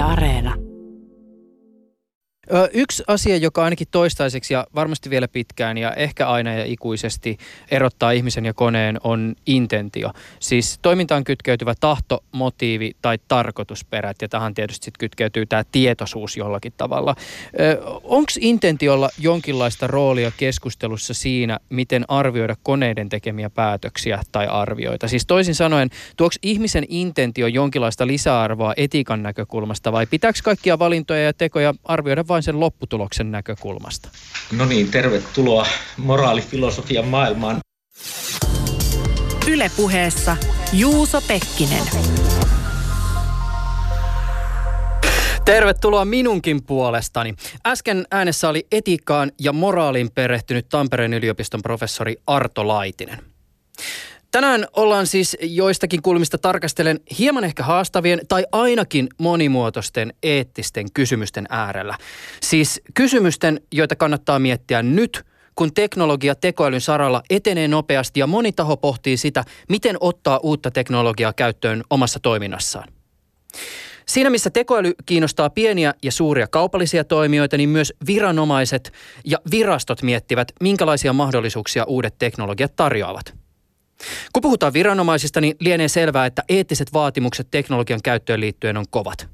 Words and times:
Yle 0.00 0.06
Areena. 0.06 0.59
Yksi 2.72 3.02
asia, 3.06 3.36
joka 3.36 3.64
ainakin 3.64 3.86
toistaiseksi 3.90 4.54
ja 4.54 4.66
varmasti 4.74 5.10
vielä 5.10 5.28
pitkään 5.28 5.78
ja 5.78 5.92
ehkä 5.92 6.28
aina 6.28 6.54
ja 6.54 6.64
ikuisesti 6.64 7.38
erottaa 7.70 8.10
ihmisen 8.10 8.44
ja 8.44 8.54
koneen 8.54 8.98
on 9.04 9.34
intentio. 9.46 10.10
Siis 10.40 10.78
toimintaan 10.82 11.24
kytkeytyvä 11.24 11.74
tahto, 11.80 12.24
motiivi 12.32 12.92
tai 13.02 13.18
tarkoitusperät 13.28 14.16
ja 14.22 14.28
tähän 14.28 14.54
tietysti 14.54 14.84
sit 14.84 14.98
kytkeytyy 14.98 15.46
tämä 15.46 15.64
tietoisuus 15.72 16.36
jollakin 16.36 16.72
tavalla. 16.76 17.14
Onko 18.02 18.32
intentiolla 18.40 19.08
jonkinlaista 19.18 19.86
roolia 19.86 20.32
keskustelussa 20.36 21.14
siinä, 21.14 21.58
miten 21.68 22.04
arvioida 22.08 22.56
koneiden 22.62 23.08
tekemiä 23.08 23.50
päätöksiä 23.50 24.22
tai 24.32 24.46
arvioita? 24.46 25.08
Siis 25.08 25.26
toisin 25.26 25.54
sanoen, 25.54 25.90
tuoks 26.16 26.38
ihmisen 26.42 26.84
intentio 26.88 27.46
jonkinlaista 27.46 28.06
lisäarvoa 28.06 28.74
etiikan 28.76 29.22
näkökulmasta 29.22 29.92
vai 29.92 30.06
pitääkö 30.06 30.38
kaikkia 30.44 30.78
valintoja 30.78 31.22
ja 31.22 31.32
tekoja 31.32 31.74
arvioida 31.84 32.24
vain 32.28 32.39
sen 32.42 32.60
lopputuloksen 32.60 33.30
näkökulmasta. 33.30 34.08
No 34.52 34.64
niin, 34.64 34.90
tervetuloa 34.90 35.66
moraalifilosofian 35.96 37.06
maailmaan. 37.06 37.60
Ylepuheessa 39.48 40.36
Juuso 40.72 41.20
Pekkinen. 41.20 41.82
Tervetuloa 45.44 46.04
minunkin 46.04 46.62
puolestani. 46.64 47.34
Äsken 47.66 48.04
äänessä 48.10 48.48
oli 48.48 48.66
etiikkaan 48.72 49.32
ja 49.38 49.52
moraaliin 49.52 50.10
perehtynyt 50.10 50.68
Tampereen 50.68 51.14
yliopiston 51.14 51.62
professori 51.62 52.16
Arto 52.26 52.68
Laitinen. 52.68 53.18
Tänään 54.30 54.66
ollaan 54.76 55.06
siis 55.06 55.36
joistakin 55.40 56.02
kulmista 56.02 56.38
tarkastellen 56.38 57.00
hieman 57.18 57.44
ehkä 57.44 57.62
haastavien 57.62 58.20
tai 58.28 58.46
ainakin 58.52 59.08
monimuotoisten 59.18 60.14
eettisten 60.22 60.92
kysymysten 60.94 61.46
äärellä. 61.48 61.96
Siis 62.42 62.80
kysymysten, 62.94 63.60
joita 63.72 63.96
kannattaa 63.96 64.38
miettiä 64.38 64.82
nyt, 64.82 65.24
kun 65.54 65.74
teknologia 65.74 66.34
tekoälyn 66.34 66.80
saralla 66.80 67.22
etenee 67.30 67.68
nopeasti 67.68 68.20
ja 68.20 68.26
moni 68.26 68.52
taho 68.52 68.76
pohtii 68.76 69.16
sitä, 69.16 69.44
miten 69.68 69.96
ottaa 70.00 70.40
uutta 70.42 70.70
teknologiaa 70.70 71.32
käyttöön 71.32 71.82
omassa 71.90 72.20
toiminnassaan. 72.20 72.88
Siinä 74.06 74.30
missä 74.30 74.50
tekoäly 74.50 74.92
kiinnostaa 75.06 75.50
pieniä 75.50 75.94
ja 76.02 76.12
suuria 76.12 76.46
kaupallisia 76.46 77.04
toimijoita, 77.04 77.56
niin 77.56 77.68
myös 77.68 77.92
viranomaiset 78.06 78.92
ja 79.24 79.38
virastot 79.50 80.02
miettivät, 80.02 80.52
minkälaisia 80.60 81.12
mahdollisuuksia 81.12 81.84
uudet 81.84 82.14
teknologiat 82.18 82.76
tarjoavat– 82.76 83.34
kun 84.32 84.40
puhutaan 84.42 84.72
viranomaisista, 84.72 85.40
niin 85.40 85.56
lienee 85.60 85.88
selvää, 85.88 86.26
että 86.26 86.42
eettiset 86.48 86.92
vaatimukset 86.92 87.48
teknologian 87.50 88.00
käyttöön 88.04 88.40
liittyen 88.40 88.76
on 88.76 88.84
kovat. 88.90 89.28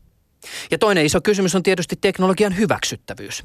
Ja 0.71 0.79
toinen 0.79 1.07
iso 1.07 1.21
kysymys 1.21 1.55
on 1.55 1.63
tietysti 1.63 1.97
teknologian 2.01 2.57
hyväksyttävyys. 2.57 3.45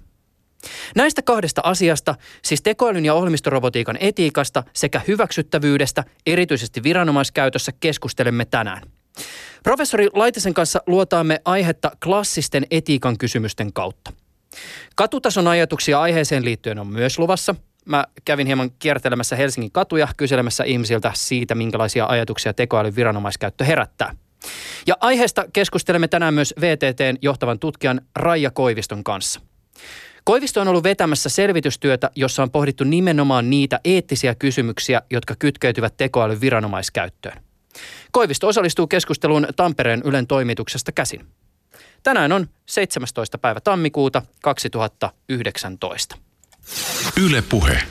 Näistä 0.95 1.21
kahdesta 1.21 1.61
asiasta, 1.63 2.15
siis 2.43 2.61
tekoälyn 2.61 3.05
ja 3.05 3.13
ohjelmistorobotiikan 3.13 3.97
etiikasta 3.99 4.63
sekä 4.73 5.01
hyväksyttävyydestä, 5.07 6.03
erityisesti 6.25 6.83
viranomaiskäytössä, 6.83 7.71
keskustelemme 7.79 8.45
tänään. 8.45 8.81
Professori 9.63 10.07
Laitisen 10.13 10.53
kanssa 10.53 10.81
luotaamme 10.87 11.41
aihetta 11.45 11.91
klassisten 12.03 12.67
etiikan 12.71 13.17
kysymysten 13.17 13.73
kautta. 13.73 14.13
Katutason 14.95 15.47
ajatuksia 15.47 16.01
aiheeseen 16.01 16.45
liittyen 16.45 16.79
on 16.79 16.87
myös 16.87 17.19
luvassa– 17.19 17.55
mä 17.85 18.05
kävin 18.25 18.47
hieman 18.47 18.71
kiertelemässä 18.79 19.35
Helsingin 19.35 19.71
katuja 19.71 20.07
kyselemässä 20.17 20.63
ihmisiltä 20.63 21.11
siitä, 21.15 21.55
minkälaisia 21.55 22.05
ajatuksia 22.05 22.53
tekoälyn 22.53 22.95
viranomaiskäyttö 22.95 23.63
herättää. 23.63 24.15
Ja 24.87 24.97
aiheesta 24.99 25.45
keskustelemme 25.53 26.07
tänään 26.07 26.33
myös 26.33 26.53
VTTn 26.61 27.17
johtavan 27.21 27.59
tutkijan 27.59 28.01
Raija 28.15 28.51
Koiviston 28.51 29.03
kanssa. 29.03 29.41
Koivisto 30.23 30.61
on 30.61 30.67
ollut 30.67 30.83
vetämässä 30.83 31.29
selvitystyötä, 31.29 32.11
jossa 32.15 32.43
on 32.43 32.51
pohdittu 32.51 32.83
nimenomaan 32.83 33.49
niitä 33.49 33.79
eettisiä 33.83 34.35
kysymyksiä, 34.35 35.01
jotka 35.09 35.35
kytkeytyvät 35.39 35.97
tekoälyn 35.97 36.41
viranomaiskäyttöön. 36.41 37.43
Koivisto 38.11 38.47
osallistuu 38.47 38.87
keskusteluun 38.87 39.47
Tampereen 39.55 40.01
Ylen 40.05 40.27
toimituksesta 40.27 40.91
käsin. 40.91 41.25
Tänään 42.03 42.31
on 42.31 42.47
17. 42.65 43.37
päivä 43.37 43.61
tammikuuta 43.61 44.21
2019. 44.41 46.17
Yle 47.17 47.41
Puhe. 47.41 47.87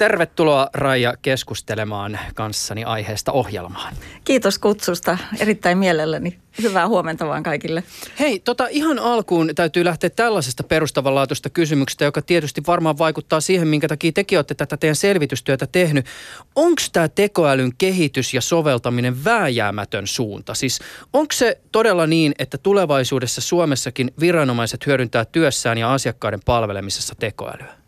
Tervetuloa 0.00 0.70
Raija 0.74 1.14
keskustelemaan 1.22 2.18
kanssani 2.34 2.84
aiheesta 2.84 3.32
ohjelmaan. 3.32 3.94
Kiitos 4.24 4.58
kutsusta. 4.58 5.18
Erittäin 5.40 5.78
mielelläni. 5.78 6.38
Hyvää 6.62 6.88
huomenta 6.88 7.26
vaan 7.26 7.42
kaikille. 7.42 7.84
Hei, 8.20 8.38
tota, 8.38 8.66
ihan 8.70 8.98
alkuun 8.98 9.50
täytyy 9.54 9.84
lähteä 9.84 10.10
tällaisesta 10.10 10.62
perustavanlaatuista 10.62 11.50
kysymyksestä, 11.50 12.04
joka 12.04 12.22
tietysti 12.22 12.62
varmaan 12.66 12.98
vaikuttaa 12.98 13.40
siihen, 13.40 13.68
minkä 13.68 13.88
takia 13.88 14.12
tekin 14.12 14.38
olette 14.38 14.54
tätä 14.54 14.76
teidän 14.76 14.96
selvitystyötä 14.96 15.66
tehnyt. 15.66 16.06
Onko 16.54 16.82
tämä 16.92 17.08
tekoälyn 17.08 17.72
kehitys 17.78 18.34
ja 18.34 18.40
soveltaminen 18.40 19.24
vääjäämätön 19.24 20.06
suunta? 20.06 20.54
Siis 20.54 20.78
onko 21.12 21.32
se 21.32 21.60
todella 21.72 22.06
niin, 22.06 22.34
että 22.38 22.58
tulevaisuudessa 22.58 23.40
Suomessakin 23.40 24.12
viranomaiset 24.20 24.86
hyödyntää 24.86 25.24
työssään 25.24 25.78
ja 25.78 25.92
asiakkaiden 25.92 26.40
palvelemisessa 26.44 27.14
tekoälyä? 27.14 27.80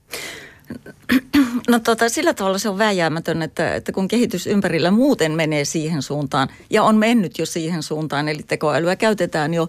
No 1.69 1.78
tota, 1.78 2.09
sillä 2.09 2.34
tavalla 2.34 2.59
se 2.59 2.69
on 2.69 2.78
vääjäämätön, 2.78 3.43
että, 3.43 3.75
että 3.75 3.93
kun 3.93 4.09
kehitys 4.09 4.47
ympärillä 4.47 4.91
muuten 4.91 5.33
menee 5.33 5.65
siihen 5.65 6.03
suuntaan 6.03 6.49
ja 6.71 6.83
on 6.83 6.97
mennyt 6.97 7.38
jo 7.38 7.47
siihen 7.47 7.83
suuntaan, 7.83 8.28
eli 8.28 8.43
tekoälyä 8.43 8.97
käytetään 8.97 9.55
jo, 9.55 9.69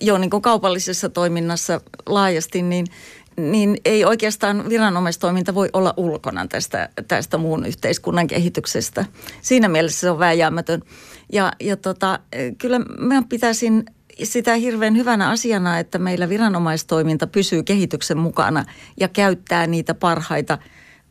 jo 0.00 0.18
niin 0.18 0.30
kuin 0.30 0.42
kaupallisessa 0.42 1.08
toiminnassa 1.08 1.80
laajasti, 2.06 2.62
niin, 2.62 2.86
niin 3.36 3.76
ei 3.84 4.04
oikeastaan 4.04 4.68
viranomaistoiminta 4.68 5.54
voi 5.54 5.68
olla 5.72 5.94
ulkona 5.96 6.46
tästä, 6.46 6.88
tästä 7.08 7.38
muun 7.38 7.66
yhteiskunnan 7.66 8.26
kehityksestä. 8.26 9.04
Siinä 9.42 9.68
mielessä 9.68 10.00
se 10.00 10.10
on 10.10 10.18
vääjäämätön. 10.18 10.82
Ja, 11.32 11.52
ja 11.60 11.76
tota, 11.76 12.18
kyllä 12.58 12.78
mä 12.98 13.22
pitäisin 13.28 13.84
sitä 14.22 14.54
hirveän 14.54 14.96
hyvänä 14.96 15.30
asiana, 15.30 15.78
että 15.78 15.98
meillä 15.98 16.28
viranomaistoiminta 16.28 17.26
pysyy 17.26 17.62
kehityksen 17.62 18.18
mukana 18.18 18.64
ja 19.00 19.08
käyttää 19.08 19.66
niitä 19.66 19.94
parhaita 19.94 20.58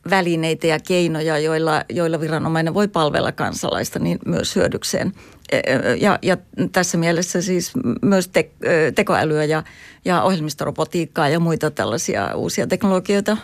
välineitä 0.09 0.67
ja 0.67 0.79
keinoja, 0.79 1.39
joilla, 1.39 1.83
joilla 1.89 2.19
viranomainen 2.19 2.73
voi 2.73 2.87
palvella 2.87 3.31
kansalaista 3.31 3.99
niin 3.99 4.19
myös 4.25 4.55
hyödykseen. 4.55 5.13
Ja, 5.99 6.19
ja 6.21 6.37
tässä 6.71 6.97
mielessä 6.97 7.41
siis 7.41 7.71
myös 8.01 8.27
te, 8.27 8.51
tekoälyä 8.95 9.45
ja, 9.45 9.63
ja 10.05 10.21
ohjelmistorobotiikkaa 10.21 11.29
ja 11.29 11.39
muita 11.39 11.71
tällaisia 11.71 12.35
uusia 12.35 12.67
teknologioita 12.67 13.37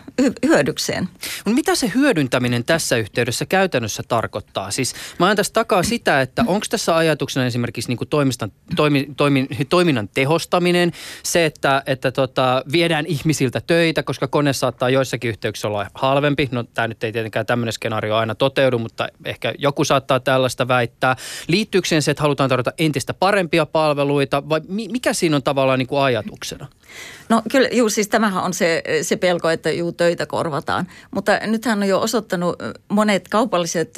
hyödykseen. 0.46 1.10
Mitä 1.46 1.76
se 1.76 1.92
hyödyntäminen 1.96 2.64
tässä 2.64 2.98
yhteydessä 2.98 3.46
käytännössä 3.46 4.04
tarkoittaa? 4.08 4.72
Siis 4.72 4.96
mä 5.20 5.26
ajan 5.26 5.38
tässä 5.38 5.54
takaa 5.54 5.84
sitä, 5.84 6.22
että 6.22 6.44
onko 6.48 6.66
tässä 6.70 6.96
ajatuksena 6.96 7.46
esimerkiksi 7.46 7.90
niin 7.90 7.98
kuin 7.98 8.08
toimistan, 8.08 8.52
toimi, 8.76 9.08
toimi, 9.18 9.48
toiminnan 9.70 10.10
tehostaminen, 10.14 10.92
se, 11.24 11.46
että, 11.46 11.84
että 11.86 12.12
tota, 12.12 12.64
viedään 12.72 13.06
ihmisiltä 13.06 13.62
töitä, 13.68 14.04
koska 14.04 14.28
kone 14.28 14.54
saattaa 14.54 14.90
joissakin 14.90 15.30
yhteyksissä 15.30 15.68
olla 15.68 15.88
halvempi. 15.94 16.50
No 16.52 16.64
tämä 16.64 16.88
nyt 16.88 17.04
ei 17.04 17.12
tietenkään 17.12 17.46
tämmöinen 17.46 17.74
skenaario 17.74 18.16
aina 18.16 18.36
toteudu, 18.36 18.80
mutta 18.80 19.08
ehkä 19.26 19.54
joku 19.58 19.84
saattaa 19.84 20.20
tällaista 20.20 20.68
väittää. 20.68 21.16
Liittyykö 21.48 21.88
se, 22.02 22.12
että 22.12 22.24
halutaan 22.24 22.50
tarjota 22.50 22.74
entistä 22.78 23.14
parempia 23.14 23.66
palveluita 23.66 24.50
vai 24.50 24.62
mikä 24.68 25.14
siinä 25.14 25.36
on 25.36 25.44
tavallaan 25.44 25.80
niin 25.80 25.88
kuin 25.88 26.02
ajatuksena? 26.02 26.68
No 27.30 27.42
kyllä, 27.52 27.70
juu, 27.72 27.90
siis 27.90 28.08
tämähän 28.08 28.44
on 28.44 28.54
se, 28.54 28.84
se 29.02 29.16
pelko, 29.16 29.50
että 29.50 29.72
juu, 29.72 29.92
töitä 29.92 30.26
korvataan. 30.26 30.88
Mutta 31.12 31.40
nythän 31.46 31.82
on 31.82 31.88
jo 31.88 32.02
osoittanut 32.02 32.56
monet 32.90 33.28
kaupalliset 33.28 33.96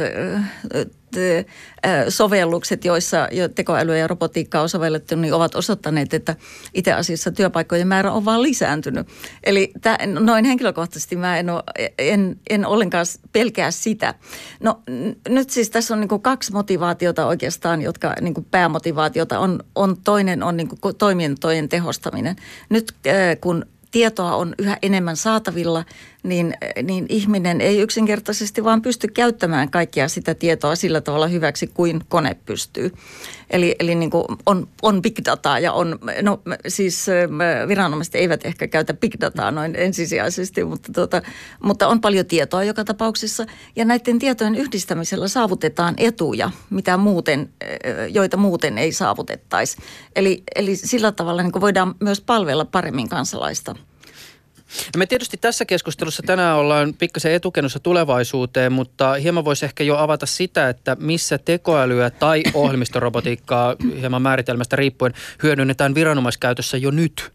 sovellukset, 2.10 2.86
joissa 2.86 3.28
jo 3.32 3.50
tekoälyä 3.50 3.98
ja 3.98 4.08
robotiikkaa 4.08 4.62
on 4.62 4.70
sovellettu, 4.70 5.16
niin 5.16 5.34
ovat 5.34 5.56
osoittaneet, 5.56 6.14
että 6.14 6.36
itse 6.74 6.94
asiassa 6.94 7.32
työpaikkojen 7.32 7.88
määrä 7.88 8.12
on 8.12 8.26
vaan 8.26 8.42
lisääntynyt. 8.42 9.08
Eli 9.44 9.72
tämä, 9.82 9.98
noin 10.20 10.46
henkilökohtaisesti 10.46 11.16
mä 11.16 11.38
en, 11.38 11.50
ole, 11.50 11.64
en, 11.98 12.40
en 12.50 12.66
ollenkaan 12.66 13.06
pelkää 13.32 13.72
sitä. 13.72 14.14
No 14.60 14.82
nyt 15.30 15.50
siis 15.50 15.70
tässä 15.70 15.94
on 15.94 16.00
niin 16.00 16.22
kaksi 16.22 16.52
motivaatiota 16.52 17.26
oikeastaan, 17.26 17.82
jotka 17.82 18.14
niin 18.22 18.48
päämotivaatiota 18.52 19.40
on, 19.40 19.64
on. 19.76 19.98
Toinen 20.04 20.44
on 20.44 20.58
niin 20.58 20.70
toimintojen 20.98 21.70
tehostaminen. 21.70 22.36
Nyt 22.70 22.94
kun 23.42 23.66
tietoa 23.92 24.36
on 24.36 24.56
yhä 24.60 24.78
enemmän 24.82 25.18
saatavilla, 25.18 25.86
niin, 26.24 26.54
niin 26.84 27.06
ihminen 27.10 27.62
ei 27.62 27.80
yksinkertaisesti 27.80 28.64
vaan 28.64 28.82
pysty 28.82 29.08
käyttämään 29.08 29.72
kaikkia 29.72 30.08
sitä 30.08 30.36
tietoa 30.36 30.76
sillä 30.76 31.02
tavalla 31.02 31.28
hyväksi 31.28 31.68
kuin 31.68 32.02
kone 32.10 32.38
pystyy. 32.46 32.92
Eli, 33.50 33.76
eli 33.80 33.96
niin 33.96 34.10
kuin 34.10 34.26
on, 34.46 34.68
on 34.82 35.02
big 35.02 35.18
dataa 35.26 35.60
ja 35.60 35.74
on, 35.74 36.00
no 36.22 36.42
siis 36.68 37.08
viranomaiset 37.68 38.16
eivät 38.16 38.46
ehkä 38.46 38.68
käytä 38.68 38.94
big 38.94 39.14
dataa 39.22 39.52
noin 39.52 39.76
ensisijaisesti, 39.76 40.64
mutta, 40.64 40.94
tuota, 40.94 41.22
mutta 41.64 41.88
on 41.88 42.02
paljon 42.02 42.26
tietoa 42.26 42.64
joka 42.64 42.84
tapauksessa. 42.84 43.46
Ja 43.76 43.86
näiden 43.86 44.20
tietojen 44.20 44.56
yhdistämisellä 44.56 45.28
saavutetaan 45.28 45.94
etuja, 45.98 46.52
mitä 46.70 46.98
muuten, 46.98 47.50
joita 48.10 48.38
muuten 48.38 48.78
ei 48.78 48.92
saavutettaisi. 48.92 49.78
Eli, 50.16 50.44
eli 50.56 50.76
sillä 50.76 51.12
tavalla 51.12 51.44
niin 51.44 51.52
kuin 51.52 51.62
voidaan 51.62 51.96
myös 52.00 52.22
palvella 52.22 52.66
paremmin 52.66 53.10
kansalaista. 53.10 53.76
No 54.96 54.98
me 54.98 55.06
tietysti 55.06 55.38
tässä 55.38 55.66
keskustelussa 55.66 56.24
tänään 56.24 56.58
ollaan 56.58 56.94
pikkasen 56.94 57.32
etukennossa 57.32 57.80
tulevaisuuteen, 57.80 58.72
mutta 58.72 59.14
hieman 59.14 59.46
voisi 59.46 59.66
ehkä 59.66 59.84
jo 59.84 59.98
avata 59.98 60.26
sitä, 60.26 60.70
että 60.70 60.98
missä 61.00 61.38
tekoälyä 61.38 62.10
tai 62.10 62.44
ohjelmistorobotiikkaa 62.54 63.76
hieman 64.00 64.22
määritelmästä 64.22 64.76
riippuen 64.76 65.14
hyödynnetään 65.44 65.96
viranomaiskäytössä 65.96 66.78
jo 66.78 66.92
nyt. 66.92 67.32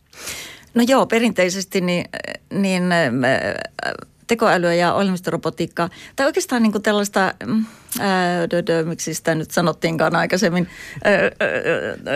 No 0.75 0.85
joo, 0.89 1.07
perinteisesti 1.07 1.81
niin, 1.81 2.05
niin 2.51 2.83
tekoälyä 4.27 4.75
ja 4.75 4.95
ohjelmistorobotiikkaa, 4.95 5.91
tai 6.17 6.27
oikeastaan 6.27 6.63
niin 6.63 6.73
kuin 6.73 6.83
tällaista, 6.83 7.35
mm, 7.47 7.65
miksi 8.85 9.14
sitä 9.14 9.35
nyt 9.35 9.50
sanottiinkaan 9.50 10.17
aikaisemmin, 10.17 10.69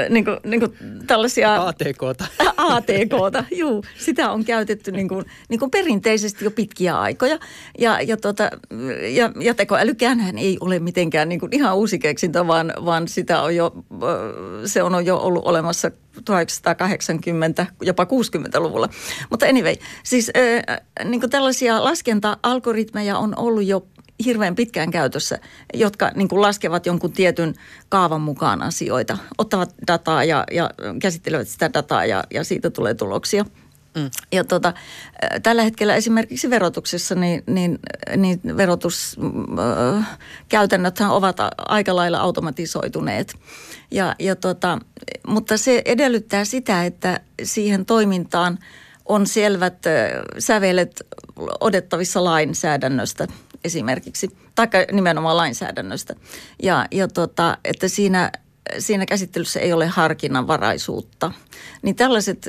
niin 0.08 0.24
kuin, 0.24 0.36
niin 0.44 0.60
kuin 0.60 0.72
tällaisia... 1.06 1.66
ATKta. 1.66 2.26
ATKta, 2.56 3.44
juu. 3.60 3.84
Sitä 3.98 4.30
on 4.30 4.44
käytetty 4.44 4.92
niin 4.92 5.08
kuin, 5.08 5.24
niin 5.48 5.60
kuin 5.60 5.70
perinteisesti 5.70 6.44
jo 6.44 6.50
pitkiä 6.50 7.00
aikoja. 7.00 7.38
Ja, 7.78 8.00
ja, 8.00 8.16
tota, 8.16 8.50
ja, 9.14 9.32
ja 9.40 9.54
tekoälykään 9.54 10.38
ei 10.38 10.56
ole 10.60 10.78
mitenkään 10.78 11.28
niin 11.28 11.40
kuin 11.40 11.54
ihan 11.54 11.76
uusi 11.76 11.98
keksintö, 11.98 12.46
vaan, 12.46 12.72
vaan 12.84 13.08
sitä 13.08 13.42
on 13.42 13.56
jo, 13.56 13.72
se 14.64 14.82
on 14.82 15.06
jo 15.06 15.16
ollut 15.16 15.44
olemassa 15.44 15.90
1980, 16.24 17.66
jopa 17.82 18.04
60-luvulla. 18.04 18.88
Mutta 19.30 19.46
anyway, 19.46 19.74
siis 20.02 20.30
äh, 20.36 20.80
niin 21.04 21.20
kuin 21.20 21.30
tällaisia 21.30 21.84
laskenta-algoritmeja 21.84 23.18
on 23.18 23.38
ollut 23.38 23.64
jo 23.64 23.86
hirveän 24.24 24.54
pitkään 24.54 24.90
käytössä, 24.90 25.38
jotka 25.74 26.10
niin 26.14 26.28
kuin 26.28 26.42
laskevat 26.42 26.86
jonkun 26.86 27.12
tietyn 27.12 27.54
kaavan 27.88 28.20
mukaan 28.20 28.62
asioita, 28.62 29.18
ottavat 29.38 29.74
dataa 29.86 30.24
ja, 30.24 30.44
ja 30.52 30.70
käsittelevät 31.02 31.48
sitä 31.48 31.72
dataa 31.72 32.04
ja, 32.04 32.24
ja 32.30 32.44
siitä 32.44 32.70
tulee 32.70 32.94
tuloksia. 32.94 33.44
Mm. 33.96 34.10
Ja 34.32 34.44
tota, 34.44 34.72
tällä 35.42 35.62
hetkellä 35.62 35.94
esimerkiksi 35.94 36.50
verotuksessa 36.50 37.14
niin, 37.14 37.42
niin, 37.46 37.78
niin 38.16 38.40
verotuskäytännöthän 38.56 41.10
ovat 41.10 41.36
aika 41.58 41.96
lailla 41.96 42.18
automatisoituneet. 42.18 43.34
Ja, 43.90 44.14
ja 44.18 44.36
tota, 44.36 44.78
mutta 45.26 45.56
se 45.56 45.82
edellyttää 45.84 46.44
sitä, 46.44 46.84
että 46.84 47.20
siihen 47.42 47.86
toimintaan 47.86 48.58
on 49.04 49.26
selvät 49.26 49.78
sävelet 50.38 51.06
odettavissa 51.60 52.24
lainsäädännöstä 52.24 53.26
esimerkiksi, 53.64 54.36
tai 54.54 54.68
nimenomaan 54.92 55.36
lainsäädännöstä. 55.36 56.14
Ja, 56.62 56.86
ja 56.90 57.08
tota, 57.08 57.58
että 57.64 57.88
siinä 57.88 58.32
siinä 58.78 59.06
käsittelyssä 59.06 59.60
ei 59.60 59.72
ole 59.72 59.86
harkinnanvaraisuutta. 59.86 61.32
Niin 61.82 61.96
tällaiset 61.96 62.48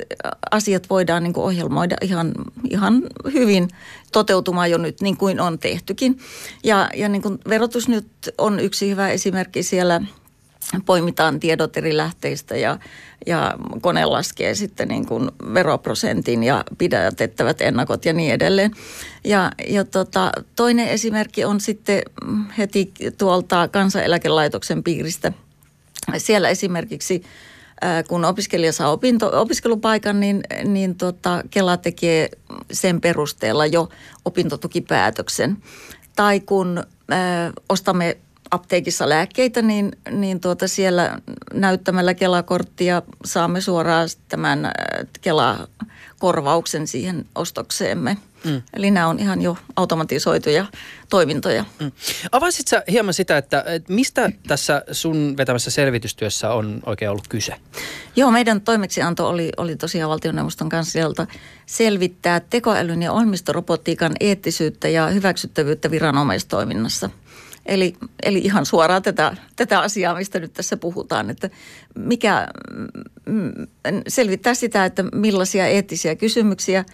asiat 0.51 0.89
voidaan 0.89 1.23
niin 1.23 1.37
ohjelmoida 1.37 1.95
ihan, 2.01 2.33
ihan 2.69 3.03
hyvin 3.33 3.67
toteutumaan 4.11 4.71
jo 4.71 4.77
nyt, 4.77 5.01
niin 5.01 5.17
kuin 5.17 5.39
on 5.39 5.59
tehtykin. 5.59 6.19
Ja, 6.63 6.89
ja 6.95 7.09
niin 7.09 7.21
kuin 7.21 7.39
verotus 7.49 7.87
nyt 7.87 8.07
on 8.37 8.59
yksi 8.59 8.89
hyvä 8.89 9.09
esimerkki 9.09 9.63
siellä 9.63 10.01
poimitaan 10.85 11.39
tiedot 11.39 11.77
eri 11.77 11.97
lähteistä 11.97 12.57
ja, 12.57 12.79
ja 13.25 13.55
kone 13.81 14.05
laskee 14.05 14.55
sitten 14.55 14.87
niin 14.87 15.05
kuin 15.05 15.31
veroprosentin 15.53 16.43
ja 16.43 16.63
pidätettävät 16.77 17.61
ennakot 17.61 18.05
ja 18.05 18.13
niin 18.13 18.33
edelleen. 18.33 18.71
Ja, 19.23 19.51
ja 19.67 19.85
tota, 19.85 20.31
toinen 20.55 20.87
esimerkki 20.87 21.45
on 21.45 21.61
sitten 21.61 22.01
heti 22.57 22.91
tuolta 23.17 23.67
kansaneläkelaitoksen 23.67 24.83
piiristä– 24.83 25.33
siellä 26.17 26.49
esimerkiksi 26.49 27.23
kun 28.07 28.25
opiskelija 28.25 28.71
saa 28.73 28.91
opinto, 28.91 29.41
opiskelupaikan, 29.41 30.19
niin, 30.19 30.41
niin 30.65 30.95
tota, 30.95 31.43
Kela 31.49 31.77
tekee 31.77 32.29
sen 32.71 33.01
perusteella 33.01 33.65
jo 33.65 33.89
opintotukipäätöksen. 34.25 35.57
Tai 36.15 36.39
kun 36.39 36.77
ö, 36.77 36.83
ostamme 37.69 38.17
apteekissa 38.51 39.09
lääkkeitä, 39.09 39.61
niin, 39.61 39.91
niin 40.11 40.39
tuota 40.39 40.67
siellä 40.67 41.19
näyttämällä 41.53 42.13
Kela-korttia 42.13 43.01
saamme 43.25 43.61
suoraan 43.61 44.09
tämän 44.27 44.71
Kela-korvauksen 45.21 46.87
siihen 46.87 47.25
ostokseemme– 47.35 48.17
Mm. 48.43 48.61
Eli 48.73 48.91
nämä 48.91 49.07
on 49.07 49.19
ihan 49.19 49.41
jo 49.41 49.57
automatisoituja 49.75 50.65
toimintoja. 51.09 51.65
Mm. 51.79 51.91
Avaisit 52.31 52.67
sä 52.67 52.83
hieman 52.91 53.13
sitä, 53.13 53.37
että, 53.37 53.63
että 53.67 53.93
mistä 53.93 54.31
tässä 54.47 54.83
sun 54.91 55.33
vetämässä 55.37 55.71
selvitystyössä 55.71 56.51
on 56.53 56.79
oikein 56.85 57.11
ollut 57.11 57.27
kyse? 57.27 57.55
Joo, 58.15 58.31
meidän 58.31 58.61
toimeksianto 58.61 59.29
oli, 59.29 59.51
oli 59.57 59.75
tosiaan 59.75 60.09
valtioneuvoston 60.09 60.69
kanslialta 60.69 61.27
selvittää 61.65 62.39
tekoälyn 62.39 63.01
ja 63.01 63.11
ohjelmistorobotiikan 63.11 64.11
eettisyyttä 64.19 64.87
ja 64.87 65.07
hyväksyttävyyttä 65.07 65.91
viranomaistoiminnassa. 65.91 67.09
Eli, 67.65 67.93
eli 68.23 68.39
ihan 68.39 68.65
suoraan 68.65 69.03
tätä, 69.03 69.35
tätä 69.55 69.79
asiaa, 69.79 70.15
mistä 70.15 70.39
nyt 70.39 70.53
tässä 70.53 70.77
puhutaan, 70.77 71.29
että 71.29 71.49
mikä 71.95 72.47
mm, 73.25 73.51
selvittää 74.07 74.53
sitä, 74.53 74.85
että 74.85 75.03
millaisia 75.03 75.67
eettisiä 75.67 76.15
kysymyksiä 76.15 76.85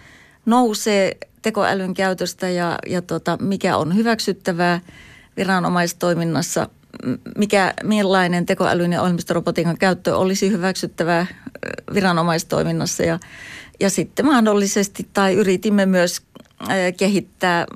nousee 0.46 1.16
tekoälyn 1.42 1.94
käytöstä 1.94 2.48
ja, 2.48 2.78
ja 2.86 3.02
tota, 3.02 3.38
mikä 3.40 3.76
on 3.76 3.96
hyväksyttävää 3.96 4.80
viranomaistoiminnassa, 5.36 6.68
mikä, 7.38 7.74
millainen 7.82 8.46
tekoälyn 8.46 8.92
ja 8.92 9.02
ohjelmistorobotiikan 9.02 9.78
käyttö 9.78 10.16
olisi 10.16 10.50
hyväksyttävää 10.50 11.26
viranomaistoiminnassa 11.94 13.02
ja, 13.02 13.18
ja 13.80 13.90
sitten 13.90 14.26
mahdollisesti 14.26 15.08
tai 15.12 15.34
yritimme 15.34 15.86
myös 15.86 16.22
kehittää 16.96 17.66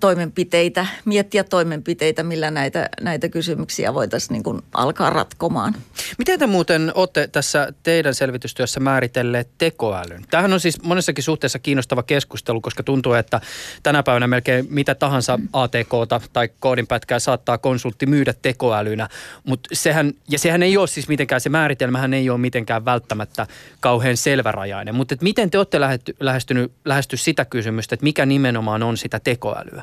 toimenpiteitä, 0.00 0.86
miettiä 1.04 1.44
toimenpiteitä, 1.44 2.22
millä 2.22 2.50
näitä, 2.50 2.88
näitä 3.00 3.28
kysymyksiä 3.28 3.94
voitaisiin 3.94 4.32
niin 4.32 4.42
kuin 4.42 4.62
alkaa 4.74 5.10
ratkomaan. 5.10 5.74
Miten 6.18 6.38
te 6.38 6.46
muuten 6.46 6.92
olette 6.94 7.28
tässä 7.28 7.72
teidän 7.82 8.14
selvitystyössä 8.14 8.80
määritelleet 8.80 9.48
tekoälyn? 9.58 10.24
Tämähän 10.30 10.52
on 10.52 10.60
siis 10.60 10.82
monessakin 10.82 11.24
suhteessa 11.24 11.58
kiinnostava 11.58 12.02
keskustelu, 12.02 12.60
koska 12.60 12.82
tuntuu, 12.82 13.12
että 13.12 13.40
tänä 13.82 14.02
päivänä 14.02 14.26
melkein 14.26 14.66
mitä 14.70 14.94
tahansa 14.94 15.38
ATKta 15.52 16.20
tai 16.32 16.48
koodinpätkää 16.60 17.18
saattaa 17.18 17.58
konsultti 17.58 18.06
myydä 18.06 18.34
tekoälynä, 18.42 19.08
mutta 19.44 19.68
sehän, 19.72 20.12
ja 20.28 20.38
sehän 20.38 20.62
ei 20.62 20.76
ole 20.76 20.86
siis 20.86 21.08
mitenkään, 21.08 21.40
se 21.40 21.48
määritelmähän 21.48 22.14
ei 22.14 22.30
ole 22.30 22.38
mitenkään 22.38 22.84
välttämättä 22.84 23.46
kauhean 23.80 24.16
selvärajainen, 24.16 24.94
mutta 24.94 25.16
miten 25.20 25.50
te 25.50 25.58
olette 25.58 25.80
lähestynyt, 26.20 26.72
lähesty 26.84 27.16
sitä 27.16 27.44
kysymystä, 27.44 27.94
että 27.94 28.04
mikä 28.04 28.26
nimenomaan 28.26 28.82
on 28.82 28.96
sitä 28.96 29.20
tekoälyä? 29.20 29.55
Tekoälyä? 29.64 29.82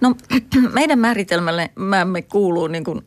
No 0.00 0.14
meidän 0.72 0.98
määritelmämme 0.98 2.22
kuuluu 2.22 2.66
niin 2.66 2.84
kuin 2.84 3.04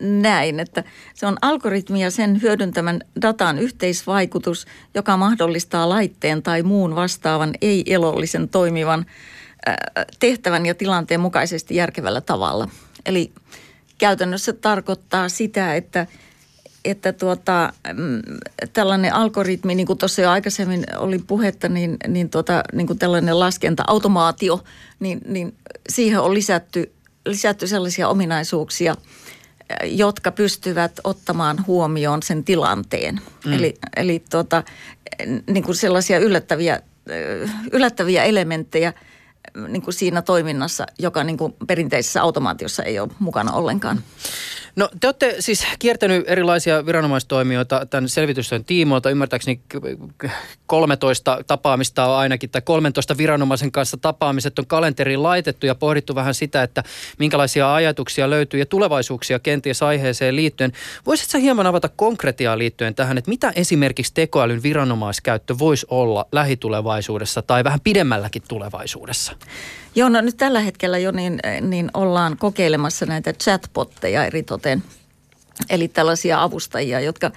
näin, 0.00 0.60
että 0.60 0.84
se 1.14 1.26
on 1.26 1.36
algoritmi 1.42 2.02
ja 2.02 2.10
sen 2.10 2.42
hyödyntämän 2.42 3.00
datan 3.22 3.58
yhteisvaikutus, 3.58 4.66
joka 4.94 5.16
mahdollistaa 5.16 5.88
laitteen 5.88 6.42
tai 6.42 6.62
muun 6.62 6.96
vastaavan 6.96 7.54
ei-elollisen 7.62 8.48
toimivan 8.48 9.06
tehtävän 10.20 10.66
ja 10.66 10.74
tilanteen 10.74 11.20
mukaisesti 11.20 11.74
järkevällä 11.74 12.20
tavalla. 12.20 12.68
Eli 13.06 13.32
käytännössä 13.98 14.52
tarkoittaa 14.52 15.28
sitä, 15.28 15.74
että– 15.74 16.06
että 16.84 17.12
tuota, 17.12 17.72
mm, 17.96 18.22
tällainen 18.72 19.14
algoritmi, 19.14 19.74
niin 19.74 19.86
kuin 19.86 19.98
tuossa 19.98 20.22
jo 20.22 20.30
aikaisemmin 20.30 20.84
oli 20.96 21.18
puhetta, 21.18 21.68
niin, 21.68 21.96
niin, 22.08 22.30
tuota, 22.30 22.62
niin 22.72 22.86
kuin 22.86 22.98
tällainen 22.98 23.40
laskenta-automaatio, 23.40 24.64
niin, 25.00 25.20
niin 25.26 25.54
siihen 25.88 26.20
on 26.20 26.34
lisätty, 26.34 26.92
lisätty 27.26 27.66
sellaisia 27.66 28.08
ominaisuuksia, 28.08 28.94
jotka 29.84 30.32
pystyvät 30.32 31.00
ottamaan 31.04 31.64
huomioon 31.66 32.22
sen 32.22 32.44
tilanteen. 32.44 33.20
Mm. 33.44 33.52
Eli, 33.52 33.74
eli 33.96 34.24
tuota, 34.30 34.62
niin 35.46 35.64
kuin 35.64 35.76
sellaisia 35.76 36.18
yllättäviä, 36.18 36.80
yllättäviä 37.72 38.24
elementtejä 38.24 38.92
niin 39.68 39.82
kuin 39.82 39.94
siinä 39.94 40.22
toiminnassa, 40.22 40.86
joka 40.98 41.24
niin 41.24 41.36
kuin 41.36 41.54
perinteisessä 41.66 42.22
automaatiossa 42.22 42.82
ei 42.82 42.98
ole 42.98 43.10
mukana 43.18 43.52
ollenkaan. 43.52 44.02
No 44.76 44.88
te 45.00 45.06
olette 45.06 45.36
siis 45.38 45.66
kiertänyt 45.78 46.24
erilaisia 46.28 46.86
viranomaistoimijoita 46.86 47.86
tämän 47.86 48.08
selvitystyön 48.08 48.64
tiimoilta. 48.64 49.10
Ymmärtääkseni 49.10 49.60
13 50.66 51.44
tapaamista 51.46 52.06
on 52.06 52.16
ainakin, 52.18 52.50
tai 52.50 52.62
13 52.62 53.16
viranomaisen 53.16 53.72
kanssa 53.72 53.96
tapaamiset 53.96 54.58
on 54.58 54.66
kalenteriin 54.66 55.22
laitettu 55.22 55.66
ja 55.66 55.74
pohdittu 55.74 56.14
vähän 56.14 56.34
sitä, 56.34 56.62
että 56.62 56.82
minkälaisia 57.18 57.74
ajatuksia 57.74 58.30
löytyy 58.30 58.60
ja 58.60 58.66
tulevaisuuksia 58.66 59.38
kenties 59.38 59.82
aiheeseen 59.82 60.36
liittyen. 60.36 60.72
Voisitko 61.06 61.38
hieman 61.38 61.66
avata 61.66 61.88
konkretiaa 61.88 62.58
liittyen 62.58 62.94
tähän, 62.94 63.18
että 63.18 63.30
mitä 63.30 63.52
esimerkiksi 63.56 64.14
tekoälyn 64.14 64.62
viranomaiskäyttö 64.62 65.58
voisi 65.58 65.86
olla 65.90 66.26
lähitulevaisuudessa 66.32 67.42
tai 67.42 67.64
vähän 67.64 67.80
pidemmälläkin 67.80 68.42
tulevaisuudessa? 68.48 69.32
Joo, 69.94 70.08
no 70.08 70.20
nyt 70.20 70.36
tällä 70.36 70.60
hetkellä 70.60 70.98
jo 70.98 71.10
niin, 71.10 71.40
niin 71.60 71.90
ollaan 71.94 72.36
kokeilemassa 72.36 73.06
näitä 73.06 73.32
chatbotteja 73.32 74.24
eritoten. 74.24 74.82
Eli 75.70 75.88
tällaisia 75.88 76.42
avustajia, 76.42 77.00
jotka, 77.00 77.30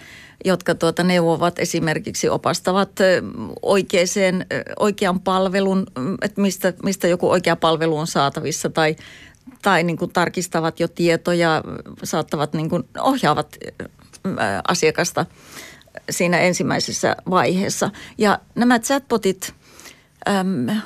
jotka 0.45 0.75
tuota 0.75 1.03
neuvovat 1.03 1.59
esimerkiksi 1.59 2.29
opastavat 2.29 2.91
oikeaan, 3.61 4.45
oikean 4.79 5.19
palvelun, 5.19 5.87
että 6.21 6.41
mistä, 6.41 6.73
mistä 6.83 7.07
joku 7.07 7.29
oikea 7.29 7.55
palvelu 7.55 7.97
on 7.97 8.07
saatavissa 8.07 8.69
tai, 8.69 8.95
tai 9.61 9.83
niin 9.83 9.97
kuin 9.97 10.13
tarkistavat 10.13 10.79
jo 10.79 10.87
tietoja, 10.87 11.63
saattavat 12.03 12.53
niin 12.53 12.69
kuin 12.69 12.83
ohjaavat 12.99 13.57
asiakasta 14.67 15.25
siinä 16.09 16.39
ensimmäisessä 16.39 17.15
vaiheessa. 17.29 17.89
Ja 18.17 18.39
nämä 18.55 18.79
chatbotit 18.79 19.53
äm, 20.29 20.81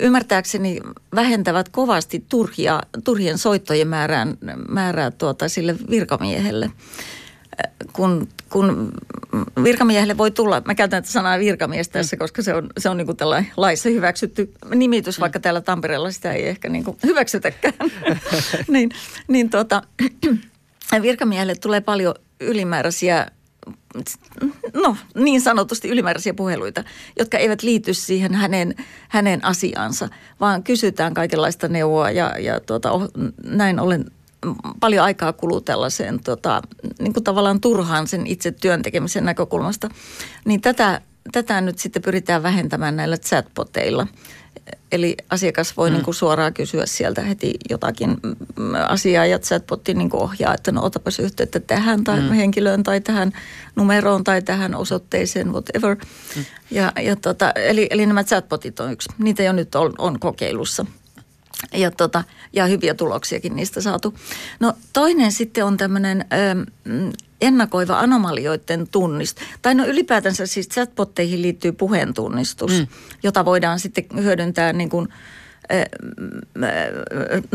ymmärtääkseni 0.00 0.80
vähentävät 1.14 1.68
kovasti 1.68 2.24
turhia, 2.28 2.82
turhien 3.04 3.38
soittojen 3.38 3.88
määrää, 3.88 4.26
määrää 4.68 5.10
tuota 5.10 5.48
sille 5.48 5.76
virkamiehelle. 5.90 6.70
Kun, 7.92 8.28
kun 8.50 8.92
virkamiehelle 9.64 10.18
voi 10.18 10.30
tulla, 10.30 10.62
mä 10.64 10.74
käytän 10.74 11.02
tätä 11.02 11.12
sanaa 11.12 11.38
virkamies 11.38 11.88
tässä, 11.88 12.16
mm. 12.16 12.18
koska 12.18 12.42
se 12.42 12.54
on, 12.54 12.70
se 12.78 12.88
on 12.88 12.96
niin 12.96 13.06
kuin 13.06 13.16
tällainen 13.16 13.52
laissa 13.56 13.88
hyväksytty 13.88 14.52
nimitys, 14.74 15.20
vaikka 15.20 15.40
täällä 15.40 15.60
Tampereella 15.60 16.10
sitä 16.10 16.32
ei 16.32 16.48
ehkä 16.48 16.68
niin 16.68 16.84
kuin 16.84 16.96
hyväksytäkään. 17.02 17.74
niin, 18.68 18.90
niin 19.28 19.50
tuota, 19.50 19.82
virkamiehelle 21.02 21.54
tulee 21.54 21.80
paljon 21.80 22.14
ylimääräisiä 22.40 23.26
no 24.74 24.96
niin 25.14 25.40
sanotusti 25.40 25.88
ylimääräisiä 25.88 26.34
puheluita, 26.34 26.84
jotka 27.18 27.38
eivät 27.38 27.62
liity 27.62 27.94
siihen 27.94 28.34
hänen, 28.34 28.74
hänen 29.08 29.44
asiansa, 29.44 30.08
vaan 30.40 30.62
kysytään 30.62 31.14
kaikenlaista 31.14 31.68
neuvoa 31.68 32.10
ja, 32.10 32.38
ja 32.38 32.60
tuota, 32.60 32.90
näin 33.44 33.80
ollen 33.80 34.04
paljon 34.80 35.04
aikaa 35.04 35.32
kuluu 35.32 35.60
tällaiseen 35.60 36.20
tota, 36.24 36.62
niin 36.98 37.12
kuin 37.12 37.24
tavallaan 37.24 37.60
turhaan 37.60 38.06
sen 38.06 38.26
itse 38.26 38.50
työn 38.50 38.82
tekemisen 38.82 39.24
näkökulmasta. 39.24 39.88
Niin 40.44 40.60
tätä, 40.60 41.00
tätä 41.32 41.60
nyt 41.60 41.78
sitten 41.78 42.02
pyritään 42.02 42.42
vähentämään 42.42 42.96
näillä 42.96 43.16
chatboteilla. 43.16 44.06
Eli 44.92 45.16
asiakas 45.30 45.76
voi 45.76 45.90
mm. 45.90 45.94
niin 45.94 46.04
kuin 46.04 46.14
suoraan 46.14 46.54
kysyä 46.54 46.86
sieltä 46.86 47.22
heti 47.22 47.54
jotakin 47.70 48.10
mm, 48.10 48.74
asiaa 48.88 49.26
ja 49.26 49.38
chatbotti 49.38 49.94
niin 49.94 50.10
kuin 50.10 50.22
ohjaa, 50.22 50.54
että 50.54 50.72
no 50.72 50.84
otapas 50.84 51.18
yhteyttä 51.18 51.60
tähän 51.60 52.04
tai 52.04 52.20
mm. 52.20 52.28
henkilöön 52.28 52.82
tai 52.82 53.00
tähän 53.00 53.32
numeroon 53.76 54.24
tai 54.24 54.42
tähän 54.42 54.74
osoitteeseen, 54.74 55.52
whatever. 55.52 55.96
Mm. 56.36 56.44
Ja, 56.70 56.92
ja 57.02 57.16
tota, 57.16 57.50
eli, 57.50 57.86
eli 57.90 58.06
nämä 58.06 58.24
chatbotit 58.24 58.80
on 58.80 58.92
yksi. 58.92 59.08
Niitä 59.18 59.42
jo 59.42 59.52
nyt 59.52 59.74
on, 59.74 59.94
on 59.98 60.20
kokeilussa. 60.20 60.86
Ja, 61.72 61.90
tota, 61.90 62.24
ja 62.52 62.66
hyviä 62.66 62.94
tuloksiakin 62.94 63.56
niistä 63.56 63.80
saatu. 63.80 64.14
No 64.60 64.74
toinen 64.92 65.32
sitten 65.32 65.64
on 65.64 65.76
tämmöinen 65.76 66.24
ennakoiva 67.40 67.98
anomalioiden 67.98 68.88
tunnist. 68.88 69.38
Tai 69.62 69.74
no 69.74 69.86
ylipäätänsä 69.86 70.46
siis 70.46 70.68
chatbotteihin 70.68 71.42
liittyy 71.42 71.72
puheentunnistus, 71.72 72.72
mm. 72.72 72.86
jota 73.22 73.44
voidaan 73.44 73.80
sitten 73.80 74.04
hyödyntää 74.16 74.72
niin 74.72 74.90
kuin– 74.90 75.08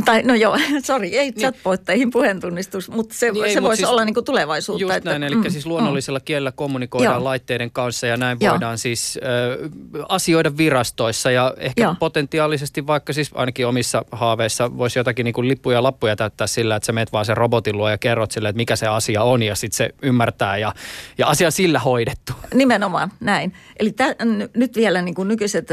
tai 0.06 0.24
no 0.24 0.36
joo, 0.36 0.58
sori, 0.84 1.18
ei 1.18 1.26
niin. 1.26 1.40
chatbotteihin 1.40 2.12
puheentunnistus, 2.12 2.90
mutta 2.90 3.16
se, 3.16 3.32
niin, 3.32 3.44
se 3.44 3.50
ei, 3.50 3.62
voisi 3.62 3.80
siis 3.80 3.90
olla 3.90 4.06
niin 4.06 4.14
kuin 4.14 4.26
tulevaisuutta. 4.26 4.82
Just 4.82 4.96
että, 4.96 5.10
näin, 5.10 5.24
eli 5.24 5.36
mm, 5.36 5.50
siis 5.50 5.66
luonnollisella 5.66 6.20
mm. 6.20 6.26
kielellä 6.26 6.52
kommunikoidaan 6.52 7.16
joo. 7.16 7.24
laitteiden 7.24 7.72
kanssa 7.72 8.08
ja 8.08 8.18
näin 8.18 8.38
joo. 8.42 8.52
voidaan 8.52 8.78
siis 8.78 9.20
äh, 9.24 10.06
asioida 10.10 10.58
virastoissa 10.58 11.32
ja 11.32 11.54
ehkä 11.58 11.84
joo. 11.84 11.96
potentiaalisesti 12.00 12.88
vaikka 12.88 13.14
siis 13.14 13.32
ainakin 13.34 13.68
omissa 13.68 14.06
haaveissa 14.12 14.78
voisi 14.78 15.00
jotakin 15.00 15.24
niin 15.24 15.34
kuin 15.34 15.48
lippuja 15.48 15.78
ja 15.78 15.84
lappuja 15.84 16.16
täyttää 16.16 16.48
sillä, 16.48 16.76
että 16.76 16.86
sä 16.86 16.92
meet 16.92 17.12
vaan 17.12 17.26
sen 17.26 17.38
robotin 17.38 17.78
luo 17.78 17.90
ja 17.90 17.98
kerrot 17.98 18.32
sille, 18.32 18.50
että 18.50 18.58
mikä 18.58 18.76
se 18.76 18.88
asia 18.88 19.24
on 19.24 19.44
ja 19.44 19.56
sitten 19.56 19.78
se 19.78 19.90
ymmärtää 20.02 20.58
ja, 20.58 20.74
ja 21.18 21.28
asia 21.28 21.52
sillä 21.52 21.80
hoidettu. 21.80 22.34
Nimenomaan, 22.54 23.12
näin. 23.20 23.54
Eli 23.80 23.92
tä, 23.92 24.16
n- 24.26 24.50
nyt 24.54 24.76
vielä 24.76 25.02
niin 25.02 25.16
kuin 25.16 25.28
nykyiset, 25.28 25.68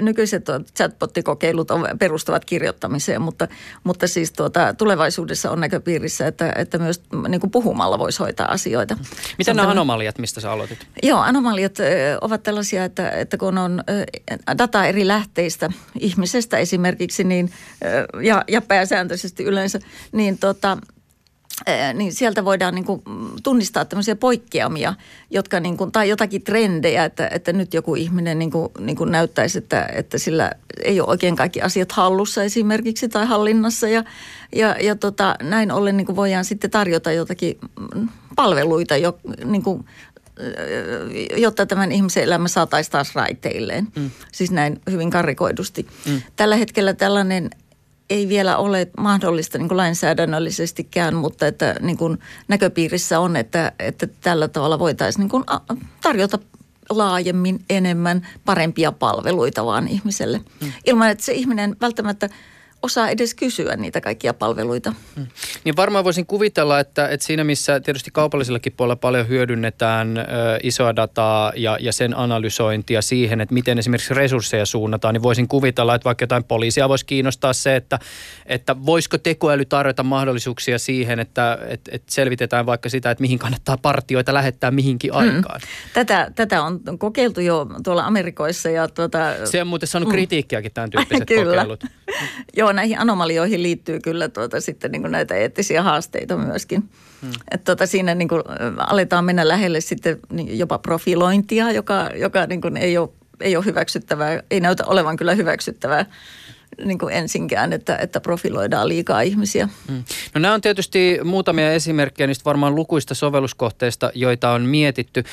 nykyiset 0.00 0.46
chatbottikokeilut 0.76 1.70
on 1.70 1.81
perustuvat 1.98 2.44
kirjoittamiseen, 2.44 3.22
mutta, 3.22 3.48
mutta 3.84 4.08
siis 4.08 4.32
tuota, 4.32 4.74
tulevaisuudessa 4.74 5.50
on 5.50 5.60
näköpiirissä, 5.60 6.26
että, 6.26 6.52
että 6.56 6.78
myös 6.78 7.02
niin 7.28 7.40
kuin 7.40 7.50
puhumalla 7.50 7.98
voisi 7.98 8.18
hoitaa 8.18 8.52
asioita. 8.52 8.96
Miten 9.38 9.56
nämä 9.56 9.70
anomaliat, 9.70 10.18
mistä 10.18 10.40
sä 10.40 10.52
aloitit? 10.52 10.86
Joo, 11.02 11.20
anomaliat 11.20 11.76
ovat 12.20 12.42
tällaisia, 12.42 12.84
että, 12.84 13.10
että 13.10 13.36
kun 13.36 13.58
on 13.58 13.84
data 14.58 14.84
eri 14.84 15.06
lähteistä, 15.06 15.70
ihmisestä 16.00 16.58
esimerkiksi, 16.58 17.24
niin, 17.24 17.52
ja, 18.22 18.44
ja 18.48 18.60
pääsääntöisesti 18.60 19.44
yleensä, 19.44 19.78
niin 20.12 20.38
tota, 20.38 20.78
niin 21.94 22.12
sieltä 22.12 22.44
voidaan 22.44 22.74
niin 22.74 22.84
kuin 22.84 23.02
tunnistaa 23.42 23.84
tämmöisiä 23.84 24.16
poikkeamia, 24.16 24.94
jotka 25.30 25.60
niin 25.60 25.76
kuin, 25.76 25.92
tai 25.92 26.08
jotakin 26.08 26.42
trendejä, 26.42 27.04
että, 27.04 27.28
että 27.32 27.52
nyt 27.52 27.74
joku 27.74 27.94
ihminen 27.94 28.38
niin 28.38 28.50
kuin, 28.50 28.68
niin 28.78 28.96
kuin 28.96 29.12
näyttäisi, 29.12 29.58
että, 29.58 29.88
että 29.92 30.18
sillä 30.18 30.52
ei 30.84 31.00
ole 31.00 31.08
oikein 31.08 31.36
kaikki 31.36 31.60
asiat 31.60 31.92
hallussa 31.92 32.42
esimerkiksi 32.42 33.08
tai 33.08 33.26
hallinnassa. 33.26 33.88
Ja, 33.88 34.04
ja, 34.54 34.76
ja 34.80 34.96
tota, 34.96 35.36
näin 35.42 35.72
ollen 35.72 35.96
niin 35.96 36.06
kuin 36.06 36.16
voidaan 36.16 36.44
sitten 36.44 36.70
tarjota 36.70 37.12
jotakin 37.12 37.58
palveluita, 38.36 38.96
jo, 38.96 39.18
niin 39.44 39.62
kuin, 39.62 39.84
jotta 41.36 41.66
tämän 41.66 41.92
ihmisen 41.92 42.22
elämä 42.22 42.48
saataisiin 42.48 42.92
taas 42.92 43.14
raiteilleen. 43.14 43.88
Mm. 43.96 44.10
Siis 44.32 44.50
näin 44.50 44.80
hyvin 44.90 45.10
karikoidusti. 45.10 45.86
Mm. 46.06 46.22
Tällä 46.36 46.56
hetkellä 46.56 46.94
tällainen 46.94 47.50
ei 48.12 48.28
vielä 48.28 48.56
ole 48.56 48.88
mahdollista 48.98 49.58
niin 49.58 49.68
kuin 49.68 49.76
lainsäädännöllisestikään, 49.76 51.14
mutta 51.14 51.46
että 51.46 51.74
niin 51.80 51.96
kuin 51.96 52.18
näköpiirissä 52.48 53.20
on, 53.20 53.36
että, 53.36 53.72
että 53.78 54.06
tällä 54.20 54.48
tavalla 54.48 54.78
voitaisiin 54.78 55.20
niin 55.20 55.30
kuin 55.30 55.44
tarjota 56.02 56.38
laajemmin 56.90 57.64
enemmän 57.70 58.28
parempia 58.44 58.92
palveluita 58.92 59.66
vaan 59.66 59.88
ihmiselle. 59.88 60.40
Hmm. 60.60 60.72
Ilman, 60.86 61.10
että 61.10 61.24
se 61.24 61.32
ihminen 61.32 61.76
välttämättä– 61.80 62.28
osaa 62.82 63.08
edes 63.08 63.34
kysyä 63.34 63.76
niitä 63.76 64.00
kaikkia 64.00 64.34
palveluita. 64.34 64.94
Hmm. 65.16 65.26
Niin 65.64 65.76
varmaan 65.76 66.04
voisin 66.04 66.26
kuvitella, 66.26 66.80
että, 66.80 67.08
että 67.08 67.26
siinä 67.26 67.44
missä 67.44 67.80
tietysti 67.80 68.10
kaupallisellakin 68.10 68.72
puolella 68.76 68.96
paljon 68.96 69.28
hyödynnetään 69.28 70.18
ö, 70.18 70.22
isoa 70.62 70.96
dataa 70.96 71.52
ja, 71.56 71.78
ja 71.80 71.92
sen 71.92 72.16
analysointia 72.16 73.02
siihen, 73.02 73.40
että 73.40 73.54
miten 73.54 73.78
esimerkiksi 73.78 74.14
resursseja 74.14 74.66
suunnataan, 74.66 75.14
niin 75.14 75.22
voisin 75.22 75.48
kuvitella, 75.48 75.94
että 75.94 76.04
vaikka 76.04 76.22
jotain 76.22 76.44
poliisia 76.44 76.88
voisi 76.88 77.06
kiinnostaa 77.06 77.52
se, 77.52 77.76
että, 77.76 77.98
että 78.46 78.76
voisiko 78.86 79.18
tekoäly 79.18 79.64
tarjota 79.64 80.02
mahdollisuuksia 80.02 80.78
siihen, 80.78 81.20
että, 81.20 81.58
että, 81.68 81.90
että 81.94 82.12
selvitetään 82.12 82.66
vaikka 82.66 82.88
sitä, 82.88 83.10
että 83.10 83.22
mihin 83.22 83.38
kannattaa 83.38 83.76
partioita 83.76 84.34
lähettää 84.34 84.70
mihinkin 84.70 85.12
hmm. 85.12 85.20
aikaan. 85.20 85.60
Tätä, 85.92 86.30
tätä 86.34 86.62
on 86.62 86.80
kokeiltu 86.98 87.40
jo 87.40 87.66
tuolla 87.84 88.04
Amerikoissa. 88.04 88.70
Ja 88.70 88.88
tuota... 88.88 89.18
Se 89.44 89.60
on 89.60 89.66
muuten 89.66 89.88
saanut 89.88 90.08
kritiikkiäkin 90.10 90.72
tämän 90.72 90.90
tyyppiset 90.90 91.28
Kyllä. 91.32 91.56
kokeilut. 91.56 91.84
Joo, 92.56 92.71
näihin 92.72 92.98
anomalioihin 92.98 93.62
liittyy 93.62 94.00
kyllä 94.00 94.28
tuota, 94.28 94.60
sitten 94.60 94.92
niin 94.92 95.02
kuin 95.02 95.12
näitä 95.12 95.34
eettisiä 95.34 95.82
haasteita 95.82 96.36
myöskin. 96.36 96.90
Hmm. 97.22 97.30
Että 97.50 97.64
tuota, 97.64 97.86
siinä 97.86 98.14
niin 98.14 98.28
kuin 98.28 98.42
aletaan 98.76 99.24
mennä 99.24 99.48
lähelle 99.48 99.80
sitten 99.80 100.18
jopa 100.32 100.78
profilointia, 100.78 101.70
joka, 101.70 102.10
joka 102.14 102.46
niin 102.46 102.60
kuin 102.60 102.76
ei, 102.76 102.98
ole, 102.98 103.08
ei 103.40 103.56
ole 103.56 103.64
hyväksyttävää, 103.64 104.42
ei 104.50 104.60
näytä 104.60 104.84
olevan 104.86 105.16
kyllä 105.16 105.34
hyväksyttävää 105.34 106.06
niin 106.84 106.98
kuin 106.98 107.14
ensinkään, 107.14 107.72
että, 107.72 107.96
että 107.96 108.20
profiloidaan 108.20 108.88
liikaa 108.88 109.20
ihmisiä. 109.20 109.68
Mm. 109.88 110.04
No 110.34 110.40
nämä 110.40 110.54
on 110.54 110.60
tietysti 110.60 111.18
muutamia 111.24 111.72
esimerkkejä 111.72 112.26
niistä 112.26 112.44
varmaan 112.44 112.74
lukuista 112.74 113.14
sovelluskohteista, 113.14 114.10
joita 114.14 114.50
on 114.50 114.62
mietitty. 114.62 115.24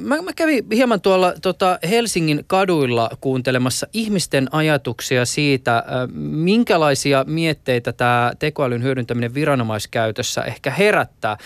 mä, 0.00 0.22
mä 0.22 0.32
kävin 0.32 0.66
hieman 0.74 1.00
tuolla 1.00 1.34
tota 1.42 1.78
Helsingin 1.90 2.44
kaduilla 2.46 3.10
kuuntelemassa 3.20 3.86
ihmisten 3.92 4.48
ajatuksia 4.54 5.24
siitä, 5.24 5.84
minkälaisia 6.30 7.24
mietteitä 7.28 7.92
tämä 7.92 8.32
tekoälyn 8.38 8.82
hyödyntäminen 8.82 9.34
viranomaiskäytössä 9.34 10.42
ehkä 10.42 10.70
herättää. 10.70 11.36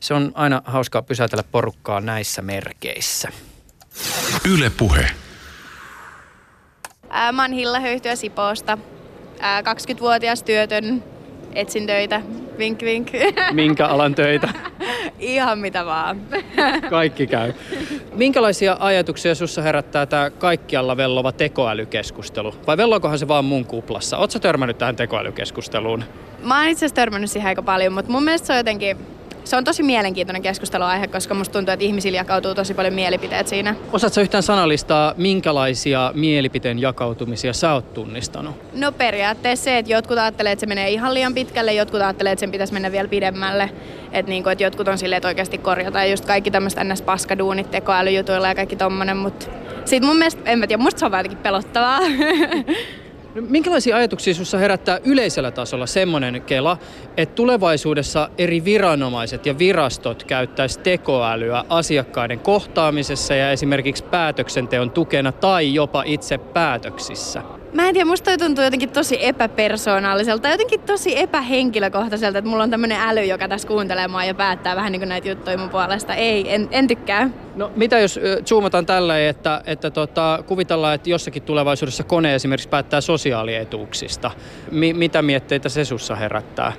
Se 0.00 0.14
on 0.14 0.32
aina 0.34 0.62
hauskaa 0.64 1.02
pysäytellä 1.02 1.44
porukkaa 1.52 2.00
näissä 2.00 2.42
merkeissä. 2.42 3.28
Yle 4.50 4.70
Puhe. 4.70 5.10
Mä 7.32 7.42
oon 7.42 7.52
Hilla 7.52 7.80
Höyhtyä 7.80 8.16
Sipoosta, 8.16 8.78
20-vuotias 9.40 10.42
työtön 10.42 11.02
etsin 11.54 11.86
töitä. 11.86 12.22
Vink 12.58 12.82
vink. 12.82 13.10
Minkä 13.52 13.86
alan 13.86 14.14
töitä? 14.14 14.48
Ihan 15.18 15.58
mitä 15.58 15.86
vaan. 15.86 16.20
Kaikki 16.90 17.26
käy. 17.26 17.52
Minkälaisia 18.14 18.76
ajatuksia 18.80 19.34
sussa 19.34 19.62
herättää 19.62 20.06
tämä 20.06 20.30
kaikkialla 20.30 20.96
vellova 20.96 21.32
tekoälykeskustelu? 21.32 22.54
Vai 22.66 22.76
velloikohan 22.76 23.18
se 23.18 23.28
vaan 23.28 23.44
mun 23.44 23.64
kuplassa? 23.64 24.18
Oletko 24.18 24.38
törmännyt 24.38 24.78
tähän 24.78 24.96
tekoälykeskusteluun? 24.96 26.04
Mä 26.42 26.58
oon 26.58 26.68
itse 26.68 26.78
asiassa 26.78 26.94
törmännyt 26.94 27.30
siihen 27.30 27.48
aika 27.48 27.62
paljon, 27.62 27.92
mutta 27.92 28.12
mun 28.12 28.22
mielestä 28.22 28.46
se 28.46 28.52
on 28.52 28.56
jotenkin 28.56 28.96
se 29.44 29.56
on 29.56 29.64
tosi 29.64 29.82
mielenkiintoinen 29.82 30.42
keskusteluaihe, 30.42 31.06
koska 31.06 31.34
musta 31.34 31.52
tuntuu, 31.52 31.72
että 31.72 31.84
ihmisillä 31.84 32.16
jakautuu 32.16 32.54
tosi 32.54 32.74
paljon 32.74 32.94
mielipiteet 32.94 33.48
siinä. 33.48 33.74
Osaatko 33.92 34.20
yhtään 34.20 34.42
sanallistaa, 34.42 35.14
minkälaisia 35.16 36.12
mielipiteen 36.14 36.78
jakautumisia 36.78 37.52
sä 37.52 37.72
oot 37.72 37.94
tunnistanut? 37.94 38.54
No 38.74 38.92
periaatteessa 38.92 39.64
se, 39.64 39.78
että 39.78 39.92
jotkut 39.92 40.18
ajattelee, 40.18 40.52
että 40.52 40.60
se 40.60 40.66
menee 40.66 40.90
ihan 40.90 41.14
liian 41.14 41.34
pitkälle, 41.34 41.72
jotkut 41.72 42.00
ajattelee, 42.00 42.32
että 42.32 42.40
sen 42.40 42.52
pitäisi 42.52 42.72
mennä 42.72 42.92
vielä 42.92 43.08
pidemmälle. 43.08 43.70
Että 44.12 44.30
niinku, 44.30 44.48
et 44.48 44.60
jotkut 44.60 44.88
on 44.88 44.98
silleen, 44.98 45.16
että 45.16 45.28
oikeasti 45.28 45.58
korjataan 45.58 46.10
just 46.10 46.24
kaikki 46.24 46.50
tämmöistä 46.50 46.84
ns. 46.84 47.02
paskaduunit 47.02 47.70
tekoälyjutuilla 47.70 48.48
ja 48.48 48.54
kaikki 48.54 48.76
tommonen, 48.76 49.16
mutta 49.16 49.46
sitten 49.84 50.08
mun 50.08 50.16
mielestä, 50.16 50.42
en 50.44 50.58
mä 50.58 50.66
tiedä, 50.66 50.82
musta 50.82 50.98
se 50.98 51.06
on 51.06 51.12
jotenkin 51.12 51.38
pelottavaa. 51.38 52.00
No, 53.34 53.42
minkälaisia 53.48 53.96
ajatuksia 53.96 54.34
sinussa 54.34 54.58
herättää 54.58 55.00
yleisellä 55.04 55.50
tasolla 55.50 55.86
semmoinen 55.86 56.42
kela, 56.42 56.78
että 57.16 57.34
tulevaisuudessa 57.34 58.30
eri 58.38 58.64
viranomaiset 58.64 59.46
ja 59.46 59.58
virastot 59.58 60.24
käyttäisi 60.24 60.80
tekoälyä 60.80 61.64
asiakkaiden 61.68 62.40
kohtaamisessa 62.40 63.34
ja 63.34 63.50
esimerkiksi 63.52 64.04
päätöksenteon 64.04 64.90
tukena 64.90 65.32
tai 65.32 65.74
jopa 65.74 66.02
itse 66.06 66.38
päätöksissä? 66.38 67.59
Mä 67.72 67.88
en 67.88 67.94
tiedä, 67.94 68.04
musta 68.04 68.24
toi 68.24 68.38
tuntuu 68.38 68.64
jotenkin 68.64 68.90
tosi 68.90 69.26
epäpersoonalliselta, 69.26 70.48
jotenkin 70.48 70.80
tosi 70.80 71.18
epähenkilökohtaiselta, 71.18 72.38
että 72.38 72.50
mulla 72.50 72.62
on 72.62 72.70
tämmönen 72.70 73.00
äly, 73.00 73.24
joka 73.24 73.48
tässä 73.48 73.68
kuuntelee 73.68 74.08
mua 74.08 74.24
ja 74.24 74.34
päättää 74.34 74.76
vähän 74.76 74.92
niin 74.92 75.00
kuin 75.00 75.08
näitä 75.08 75.28
juttuja 75.28 75.58
mun 75.58 75.70
puolesta. 75.70 76.14
Ei, 76.14 76.54
en, 76.54 76.68
en 76.70 76.86
tykkää. 76.86 77.30
No 77.56 77.70
mitä 77.76 77.98
jos 77.98 78.20
zoomataan 78.44 78.86
tällä, 78.86 79.28
että, 79.28 79.62
että 79.66 79.90
tota, 79.90 80.44
kuvitellaan, 80.46 80.94
että 80.94 81.10
jossakin 81.10 81.42
tulevaisuudessa 81.42 82.04
kone 82.04 82.34
esimerkiksi 82.34 82.68
päättää 82.68 83.00
sosiaalietuuksista. 83.00 84.30
Mi- 84.70 84.94
mitä 84.94 85.22
mietteitä 85.22 85.68
se 85.68 85.84
sussa 85.84 86.16
herättää? 86.16 86.72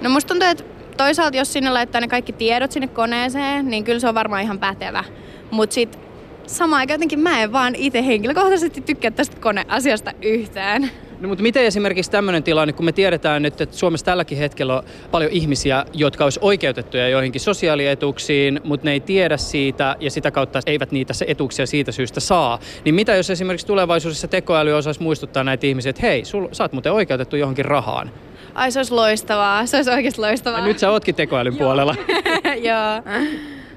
No 0.00 0.10
musta 0.10 0.28
tuntuu, 0.28 0.48
että 0.48 0.64
toisaalta 0.96 1.36
jos 1.36 1.52
sinne 1.52 1.70
laittaa 1.70 2.00
ne 2.00 2.08
kaikki 2.08 2.32
tiedot 2.32 2.72
sinne 2.72 2.88
koneeseen, 2.88 3.68
niin 3.68 3.84
kyllä 3.84 4.00
se 4.00 4.08
on 4.08 4.14
varmaan 4.14 4.42
ihan 4.42 4.58
pätevä. 4.58 5.04
Mutta 5.50 5.74
sitten 5.74 6.05
samaan 6.46 6.80
aikaan 6.80 6.94
jotenkin 6.94 7.20
mä 7.20 7.42
en 7.42 7.52
vaan 7.52 7.74
itse 7.74 8.06
henkilökohtaisesti 8.06 8.80
tykkää 8.80 9.10
tästä 9.10 9.40
koneasiasta 9.40 10.12
yhtään. 10.22 10.90
No, 11.20 11.28
mutta 11.28 11.42
miten 11.42 11.64
esimerkiksi 11.64 12.10
tämmöinen 12.10 12.42
tilanne, 12.42 12.72
kun 12.72 12.84
me 12.84 12.92
tiedetään 12.92 13.42
nyt, 13.42 13.60
että 13.60 13.76
Suomessa 13.76 14.06
tälläkin 14.06 14.38
hetkellä 14.38 14.76
on 14.76 14.82
paljon 15.10 15.32
ihmisiä, 15.32 15.84
jotka 15.92 16.24
olisi 16.24 16.40
oikeutettuja 16.42 17.08
joihinkin 17.08 17.40
sosiaalietuuksiin, 17.40 18.60
mutta 18.64 18.84
ne 18.84 18.92
ei 18.92 19.00
tiedä 19.00 19.36
siitä 19.36 19.96
ja 20.00 20.10
sitä 20.10 20.30
kautta 20.30 20.60
eivät 20.66 20.92
niitä 20.92 21.12
se 21.12 21.24
etuuksia 21.28 21.66
siitä 21.66 21.92
syystä 21.92 22.20
saa. 22.20 22.58
Niin 22.84 22.94
mitä 22.94 23.14
jos 23.14 23.30
esimerkiksi 23.30 23.66
tulevaisuudessa 23.66 24.28
tekoäly 24.28 24.72
osaisi 24.72 25.02
muistuttaa 25.02 25.44
näitä 25.44 25.66
ihmisiä, 25.66 25.90
että 25.90 26.02
hei, 26.02 26.24
sul, 26.24 26.48
sä 26.52 26.64
oot 26.64 26.72
muuten 26.72 26.92
oikeutettu 26.92 27.36
johonkin 27.36 27.64
rahaan? 27.64 28.10
Ai 28.54 28.72
se 28.72 28.78
olisi 28.78 28.94
loistavaa, 28.94 29.66
se 29.66 29.76
olisi 29.76 29.90
oikeasti 29.90 30.20
loistavaa. 30.20 30.60
Ja 30.60 30.66
nyt 30.66 30.78
sä 30.78 30.90
ootkin 30.90 31.14
tekoälyn 31.14 31.56
puolella. 31.56 31.94
Joo. 32.68 33.02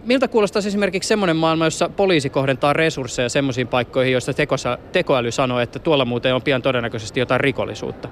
Miltä 0.09 0.27
kuulostaa 0.27 0.59
esimerkiksi 0.59 1.07
semmoinen 1.07 1.35
maailma, 1.35 1.65
jossa 1.65 1.89
poliisi 1.89 2.29
kohdentaa 2.29 2.73
resursseja 2.73 3.29
semmoisiin 3.29 3.67
paikkoihin, 3.67 4.13
joista 4.13 4.33
tekosa, 4.33 4.77
tekoäly 4.91 5.31
sanoo, 5.31 5.59
että 5.59 5.79
tuolla 5.79 6.05
muuten 6.05 6.35
on 6.35 6.41
pian 6.41 6.61
todennäköisesti 6.61 7.19
jotain 7.19 7.41
rikollisuutta? 7.41 8.09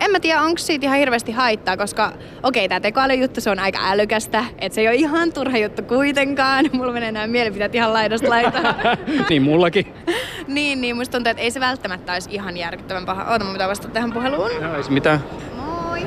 En 0.00 0.10
mä 0.10 0.20
tiedä, 0.20 0.42
onko 0.42 0.58
siitä 0.58 0.86
ihan 0.86 0.98
hirveästi 0.98 1.32
haittaa, 1.32 1.76
koska 1.76 2.06
okei, 2.42 2.60
okay, 2.64 2.68
tämä 2.68 2.80
tekoälyjuttu 2.80 3.40
se 3.40 3.50
on 3.50 3.58
aika 3.58 3.78
älykästä, 3.90 4.44
että 4.58 4.74
se 4.74 4.80
ei 4.80 4.88
ole 4.88 4.94
ihan 4.94 5.32
turha 5.32 5.58
juttu 5.58 5.82
kuitenkaan. 5.82 6.64
Mulla 6.72 6.92
menee 6.92 7.12
nämä 7.12 7.26
mielipiteet 7.26 7.74
ihan 7.74 7.92
laidasta 7.92 8.28
laitaan. 8.28 8.74
niin 9.30 9.42
mullakin. 9.42 9.94
niin, 10.46 10.80
niin 10.80 10.96
musta 10.96 11.12
tuntuu, 11.12 11.30
että 11.30 11.42
ei 11.42 11.50
se 11.50 11.60
välttämättä 11.60 12.12
olisi 12.12 12.30
ihan 12.32 12.56
järkyttävän 12.56 13.06
paha. 13.06 13.32
Oota, 13.32 13.44
mä 13.44 13.52
pitää 13.52 13.68
vastata 13.68 13.94
tähän 13.94 14.12
puheluun. 14.12 14.50
Ei 14.50 14.90
mitään. 14.90 15.24
Moi. 15.56 16.06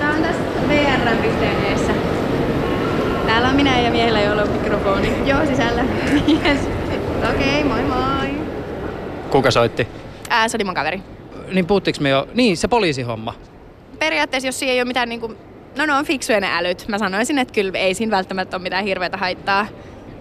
Tää 0.00 0.10
on 0.10 0.22
tässä 0.22 0.42
on 1.10 1.55
minä 3.56 3.80
ja 3.80 3.90
miehellä, 3.90 4.20
joilla 4.20 4.42
on 4.42 4.48
mikrofoni. 4.48 5.12
Joo, 5.26 5.46
sisällä. 5.46 5.84
yes. 6.44 6.58
Okei, 7.30 7.60
okay, 7.60 7.64
moi 7.64 7.82
moi. 7.82 8.30
Kuka 9.30 9.50
soitti? 9.50 9.88
Ää, 10.30 10.48
se 10.48 10.56
oli 10.56 10.64
mun 10.64 10.74
kaveri. 10.74 11.02
Niin 11.52 11.66
puhuttiinko 11.66 12.02
me 12.02 12.08
jo? 12.08 12.28
Niin, 12.34 12.56
se 12.56 12.68
poliisihomma. 12.68 13.34
Periaatteessa, 13.98 14.48
jos 14.48 14.58
siinä 14.58 14.72
ei 14.72 14.80
ole 14.80 14.84
mitään 14.84 15.08
niinku... 15.08 15.34
No 15.78 15.86
ne 15.86 15.92
on 15.92 16.04
fiksuja 16.04 16.40
ne 16.40 16.48
älyt. 16.52 16.84
Mä 16.88 16.98
sanoisin, 16.98 17.38
että 17.38 17.54
kyllä 17.54 17.78
ei 17.78 17.94
siinä 17.94 18.10
välttämättä 18.10 18.56
ole 18.56 18.62
mitään 18.62 18.84
hirveätä 18.84 19.16
haittaa. 19.16 19.66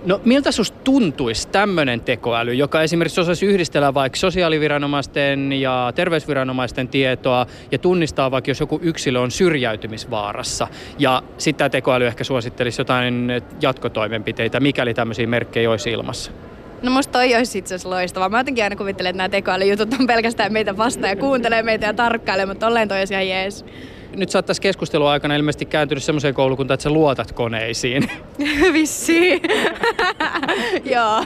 No 0.05 0.21
miltä 0.25 0.51
susta 0.51 0.77
tuntuisi 0.83 1.47
tämmöinen 1.47 2.01
tekoäly, 2.01 2.53
joka 2.53 2.81
esimerkiksi 2.81 3.21
osaisi 3.21 3.45
yhdistellä 3.45 3.93
vaikka 3.93 4.17
sosiaaliviranomaisten 4.17 5.53
ja 5.53 5.91
terveysviranomaisten 5.95 6.87
tietoa 6.87 7.45
ja 7.71 7.77
tunnistaa 7.77 8.31
vaikka 8.31 8.51
jos 8.51 8.59
joku 8.59 8.79
yksilö 8.83 9.19
on 9.19 9.31
syrjäytymisvaarassa 9.31 10.67
ja 10.99 11.23
sitten 11.37 11.57
tämä 11.57 11.69
tekoäly 11.69 12.07
ehkä 12.07 12.23
suosittelisi 12.23 12.81
jotain 12.81 13.31
jatkotoimenpiteitä, 13.61 14.59
mikäli 14.59 14.93
tämmöisiä 14.93 15.27
merkkejä 15.27 15.69
olisi 15.69 15.91
ilmassa? 15.91 16.31
No 16.81 16.91
musta 16.91 17.11
toi 17.11 17.35
olisi 17.35 17.57
itse 17.57 17.75
asiassa 17.75 17.89
loistavaa. 17.89 18.29
Mä 18.29 18.39
jotenkin 18.39 18.63
aina 18.63 18.75
kuvittelen, 18.75 19.09
että 19.09 19.17
nämä 19.17 19.29
tekoälyjutut 19.29 19.93
on 19.99 20.07
pelkästään 20.07 20.53
meitä 20.53 20.77
vastaan 20.77 21.09
ja 21.09 21.15
kuuntelee 21.15 21.63
meitä 21.63 21.85
ja 21.85 21.93
tarkkailee, 21.93 22.45
mutta 22.45 22.65
tolleen 22.65 22.87
toi 22.87 22.97
olisi 22.97 23.13
ihan 23.13 23.27
jees 23.27 23.65
nyt 24.15 24.29
sä 24.29 24.37
oot 24.37 24.45
tässä 24.45 24.61
keskustelun 24.61 25.09
aikana 25.09 25.35
ilmeisesti 25.35 25.65
kääntynyt 25.65 26.03
semmoiseen 26.03 26.33
koulukuntaan, 26.33 26.75
että 26.75 26.83
sä 26.83 26.89
luotat 26.89 27.31
koneisiin. 27.31 28.09
Vissi. 28.73 29.41
Joo, 30.95 31.25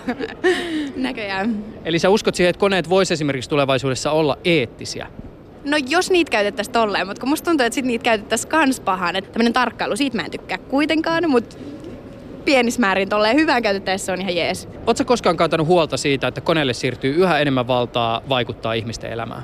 näköjään. 0.95 1.63
Eli 1.85 1.99
sä 1.99 2.09
uskot 2.09 2.35
siihen, 2.35 2.49
että 2.49 2.59
koneet 2.59 2.89
vois 2.89 3.11
esimerkiksi 3.11 3.49
tulevaisuudessa 3.49 4.11
olla 4.11 4.37
eettisiä? 4.45 5.07
No 5.65 5.77
jos 5.89 6.11
niitä 6.11 6.31
käytettäisiin 6.31 6.73
tolleen, 6.73 7.07
mutta 7.07 7.19
kun 7.19 7.29
musta 7.29 7.45
tuntuu, 7.45 7.65
että 7.65 7.75
sit 7.75 7.85
niitä 7.85 8.03
käytettäisiin 8.03 8.49
kans 8.49 8.79
pahaan. 8.79 9.15
Että 9.15 9.31
tämmönen 9.31 9.53
tarkkailu, 9.53 9.95
siitä 9.95 10.17
mä 10.17 10.23
en 10.23 10.31
tykkää 10.31 10.57
kuitenkaan, 10.57 11.29
mutta 11.29 11.57
pienissä 12.45 12.79
määrin 12.79 13.09
tolleen 13.09 13.35
hyvään 13.35 13.63
käytettäessä 13.63 14.13
on 14.13 14.21
ihan 14.21 14.35
jees. 14.35 14.69
Oletko 14.87 15.05
koskaan 15.05 15.37
kantanut 15.37 15.67
huolta 15.67 15.97
siitä, 15.97 16.27
että 16.27 16.41
koneelle 16.41 16.73
siirtyy 16.73 17.15
yhä 17.15 17.39
enemmän 17.39 17.67
valtaa 17.67 18.21
vaikuttaa 18.29 18.73
ihmisten 18.73 19.11
elämään? 19.11 19.43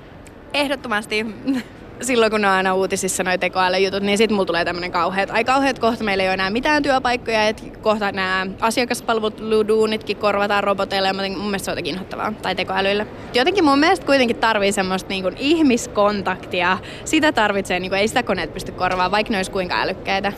Ehdottomasti 0.53 1.25
silloin 2.01 2.31
kun 2.31 2.41
ne 2.41 2.47
on 2.47 2.53
aina 2.53 2.73
uutisissa 2.73 3.23
noi 3.23 3.37
tekoälyjutut, 3.37 4.03
niin 4.03 4.17
sitten 4.17 4.35
mulla 4.35 4.45
tulee 4.45 4.65
tämmöinen 4.65 4.91
kauheat, 4.91 5.29
ai 5.31 5.43
kauheat 5.43 5.79
kohta 5.79 6.03
meillä 6.03 6.23
ei 6.23 6.29
ole 6.29 6.33
enää 6.33 6.49
mitään 6.49 6.83
työpaikkoja, 6.83 7.47
että 7.47 7.63
kohta 7.81 8.11
nämä 8.11 8.47
asiakaspalveluduunitkin 8.61 10.17
korvataan 10.17 10.63
roboteille, 10.63 11.07
ja 11.07 11.13
mun 11.13 11.45
mielestä 11.45 11.65
se 11.65 11.71
on 11.71 11.73
jotenkin 11.73 11.93
inhottavaa, 11.93 12.33
tai 12.41 12.55
tekoälyille. 12.55 13.07
Jotenkin 13.33 13.63
mun 13.63 13.79
mielestä 13.79 14.05
kuitenkin 14.05 14.37
tarvii 14.37 14.71
semmoista 14.71 15.09
niin 15.09 15.23
kuin 15.23 15.35
ihmiskontaktia, 15.39 16.77
sitä 17.05 17.31
tarvitsee, 17.31 17.79
niin 17.79 17.91
kuin, 17.91 17.99
ei 17.99 18.07
sitä 18.07 18.23
koneet 18.23 18.53
pysty 18.53 18.71
korvaamaan, 18.71 19.11
vaikka 19.11 19.31
ne 19.31 19.37
olisi 19.37 19.51
kuinka 19.51 19.81
älykkäitä. 19.81 20.33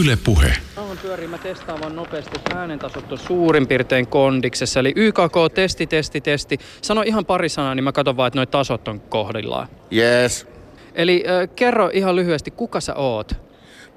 Yle 0.00 0.18
Puhe. 0.24 0.52
Kauan 0.74 0.98
pyörii, 0.98 1.26
mä 1.26 1.38
testaan 1.38 1.80
vaan 1.80 1.96
nopeasti, 1.96 2.40
äänentasot 2.54 3.12
on 3.12 3.18
suurin 3.18 3.66
piirtein 3.66 4.06
kondiksessa, 4.06 4.80
eli 4.80 4.92
YKK, 4.96 5.54
testi, 5.54 5.86
testi, 5.86 6.20
testi. 6.20 6.58
Sano 6.82 7.02
ihan 7.02 7.26
pari 7.26 7.48
sanaa, 7.48 7.74
niin 7.74 7.84
mä 7.84 7.92
katson 7.92 8.16
vaan, 8.16 8.26
että 8.26 8.38
noi 8.38 8.46
tasot 8.46 8.88
on 8.88 9.00
kohdillaan. 9.00 9.68
Yes. 9.92 10.59
Eli 10.94 11.24
äh, 11.28 11.48
kerro 11.56 11.90
ihan 11.92 12.16
lyhyesti, 12.16 12.50
kuka 12.50 12.80
sä 12.80 12.94
oot? 12.94 13.32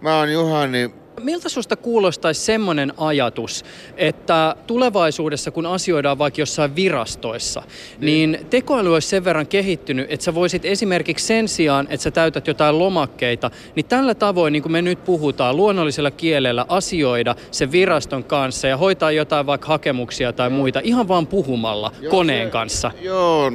Mä 0.02 0.18
oon 0.18 0.34
Juhani 0.34 0.92
Miltä 1.22 1.50
susta 1.50 1.76
kuulostaisi 1.76 2.42
semmoinen 2.42 2.94
ajatus, 2.98 3.66
että 3.98 4.56
tulevaisuudessa 4.68 5.52
kun 5.52 5.66
asioidaan 5.66 6.18
vaikka 6.18 6.42
jossain 6.42 6.76
virastoissa, 6.76 7.64
niin, 8.00 8.32
niin 8.32 8.46
tekoäly 8.46 8.94
olisi 8.94 9.08
sen 9.08 9.24
verran 9.24 9.48
kehittynyt, 9.48 10.06
että 10.10 10.24
sä 10.24 10.36
voisit 10.36 10.66
esimerkiksi 10.66 11.26
sen 11.26 11.48
sijaan, 11.48 11.88
että 11.90 12.04
sä 12.04 12.12
täytät 12.12 12.48
jotain 12.48 12.80
lomakkeita, 12.80 13.52
niin 13.76 13.86
tällä 13.86 14.16
tavoin, 14.16 14.54
niin 14.54 14.62
kuin 14.62 14.72
me 14.72 14.82
nyt 14.82 15.04
puhutaan, 15.04 15.58
luonnollisella 15.58 16.12
kielellä 16.12 16.66
asioida 16.70 17.36
sen 17.52 17.72
viraston 17.72 18.24
kanssa 18.24 18.68
ja 18.68 18.78
hoitaa 18.78 19.12
jotain 19.12 19.46
vaikka 19.46 19.68
hakemuksia 19.68 20.34
tai 20.34 20.50
muita 20.50 20.82
ihan 20.84 21.08
vaan 21.08 21.28
puhumalla 21.28 21.92
joo, 22.02 22.12
koneen 22.12 22.48
se, 22.48 22.52
kanssa. 22.52 22.92
Joo, 23.02 23.52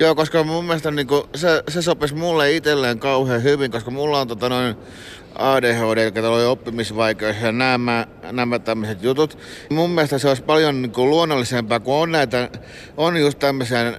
joo, 0.00 0.14
koska 0.14 0.44
mun 0.44 0.64
mielestä 0.64 0.90
niin 0.90 1.06
kuin, 1.06 1.22
se, 1.34 1.62
se 1.68 1.82
sopisi 1.82 2.14
mulle 2.14 2.52
itselleen 2.52 2.98
kauhean 2.98 3.42
hyvin, 3.42 3.70
koska 3.70 3.90
mulla 3.90 4.20
on 4.20 4.28
tota 4.28 4.48
noin 4.48 4.76
ADHD, 5.38 6.18
eli 6.18 6.26
oli 6.26 6.44
oppimisvaikeus 6.44 7.36
ja 7.42 7.52
nämä, 7.52 8.06
nämä 8.32 8.58
tämmöiset 8.58 9.02
jutut. 9.02 9.38
Mun 9.70 9.90
mielestä 9.90 10.18
se 10.18 10.28
olisi 10.28 10.42
paljon 10.42 10.82
niin 10.82 10.92
kuin 10.92 11.10
luonnollisempaa, 11.10 11.80
kun 11.80 11.94
on 11.94 12.12
näitä, 12.12 12.50
on 12.96 13.16
just 13.16 13.38
tämmöisiä, 13.38 13.92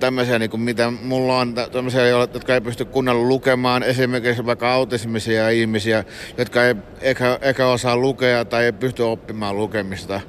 tämmöisiä 0.00 0.38
niin 0.38 0.50
kuin 0.50 0.60
mitä 0.60 0.90
mulla 0.90 1.38
on, 1.38 1.54
tämmöisiä, 1.72 2.06
jotka 2.06 2.54
ei 2.54 2.60
pysty 2.60 2.84
kunnolla 2.84 3.28
lukemaan, 3.28 3.82
esimerkiksi 3.82 4.46
vaikka 4.46 4.72
autismisia 4.72 5.50
ihmisiä, 5.50 6.04
jotka 6.38 6.64
ei 6.64 6.74
ehkä, 7.00 7.38
ehkä 7.42 7.66
osaa 7.66 7.96
lukea 7.96 8.44
tai 8.44 8.64
ei 8.64 8.72
pysty 8.72 9.02
oppimaan 9.02 9.56
lukemista. 9.56 10.20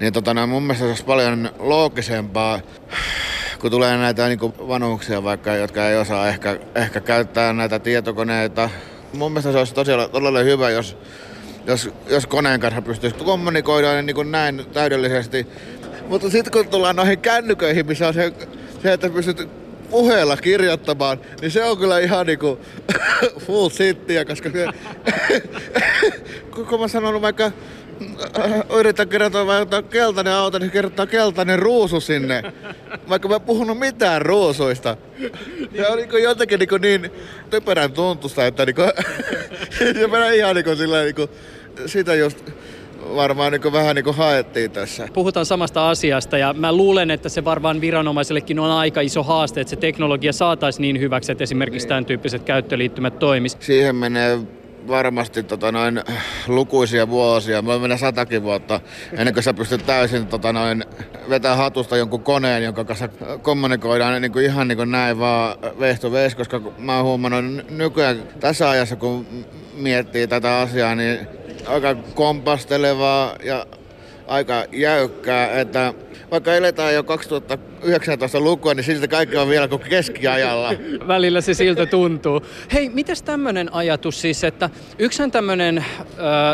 Niin 0.00 0.12
tota, 0.12 0.46
mun 0.46 0.62
mielestä 0.62 0.84
se 0.84 0.88
olisi 0.88 1.04
paljon 1.04 1.50
loogisempaa, 1.58 2.60
kun 3.60 3.70
tulee 3.70 3.96
näitä 3.96 4.28
niin 4.28 4.40
vanhuksia 4.68 5.22
vaikka, 5.22 5.54
jotka 5.54 5.88
ei 5.88 5.96
osaa 5.96 6.28
ehkä, 6.28 6.58
ehkä 6.74 7.00
käyttää 7.00 7.52
näitä 7.52 7.78
tietokoneita, 7.78 8.70
mun 9.12 9.32
mielestä 9.32 9.52
se 9.52 9.58
olisi 9.58 9.74
tosiaan 9.74 10.10
todella 10.10 10.38
hyvä, 10.38 10.70
jos, 10.70 10.96
jos, 11.66 11.90
jos 12.08 12.26
koneen 12.26 12.60
kanssa 12.60 12.82
pystyisi 12.82 13.16
kommunikoida 13.16 14.02
niin 14.02 14.14
kuin 14.14 14.32
näin 14.32 14.66
täydellisesti. 14.72 15.46
Mutta 16.08 16.30
sitten 16.30 16.52
kun 16.52 16.68
tullaan 16.68 16.96
noihin 16.96 17.18
kännyköihin, 17.18 17.86
missä 17.86 18.08
on 18.08 18.14
se, 18.14 18.32
se 18.82 18.92
että 18.92 19.10
pystyt 19.10 19.48
puheella 19.90 20.36
kirjoittamaan, 20.36 21.20
niin 21.40 21.50
se 21.50 21.64
on 21.64 21.78
kyllä 21.78 21.98
ihan 21.98 22.26
niinku 22.26 22.58
full 23.46 23.68
sittiä, 23.68 24.24
koska 24.24 24.50
se, 24.50 24.66
kun 26.68 26.80
mä 26.80 26.88
sanon 26.88 27.22
vaikka 27.22 27.52
yritän 28.78 29.08
kirjoittaa 29.08 29.46
vaikka 29.46 29.82
keltainen 29.82 30.32
auto, 30.32 30.58
niin 30.58 30.70
kirjoittaa 30.70 31.06
keltainen 31.06 31.58
ruusu 31.58 32.00
sinne. 32.00 32.42
Vaikka 33.08 33.28
mä 33.28 33.34
en 33.34 33.40
puhunut 33.40 33.78
mitään 33.78 34.22
ruusuista. 34.22 34.96
Se 35.76 35.88
on 35.88 35.98
niin 35.98 36.22
jotenkin 36.22 36.58
niin, 36.58 37.02
niin 37.02 37.12
typerän 37.50 37.92
tuntusta, 37.92 38.46
että 38.46 38.64
niin 38.66 38.74
kuin, 38.74 38.90
se 39.94 40.06
menee 40.06 40.36
ihan 40.36 40.56
niin 40.56 40.76
sillä 40.76 41.02
niin 41.02 41.14
kuin, 41.14 41.28
sitä 41.86 42.14
just 42.14 42.44
varmaan 43.14 43.52
niin 43.52 43.72
vähän 43.72 43.96
niin 43.96 44.04
kuin 44.04 44.16
haettiin 44.16 44.70
tässä. 44.70 45.08
Puhutaan 45.14 45.46
samasta 45.46 45.90
asiasta 45.90 46.38
ja 46.38 46.52
mä 46.52 46.72
luulen, 46.72 47.10
että 47.10 47.28
se 47.28 47.44
varmaan 47.44 47.80
viranomaisellekin 47.80 48.58
on 48.58 48.70
aika 48.70 49.00
iso 49.00 49.22
haaste, 49.22 49.60
että 49.60 49.70
se 49.70 49.76
teknologia 49.76 50.32
saataisiin 50.32 50.82
niin 50.82 51.00
hyväksi, 51.00 51.32
että 51.32 51.44
esimerkiksi 51.44 51.84
niin. 51.84 51.88
tämän 51.88 52.06
tyyppiset 52.06 52.42
käyttöliittymät 52.42 53.18
toimis. 53.18 53.56
Siihen 53.60 53.96
menee 53.96 54.38
varmasti 54.88 55.42
tota 55.42 55.72
noin, 55.72 56.02
lukuisia 56.46 57.08
vuosia, 57.08 57.64
voi 57.64 57.78
mennä 57.78 57.96
satakin 57.96 58.42
vuotta, 58.42 58.80
ennen 59.12 59.34
kuin 59.34 59.44
sä 59.44 59.54
pystyt 59.54 59.86
täysin 59.86 60.26
tota 60.26 60.52
noin, 60.52 60.84
vetää 61.28 61.56
hatusta 61.56 61.96
jonkun 61.96 62.22
koneen, 62.22 62.64
jonka 62.64 62.84
kanssa 62.84 63.08
kommunikoidaan 63.42 64.22
niin 64.22 64.32
kuin 64.32 64.44
ihan 64.44 64.68
niin 64.68 64.78
kuin 64.78 64.90
näin 64.90 65.18
vaan 65.18 65.58
face 65.78 66.00
to 66.00 66.10
face, 66.10 66.36
koska 66.36 66.60
mä 66.78 66.96
oon 66.96 67.04
huomannut 67.04 67.70
nykyään 67.70 68.22
tässä 68.40 68.70
ajassa, 68.70 68.96
kun 68.96 69.26
miettii 69.74 70.26
tätä 70.26 70.58
asiaa, 70.58 70.94
niin 70.94 71.18
aika 71.66 71.94
kompastelevaa 72.14 73.36
ja 73.44 73.66
aika 74.26 74.64
jäykkää, 74.72 75.60
että 75.60 75.94
vaikka 76.30 76.54
eletään 76.54 76.94
jo 76.94 77.02
2019 77.02 78.40
lukua, 78.40 78.74
niin 78.74 78.84
silti 78.84 79.08
kaikki 79.08 79.36
on 79.36 79.48
vielä 79.48 79.68
kuin 79.68 79.80
keskiajalla. 79.80 80.72
Välillä 81.08 81.40
se 81.40 81.54
siltä 81.54 81.86
tuntuu. 81.86 82.40
Hei, 82.72 82.88
mitäs 82.88 83.22
tämmöinen 83.22 83.74
ajatus 83.74 84.20
siis, 84.20 84.44
että 84.44 84.70
yksihän 84.98 85.30
tämmöinen 85.30 85.78
äh, 85.78 85.84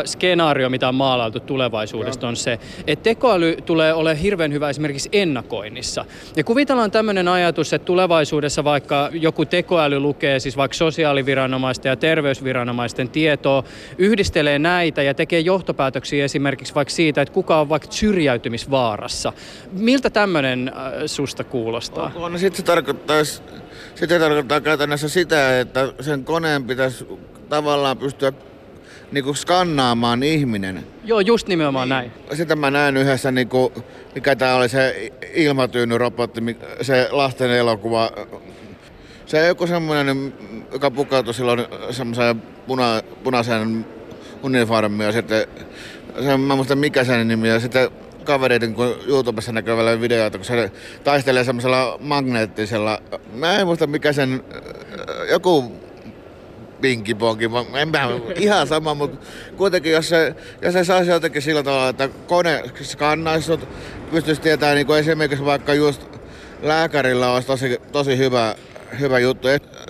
skenaario, 0.05 0.69
mitä 0.69 0.87
on 0.87 0.95
maalailtu 0.95 1.39
tulevaisuudesta, 1.39 2.27
on 2.27 2.35
se, 2.35 2.59
että 2.87 3.03
tekoäly 3.03 3.57
tulee 3.65 3.93
olemaan 3.93 4.17
hirveän 4.17 4.53
hyvä 4.53 4.69
esimerkiksi 4.69 5.09
ennakoinnissa. 5.11 6.05
Ja 6.35 6.43
kuvitellaan 6.43 6.91
tämmöinen 6.91 7.27
ajatus, 7.27 7.73
että 7.73 7.85
tulevaisuudessa 7.85 8.63
vaikka 8.63 9.09
joku 9.13 9.45
tekoäly 9.45 9.99
lukee 9.99 10.39
siis 10.39 10.57
vaikka 10.57 10.77
sosiaaliviranomaisten 10.77 11.89
ja 11.89 11.95
terveysviranomaisten 11.95 13.09
tietoa, 13.09 13.63
yhdistelee 13.97 14.59
näitä 14.59 15.01
ja 15.01 15.13
tekee 15.13 15.39
johtopäätöksiä 15.39 16.25
esimerkiksi 16.25 16.75
vaikka 16.75 16.93
siitä, 16.93 17.21
että 17.21 17.33
kuka 17.33 17.59
on 17.59 17.69
vaikka 17.69 17.91
syrjäytymisvaarassa. 17.91 19.33
Miltä 19.71 20.09
tämmöinen 20.09 20.71
äh, 20.75 20.93
susta 21.05 21.43
kuulostaa? 21.43 22.11
On, 22.15 22.31
no 22.31 22.37
sitten 22.37 22.57
se 22.57 22.63
tarkoittaisi, 22.63 23.41
sitten 23.95 24.21
tarkoittaa 24.21 24.61
käytännössä 24.61 25.09
sitä, 25.09 25.59
että 25.59 25.93
sen 25.99 26.23
koneen 26.25 26.63
pitäisi 26.63 27.07
tavallaan 27.49 27.97
pystyä 27.97 28.33
niinku 29.11 29.33
skannaamaan 29.33 30.23
ihminen. 30.23 30.83
Joo, 31.03 31.19
just 31.19 31.47
nimenomaan 31.47 31.89
näin. 31.89 32.11
Sitä 32.33 32.55
mä 32.55 32.71
näen 32.71 32.97
yhdessä, 32.97 33.31
niinku, 33.31 33.73
mikä 34.15 34.35
tää 34.35 34.55
oli 34.55 34.69
se 34.69 35.11
ilmatyynyrobotti, 35.33 36.41
se 36.81 37.07
lasten 37.11 37.51
elokuva. 37.51 38.11
Se 39.25 39.47
joku 39.47 39.67
semmoinen, 39.67 40.33
joka 40.71 40.91
pukautui 40.91 41.33
silloin 41.33 41.65
semmoiseen 41.91 42.41
puna, 42.67 43.01
punaiseen 43.23 43.85
uniformiin 44.43 45.05
ja 45.05 45.11
sitten, 45.11 45.47
se, 46.23 46.37
mä 46.37 46.55
muistan 46.55 46.77
mikä 46.77 47.03
sen 47.03 47.27
nimi, 47.27 47.49
ja 47.49 47.59
sitten 47.59 47.89
kavereiden 48.25 48.73
kun 48.73 48.95
YouTubessa 49.07 49.51
näkyvällä 49.51 50.01
videoita, 50.01 50.37
kun 50.37 50.45
se 50.45 50.71
taistelee 51.03 51.43
semmoisella 51.43 51.97
magneettisella, 52.01 53.01
mä 53.33 53.57
en 53.57 53.67
muista 53.67 53.87
mikä 53.87 54.13
sen, 54.13 54.43
joku 55.29 55.71
pinkiponki, 56.81 57.45
en 57.75 57.89
mä, 57.89 58.09
ihan 58.35 58.67
sama, 58.67 58.93
mutta 58.93 59.27
kuitenkin 59.57 59.91
jos 59.91 60.09
se, 60.09 60.35
jos 60.61 60.73
se 60.73 60.83
saisi 60.83 61.11
jotenkin 61.11 61.41
sillä 61.41 61.63
tavalla, 61.63 61.89
että 61.89 62.09
kone 62.27 62.63
skannaisi 62.81 63.45
sut, 63.45 63.67
pystyisi 64.11 64.41
tietämään 64.41 64.75
niin 64.75 64.87
kuin 64.87 64.99
esimerkiksi 64.99 65.45
vaikka 65.45 65.73
just 65.73 66.01
lääkärillä 66.61 67.31
olisi 67.31 67.47
tosi, 67.47 67.81
tosi 67.91 68.17
hyvä, 68.17 68.55
hyvä 68.99 69.19
juttu, 69.19 69.47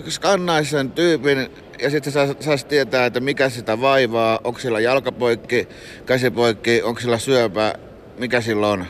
skannaisi 0.09 0.71
sen 0.71 0.91
tyypin 0.91 1.49
ja 1.81 1.89
sitten 1.89 2.13
saisi 2.13 2.35
sais 2.39 2.65
tietää, 2.65 3.05
että 3.05 3.19
mikä 3.19 3.49
sitä 3.49 3.81
vaivaa, 3.81 4.39
onko 4.43 4.59
sillä 4.59 4.79
jalkapoikki, 4.79 5.67
käsipoikki, 6.05 6.81
onko 6.81 7.01
sillä 7.01 7.17
syöpä, 7.17 7.73
mikä 8.17 8.41
silloin 8.41 8.81
on. 8.81 8.87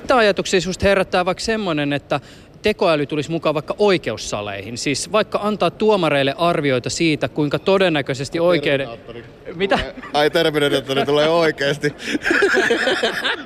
Mitä 0.00 0.16
ajatuksia 0.16 0.60
sinusta 0.60 0.86
herättää 0.86 1.24
vaikka 1.24 1.44
semmoinen, 1.44 1.92
että 1.92 2.20
tekoäly 2.62 3.06
tulisi 3.06 3.30
mukaan 3.30 3.54
vaikka 3.54 3.74
oikeussaleihin? 3.78 4.78
Siis 4.78 5.12
vaikka 5.12 5.40
antaa 5.42 5.70
tuomareille 5.70 6.34
arvioita 6.38 6.90
siitä, 6.90 7.28
kuinka 7.28 7.58
todennäköisesti 7.58 8.40
oikeuden... 8.40 8.88
Mitä? 9.54 9.78
Ai 10.12 10.30
Terminaattori 10.30 11.04
tulee 11.04 11.28
oikeasti. 11.28 11.94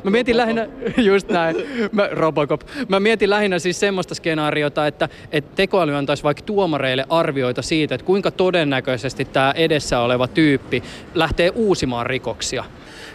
Mä 0.05 0.11
mietin 0.11 0.37
lähinnä, 0.37 0.68
just 0.96 1.29
näin, 1.29 1.57
mä, 1.92 2.09
Robocop. 2.12 2.61
Mä 2.88 3.01
mietin 3.01 3.31
lähinnä 3.31 3.59
siis 3.59 3.81
semmoista 3.81 4.14
skenaariota, 4.14 4.87
että, 4.87 5.09
että 5.33 5.57
tekoäly 5.57 5.96
antaisi 5.96 6.22
vaikka 6.22 6.42
tuomareille 6.42 7.07
arvioita 7.09 7.62
siitä, 7.62 7.94
että 7.94 8.05
kuinka 8.05 8.31
todennäköisesti 8.31 9.25
tämä 9.25 9.53
edessä 9.57 10.01
oleva 10.01 10.27
tyyppi 10.29 10.83
lähtee 11.14 11.51
uusimaan 11.55 12.07
rikoksia 12.07 12.64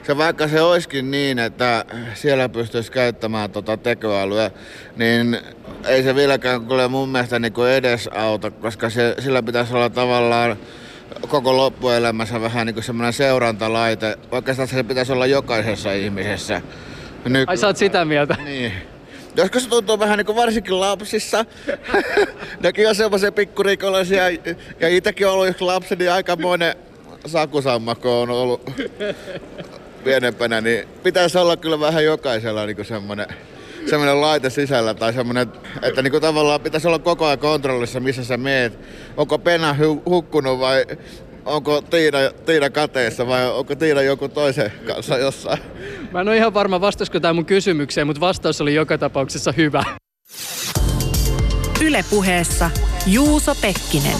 se 0.07 0.17
vaikka 0.17 0.47
se 0.47 0.61
olisikin 0.61 1.11
niin, 1.11 1.39
että 1.39 1.85
siellä 2.13 2.49
pystyisi 2.49 2.91
käyttämään 2.91 3.51
tota 3.51 3.77
tekoälyä, 3.77 4.51
niin 4.95 5.39
ei 5.85 6.03
se 6.03 6.15
vieläkään 6.15 6.65
kyllä 6.65 6.87
mun 6.87 7.09
mielestä 7.09 7.39
niin 7.39 7.53
kuin 7.53 7.71
edes 7.71 8.07
auta, 8.07 8.51
koska 8.51 8.89
se, 8.89 9.15
sillä 9.19 9.43
pitäisi 9.43 9.73
olla 9.73 9.89
tavallaan 9.89 10.57
koko 11.27 11.57
loppuelämässä 11.57 12.41
vähän 12.41 12.67
niin 12.67 12.73
kuin 12.73 12.83
semmoinen 12.83 13.13
seurantalaite, 13.13 14.17
vaikka 14.31 14.53
se 14.53 14.83
pitäisi 14.83 15.11
olla 15.11 15.25
jokaisessa 15.25 15.91
ihmisessä. 15.91 16.61
Nyky- 17.25 17.51
Ai 17.51 17.57
sä 17.57 17.67
oot 17.67 17.77
sitä 17.77 18.05
mieltä? 18.05 18.35
Niin. 18.43 18.73
Joskus 19.35 19.63
se 19.63 19.69
tuntuu 19.69 19.99
vähän 19.99 20.17
niin 20.17 20.25
kuin 20.25 20.35
varsinkin 20.35 20.79
lapsissa. 20.79 21.45
Nekin 22.63 22.89
on 22.89 22.95
semmoisia 22.95 23.31
pikkurikollisia 23.31 24.29
ja 24.79 24.87
itsekin 24.89 25.27
on 25.27 25.33
ollut 25.33 25.47
yksi 25.47 25.63
lapsi, 25.63 25.95
niin 25.95 26.11
aikamoinen 26.11 26.75
sakusammakko 27.25 28.21
on 28.21 28.29
ollut 28.29 28.71
pienempänä, 30.07 30.61
niin 30.61 30.87
pitäisi 31.03 31.37
olla 31.37 31.57
kyllä 31.57 31.79
vähän 31.79 32.05
jokaisella 32.05 32.65
niin 32.65 32.85
semmoinen 32.85 33.27
semmoinen 33.85 34.21
laite 34.21 34.49
sisällä 34.49 34.93
tai 34.93 35.13
semmoinen, 35.13 35.47
että 35.81 36.01
niin 36.01 36.11
kuin 36.11 36.21
tavallaan 36.21 36.61
pitäisi 36.61 36.87
olla 36.87 36.99
koko 36.99 37.25
ajan 37.25 37.39
kontrollissa, 37.39 37.99
missä 37.99 38.23
sä 38.23 38.37
meet. 38.37 38.79
Onko 39.17 39.39
Pena 39.39 39.75
hu- 39.79 40.01
hukkunut 40.05 40.59
vai 40.59 40.85
onko 41.45 41.81
Tiina, 41.81 42.17
Tiina 42.45 42.69
kateessa 42.69 43.27
vai 43.27 43.49
onko 43.49 43.75
Tiina 43.75 44.01
joku 44.01 44.29
toisen 44.29 44.71
kanssa 44.87 45.17
jossain? 45.17 45.59
Mä 46.11 46.21
en 46.21 46.27
ole 46.27 46.37
ihan 46.37 46.53
varma 46.53 46.81
vastasko 46.81 47.19
tämä 47.19 47.33
mun 47.33 47.45
kysymykseen, 47.45 48.07
mutta 48.07 48.19
vastaus 48.19 48.61
oli 48.61 48.75
joka 48.75 48.97
tapauksessa 48.97 49.51
hyvä. 49.57 49.83
Ylepuheessa 51.81 52.69
Juuso 53.07 53.55
Pekkinen. 53.55 54.17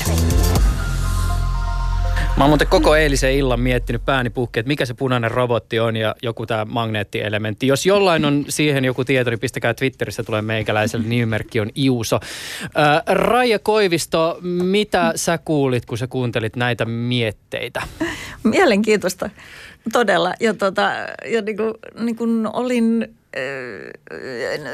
Mä 2.37 2.43
oon 2.43 2.49
muuten 2.49 2.67
koko 2.67 2.95
eilisen 2.95 3.33
illan 3.33 3.59
miettinyt 3.59 4.05
pääni 4.05 4.29
puhki, 4.29 4.59
että 4.59 4.67
mikä 4.67 4.85
se 4.85 4.93
punainen 4.93 5.31
robotti 5.31 5.79
on 5.79 5.95
ja 5.95 6.15
joku 6.21 6.45
tämä 6.45 6.65
magneettielementti. 6.65 7.67
Jos 7.67 7.85
jollain 7.85 8.25
on 8.25 8.45
siihen 8.49 8.85
joku 8.85 9.05
tieto, 9.05 9.29
niin 9.29 9.39
pistäkää 9.39 9.73
Twitterissä 9.73 10.23
tulee 10.23 10.41
meikäläiselle. 10.41 11.07
Nimimerkki 11.07 11.59
on 11.59 11.69
Iuso. 11.77 12.19
Raija 13.07 13.59
Koivisto, 13.59 14.37
mitä 14.41 15.13
sä 15.15 15.37
kuulit, 15.37 15.85
kun 15.85 15.97
sä 15.97 16.07
kuuntelit 16.07 16.55
näitä 16.55 16.85
mietteitä? 16.85 17.81
Mielenkiintoista, 18.43 19.29
todella. 19.93 20.33
Ja, 20.39 20.53
tota, 20.53 20.91
ja 21.25 21.41
niin 21.41 21.57
kuin, 21.57 21.73
niin 21.99 22.15
kuin 22.15 22.47
olin 22.53 23.15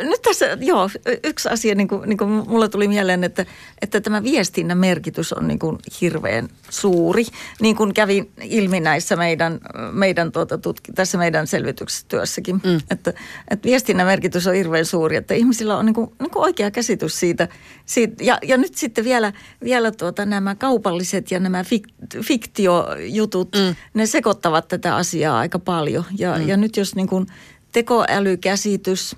nyt 0.03 0.21
tässä, 0.21 0.57
joo, 0.61 0.89
yksi 1.23 1.49
asia, 1.49 1.75
niin 1.75 1.87
kuin, 1.87 2.09
niin 2.09 2.17
kuin 2.17 2.29
mulle 2.29 2.69
tuli 2.69 2.87
mieleen, 2.87 3.23
että, 3.23 3.45
että 3.81 4.01
tämä 4.01 4.23
viestinnän 4.23 4.77
merkitys 4.77 5.33
on 5.33 5.47
niin 5.47 5.59
kuin 5.59 5.77
hirveän 6.01 6.49
suuri. 6.69 7.25
Niin 7.61 7.75
kuin 7.75 7.93
kävi 7.93 8.31
ilmi 8.41 8.79
näissä 8.79 9.15
meidän, 9.15 9.59
meidän 9.91 10.31
tuota, 10.31 10.57
tutki, 10.57 10.91
tässä 10.91 11.17
meidän 11.17 11.47
selvitystyössäkin. 11.47 12.55
Mm. 12.63 12.79
Että, 12.91 13.13
että 13.51 13.65
viestinnän 13.65 14.07
merkitys 14.07 14.47
on 14.47 14.53
hirveän 14.53 14.85
suuri, 14.85 15.15
että 15.15 15.33
ihmisillä 15.33 15.77
on 15.77 15.85
niin 15.85 15.93
kuin, 15.93 16.11
niin 16.19 16.31
kuin 16.31 16.43
oikea 16.43 16.71
käsitys 16.71 17.19
siitä. 17.19 17.47
siitä 17.85 18.23
ja, 18.23 18.37
ja 18.43 18.57
nyt 18.57 18.75
sitten 18.75 19.03
vielä, 19.03 19.33
vielä 19.63 19.91
tuota, 19.91 20.25
nämä 20.25 20.55
kaupalliset 20.55 21.31
ja 21.31 21.39
nämä 21.39 21.63
fik, 21.63 21.87
fiktiojutut, 22.21 23.55
mm. 23.55 23.75
ne 23.93 24.05
sekoittavat 24.05 24.67
tätä 24.67 24.95
asiaa 24.95 25.39
aika 25.39 25.59
paljon. 25.59 26.03
Ja, 26.17 26.37
mm. 26.37 26.47
ja 26.47 26.57
nyt 26.57 26.77
jos 26.77 26.95
niin 26.95 27.07
kuin– 27.07 27.27
tekoälykäsitys 27.73 29.15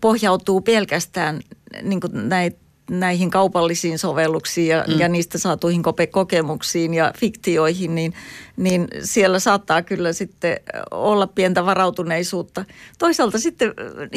pohjautuu 0.00 0.60
pelkästään 0.60 1.40
niin 1.82 2.00
näitä 2.12 2.63
näihin 2.90 3.30
kaupallisiin 3.30 3.98
sovelluksiin 3.98 4.68
ja, 4.68 4.84
mm. 4.88 4.98
ja 4.98 5.08
niistä 5.08 5.38
saatuihin 5.38 5.82
kokemuksiin 6.10 6.94
ja 6.94 7.12
fiktioihin, 7.18 7.94
niin, 7.94 8.14
niin 8.56 8.88
siellä 9.02 9.38
saattaa 9.38 9.82
kyllä 9.82 10.12
sitten 10.12 10.60
olla 10.90 11.26
pientä 11.26 11.66
varautuneisuutta. 11.66 12.64
Toisaalta 12.98 13.38
sitten 13.38 13.72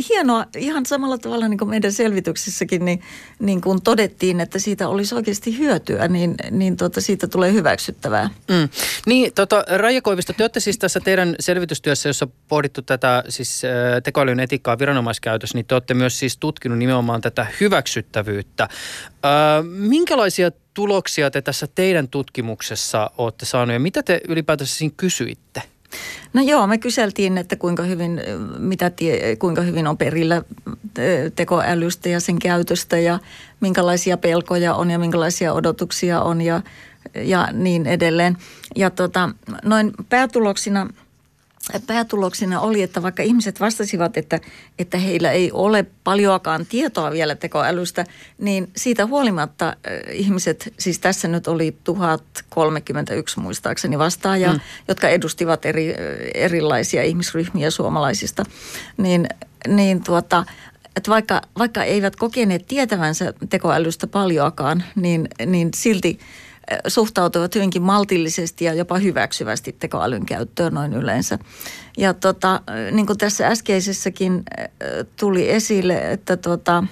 hienoa, 0.09 0.45
ihan 0.57 0.85
samalla 0.85 1.17
tavalla 1.17 1.47
niin 1.47 1.57
kuin 1.57 1.69
meidän 1.69 1.91
selvityksissäkin, 1.91 2.85
niin, 2.85 3.01
niin 3.39 3.61
kun 3.61 3.81
todettiin, 3.81 4.39
että 4.39 4.59
siitä 4.59 4.87
olisi 4.87 5.15
oikeasti 5.15 5.57
hyötyä, 5.57 6.07
niin, 6.07 6.35
niin 6.51 6.77
tuota, 6.77 7.01
siitä 7.01 7.27
tulee 7.27 7.53
hyväksyttävää. 7.53 8.29
Mm. 8.49 8.69
Niin, 9.05 9.33
tota, 9.33 9.63
Raija 9.67 10.01
Koivisto, 10.01 10.33
te 10.33 10.43
olette 10.43 10.59
siis 10.59 10.77
tässä 10.77 10.99
teidän 10.99 11.35
selvitystyössä, 11.39 12.09
jossa 12.09 12.27
pohdittu 12.47 12.81
tätä 12.81 13.23
siis 13.29 13.61
tekoälyn 14.03 14.39
etiikkaa 14.39 14.79
viranomaiskäytössä, 14.79 15.57
niin 15.57 15.65
te 15.65 15.75
olette 15.75 15.93
myös 15.93 16.19
siis 16.19 16.37
tutkinut 16.37 16.77
nimenomaan 16.77 17.21
tätä 17.21 17.47
hyväksyttävyyttä. 17.59 18.56
Ö, 18.63 19.63
minkälaisia 19.63 20.51
tuloksia 20.73 21.31
te 21.31 21.41
tässä 21.41 21.67
teidän 21.75 22.07
tutkimuksessa 22.07 23.11
olette 23.17 23.45
saaneet 23.45 23.75
ja 23.75 23.79
mitä 23.79 24.03
te 24.03 24.21
ylipäätänsä 24.27 24.75
siinä 24.75 24.93
kysyitte? 24.97 25.61
No 26.33 26.41
joo, 26.41 26.67
me 26.67 26.77
kyseltiin, 26.77 27.37
että 27.37 27.55
kuinka 27.55 27.83
hyvin, 27.83 28.21
mitä 28.57 28.89
tie, 28.89 29.35
kuinka 29.35 29.61
hyvin 29.61 29.87
on 29.87 29.97
perillä 29.97 30.43
tekoälystä 31.35 32.09
ja 32.09 32.19
sen 32.19 32.39
käytöstä 32.39 32.97
ja 32.97 33.19
minkälaisia 33.59 34.17
pelkoja 34.17 34.75
on 34.75 34.91
ja 34.91 34.99
minkälaisia 34.99 35.53
odotuksia 35.53 36.21
on 36.21 36.41
ja, 36.41 36.61
ja 37.15 37.47
niin 37.53 37.85
edelleen. 37.85 38.37
Ja 38.75 38.89
tota, 38.89 39.29
noin 39.63 39.91
päätuloksina– 40.09 40.87
päätuloksena 41.87 42.61
oli, 42.61 42.81
että 42.81 43.01
vaikka 43.01 43.23
ihmiset 43.23 43.59
vastasivat, 43.59 44.17
että, 44.17 44.39
että 44.79 44.97
heillä 44.97 45.31
ei 45.31 45.51
ole 45.51 45.85
paljoakaan 46.03 46.65
tietoa 46.65 47.11
vielä 47.11 47.35
tekoälystä, 47.35 48.05
niin 48.37 48.69
siitä 48.75 49.05
huolimatta 49.05 49.75
ihmiset, 50.11 50.73
siis 50.79 50.99
tässä 50.99 51.27
nyt 51.27 51.47
oli 51.47 51.77
1031 51.83 53.39
muistaakseni 53.39 53.99
vastaajaa, 53.99 54.53
mm. 54.53 54.59
jotka 54.87 55.09
edustivat 55.09 55.65
eri, 55.65 55.95
erilaisia 56.33 57.03
ihmisryhmiä 57.03 57.71
suomalaisista, 57.71 58.43
niin, 58.97 59.27
niin 59.67 60.03
tuota, 60.03 60.45
että 60.95 61.11
vaikka, 61.11 61.41
vaikka 61.57 61.83
eivät 61.83 62.15
kokeneet 62.15 62.67
tietävänsä 62.67 63.33
tekoälystä 63.49 64.07
paljoakaan, 64.07 64.83
niin, 64.95 65.27
niin 65.45 65.69
silti– 65.73 66.19
suhtautuvat 66.87 67.55
hyvinkin 67.55 67.81
maltillisesti 67.81 68.65
ja 68.65 68.73
jopa 68.73 68.97
hyväksyvästi 68.97 69.75
tekoälyn 69.79 70.25
käyttöön 70.25 70.73
noin 70.73 70.93
yleensä. 70.93 71.39
Ja 71.97 72.13
tota, 72.13 72.61
niin 72.91 73.07
kuin 73.07 73.17
tässä 73.17 73.47
äskeisessäkin 73.47 74.43
tuli 75.19 75.51
esille, 75.51 76.11
että 76.11 76.37
tota, 76.37 76.83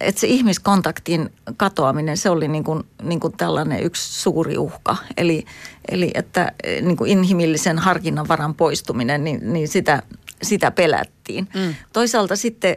että 0.00 0.20
se 0.20 0.26
ihmiskontaktin 0.26 1.32
katoaminen, 1.56 2.16
se 2.16 2.30
oli 2.30 2.48
niin 2.48 2.64
kuin, 2.64 2.82
niin 3.02 3.20
kuin 3.20 3.36
tällainen 3.36 3.82
yksi 3.82 4.20
suuri 4.22 4.58
uhka. 4.58 4.96
Eli, 5.16 5.44
eli 5.88 6.10
että 6.14 6.52
niin 6.82 6.96
kuin 6.96 7.10
inhimillisen 7.10 7.78
harkinnan 7.78 8.28
varan 8.28 8.54
poistuminen, 8.54 9.24
niin, 9.24 9.52
niin 9.52 9.68
sitä, 9.68 10.02
sitä 10.42 10.70
pelättiin. 10.70 11.48
Mm. 11.54 11.74
Toisaalta 11.92 12.36
sitten 12.36 12.76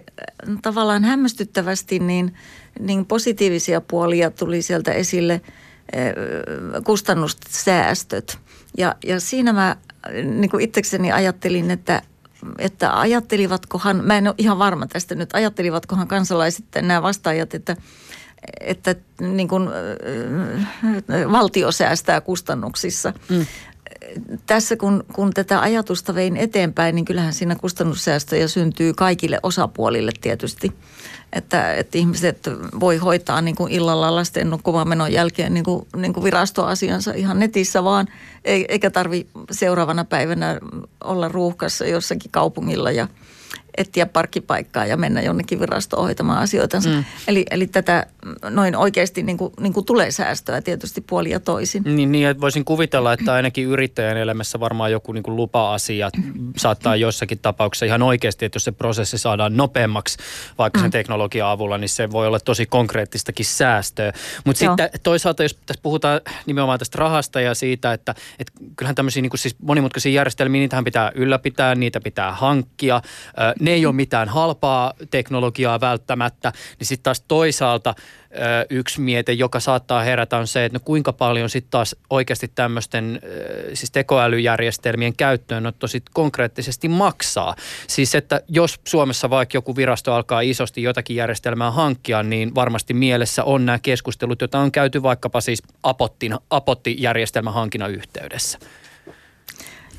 tavallaan 0.62 1.04
hämmästyttävästi 1.04 2.00
niin– 2.00 2.34
niin 2.80 3.06
positiivisia 3.06 3.82
puolia 3.82 4.32
tuli 4.32 4.62
sieltä 4.62 4.92
esille 4.92 5.42
eh, 5.94 6.14
kustannussäästöt. 6.84 8.40
Ja, 8.78 8.96
ja 9.06 9.20
siinä 9.20 9.54
mä 9.54 9.76
niin 10.24 10.50
kuin 10.50 10.64
itsekseni 10.64 11.12
ajattelin, 11.12 11.72
että, 11.72 12.02
että 12.58 13.00
ajattelivatkohan, 13.00 14.06
mä 14.06 14.18
en 14.18 14.28
ole 14.28 14.36
ihan 14.38 14.60
varma 14.60 14.88
tästä 14.88 15.16
nyt, 15.16 15.30
ajattelivatkohan 15.34 16.08
kansalaiset 16.08 16.66
nämä 16.82 17.02
vastaajat, 17.02 17.54
että, 17.54 17.78
että 18.60 18.96
niin 19.22 19.48
kuin, 19.48 19.68
eh, 19.68 21.32
valtio 21.32 21.72
säästää 21.72 22.22
kustannuksissa. 22.22 23.14
Mm. 23.30 23.46
Tässä 24.46 24.76
kun, 24.76 25.04
kun 25.14 25.34
tätä 25.34 25.62
ajatusta 25.62 26.16
vein 26.16 26.38
eteenpäin, 26.38 26.96
niin 26.96 27.06
kyllähän 27.06 27.34
siinä 27.34 27.56
kustannussäästöjä 27.56 28.48
syntyy 28.48 28.94
kaikille 28.94 29.40
osapuolille 29.44 30.12
tietysti. 30.22 30.72
Että, 31.34 31.74
että 31.74 31.98
ihmiset 31.98 32.40
voi 32.80 32.98
hoitaa 32.98 33.42
niin 33.42 33.56
kuin 33.56 33.72
illalla 33.72 34.16
lasten 34.16 34.50
nukkumaan 34.50 34.90
menon 34.90 35.14
jälkeen 35.14 35.54
niin 35.54 35.64
kuin, 35.64 35.88
niin 35.96 36.14
kuin 36.14 36.24
virastoasiansa 36.24 37.14
ihan 37.14 37.40
netissä 37.40 37.84
vaan, 37.84 38.08
eikä 38.46 38.90
tarvi 38.90 39.28
seuraavana 39.52 40.06
päivänä 40.06 40.60
olla 41.04 41.28
ruuhkassa 41.28 41.86
jossakin 41.86 42.32
kaupungilla 42.32 42.92
ja– 42.92 43.08
etsiä 43.78 44.06
parkkipaikkaa 44.06 44.86
ja 44.86 44.98
mennä 44.98 45.22
jonnekin 45.22 45.60
virastoon 45.60 46.04
hoitamaan 46.04 46.40
asioita. 46.40 46.78
Mm. 46.78 47.04
Eli, 47.28 47.46
eli 47.52 47.68
tätä 47.68 48.06
noin 48.50 48.76
oikeasti 48.76 49.24
niin 49.24 49.38
kuin, 49.38 49.54
niin 49.60 49.74
kuin 49.74 49.86
tulee 49.86 50.12
säästöä 50.12 50.62
tietysti 50.62 51.02
puoli 51.02 51.30
ja 51.30 51.40
toisin. 51.40 51.84
Niin, 51.84 52.12
niin 52.12 52.28
että 52.28 52.42
voisin 52.42 52.66
kuvitella, 52.66 53.14
että 53.14 53.34
ainakin 53.34 53.66
yrittäjän 53.66 54.18
elämässä 54.18 54.60
varmaan 54.60 54.92
joku 54.92 55.12
niin 55.12 55.24
kuin 55.24 55.36
lupa-asia 55.36 56.10
saattaa 56.58 56.96
jossakin 56.96 57.40
tapauksessa 57.40 57.86
ihan 57.86 58.02
oikeasti, 58.02 58.46
että 58.46 58.56
jos 58.56 58.64
se 58.64 58.72
prosessi 58.72 59.18
saadaan 59.18 59.58
nopeammaksi 59.58 60.18
vaikka 60.58 60.80
sen 60.80 60.88
mm. 60.88 60.92
teknologian 60.92 61.50
avulla, 61.50 61.78
niin 61.78 61.90
se 61.90 62.12
voi 62.12 62.28
olla 62.28 62.40
tosi 62.40 62.66
konkreettistakin 62.66 63.46
säästöä. 63.46 64.14
Mutta 64.46 64.60
sitten 64.60 64.90
toisaalta, 65.04 65.44
jos 65.44 65.58
tässä 65.66 65.82
puhutaan 65.82 66.22
nimenomaan 66.46 66.80
tästä 66.80 66.98
rahasta 66.98 67.42
ja 67.42 67.56
siitä, 67.56 67.94
että, 67.94 68.16
että 68.40 68.54
kyllähän 68.76 68.96
tämmöisiä 68.96 69.22
niin 69.22 69.30
kuin 69.30 69.40
siis 69.40 69.56
monimutkaisia 69.62 70.12
järjestelmiä, 70.12 70.60
niitähän 70.60 70.84
pitää 70.84 71.12
ylläpitää, 71.16 71.76
niitä 71.76 72.02
pitää 72.02 72.32
hankkia 72.32 73.02
ne 73.60 73.72
ei 73.72 73.86
ole 73.86 73.96
mitään 73.96 74.30
halpaa 74.30 74.94
teknologiaa 75.12 75.82
välttämättä, 75.82 76.52
niin 76.80 76.88
sitten 76.88 77.04
taas 77.04 77.22
toisaalta 77.28 77.96
yksi 78.70 79.02
miete, 79.02 79.34
joka 79.34 79.60
saattaa 79.60 80.04
herätä 80.04 80.38
on 80.38 80.48
se, 80.48 80.66
että 80.66 80.76
no 80.76 80.82
kuinka 80.86 81.14
paljon 81.14 81.50
sitten 81.50 81.72
taas 81.72 81.96
oikeasti 82.10 82.52
tämmöisten 82.56 83.22
siis 83.74 83.92
tekoälyjärjestelmien 83.92 85.16
käyttöönotto 85.16 85.88
sitten 85.88 86.14
konkreettisesti 86.14 86.88
maksaa. 86.88 87.56
Siis 87.88 88.16
että 88.16 88.42
jos 88.48 88.80
Suomessa 88.88 89.30
vaikka 89.30 89.58
joku 89.58 89.76
virasto 89.76 90.14
alkaa 90.14 90.42
isosti 90.42 90.84
jotakin 90.84 91.16
järjestelmää 91.16 91.72
hankkia, 91.72 92.24
niin 92.24 92.56
varmasti 92.56 92.94
mielessä 92.94 93.44
on 93.44 93.66
nämä 93.66 93.80
keskustelut, 93.80 94.42
joita 94.42 94.60
on 94.60 94.72
käyty 94.72 95.04
vaikkapa 95.04 95.42
siis 95.42 95.64
Apottin, 95.84 96.36
Apotti-järjestelmän 96.50 97.54
hankinnan 97.54 97.92
yhteydessä. 97.92 98.60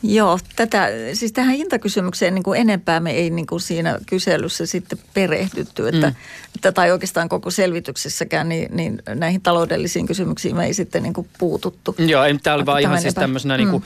Joo, 0.02 0.38
tätä, 0.56 0.88
siis 1.12 1.32
tähän 1.32 1.54
hintakysymykseen 1.54 2.34
niin 2.34 2.42
kuin 2.42 2.60
enempää 2.60 3.00
me 3.00 3.10
ei 3.10 3.30
niin 3.30 3.46
kuin 3.46 3.60
siinä 3.60 3.98
kyselyssä 4.06 4.66
sitten 4.66 4.98
perehdytty, 5.14 5.88
että, 5.88 6.06
mm. 6.06 6.16
että, 6.54 6.72
tai 6.72 6.90
oikeastaan 6.90 7.28
koko 7.28 7.50
selvityksessäkään, 7.50 8.48
niin, 8.48 8.76
niin 8.76 9.02
näihin 9.14 9.40
taloudellisiin 9.40 10.06
kysymyksiin 10.06 10.56
me 10.56 10.66
ei 10.66 10.74
sitten 10.74 11.02
niin 11.02 11.12
kuin 11.12 11.28
puututtu. 11.38 11.94
Joo, 11.98 12.24
ei, 12.24 12.38
tämä 12.38 12.56
oli 12.56 12.66
vaan 12.66 12.80
ihan 12.80 13.00
siis 13.00 13.14
tämmöisenä 13.14 13.54
mm. 13.54 13.58
niin 13.58 13.70
kuin 13.70 13.84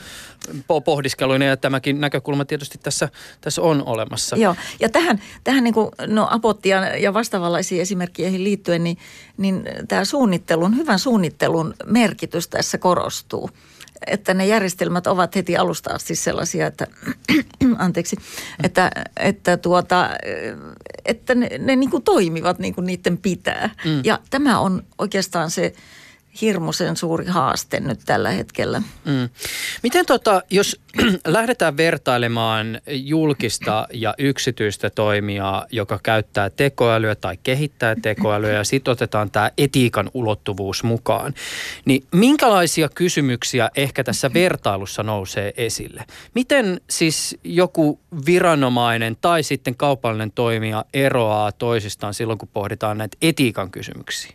pohdiskeluina 0.85 1.45
ja 1.45 1.57
tämäkin 1.57 2.01
näkökulma 2.01 2.45
tietysti 2.45 2.77
tässä, 2.77 3.09
tässä 3.41 3.61
on 3.61 3.83
olemassa. 3.85 4.35
Joo, 4.35 4.55
ja 4.79 4.89
tähän, 4.89 5.21
tähän 5.43 5.63
niin 5.63 5.73
kuin, 5.73 5.91
no 6.07 6.27
apottia 6.31 6.97
ja 6.97 7.13
vastaavanlaisiin 7.13 7.81
esimerkkeihin 7.81 8.43
liittyen, 8.43 8.83
niin, 8.83 8.97
niin 9.37 9.63
tämä 9.87 10.05
suunnittelun, 10.05 10.77
hyvän 10.77 10.99
suunnittelun 10.99 11.73
merkitys 11.85 12.47
tässä 12.47 12.77
korostuu 12.77 13.49
että 14.07 14.33
ne 14.33 14.45
järjestelmät 14.45 15.07
ovat 15.07 15.35
heti 15.35 15.57
alusta 15.57 15.93
asti 15.93 16.15
sellaisia, 16.15 16.67
että, 16.67 16.87
anteeksi, 17.77 18.15
että, 18.63 18.91
että, 19.17 19.57
tuota, 19.57 20.09
että 21.05 21.35
ne, 21.35 21.49
ne 21.59 21.75
niin 21.75 21.91
kuin 21.91 22.03
toimivat 22.03 22.59
niin 22.59 22.75
kuin 22.75 22.85
niiden 22.85 23.17
pitää. 23.17 23.69
Mm. 23.85 24.01
Ja 24.03 24.19
tämä 24.29 24.59
on 24.59 24.83
oikeastaan 24.97 25.51
se 25.51 25.73
hirmuisen 26.41 26.97
suuri 26.97 27.25
haaste 27.25 27.79
nyt 27.79 27.99
tällä 28.05 28.29
hetkellä. 28.29 28.81
Mm. 29.05 29.29
Miten 29.83 30.05
tota, 30.05 30.41
jos 30.49 30.81
lähdetään 31.27 31.77
vertailemaan 31.77 32.81
julkista 32.87 33.87
ja 33.93 34.13
yksityistä 34.17 34.89
toimijaa, 34.89 35.65
joka 35.71 35.99
käyttää 36.03 36.49
tekoälyä 36.49 37.15
tai 37.15 37.37
kehittää 37.43 37.95
tekoälyä 38.01 38.51
ja 38.51 38.63
sitten 38.63 38.91
otetaan 38.91 39.31
tämä 39.31 39.51
etiikan 39.57 40.09
ulottuvuus 40.13 40.83
mukaan, 40.83 41.33
niin 41.85 42.03
minkälaisia 42.11 42.89
kysymyksiä 42.89 43.69
ehkä 43.75 44.03
tässä 44.03 44.33
vertailussa 44.33 45.03
nousee 45.03 45.53
esille? 45.57 46.03
Miten 46.33 46.81
siis 46.89 47.37
joku 47.43 47.99
viranomainen 48.25 49.17
tai 49.21 49.43
sitten 49.43 49.75
kaupallinen 49.75 50.31
toimija 50.31 50.85
eroaa 50.93 51.51
toisistaan 51.51 52.13
silloin, 52.13 52.39
kun 52.39 52.49
pohditaan 52.53 52.97
näitä 52.97 53.17
etiikan 53.21 53.71
kysymyksiä? 53.71 54.33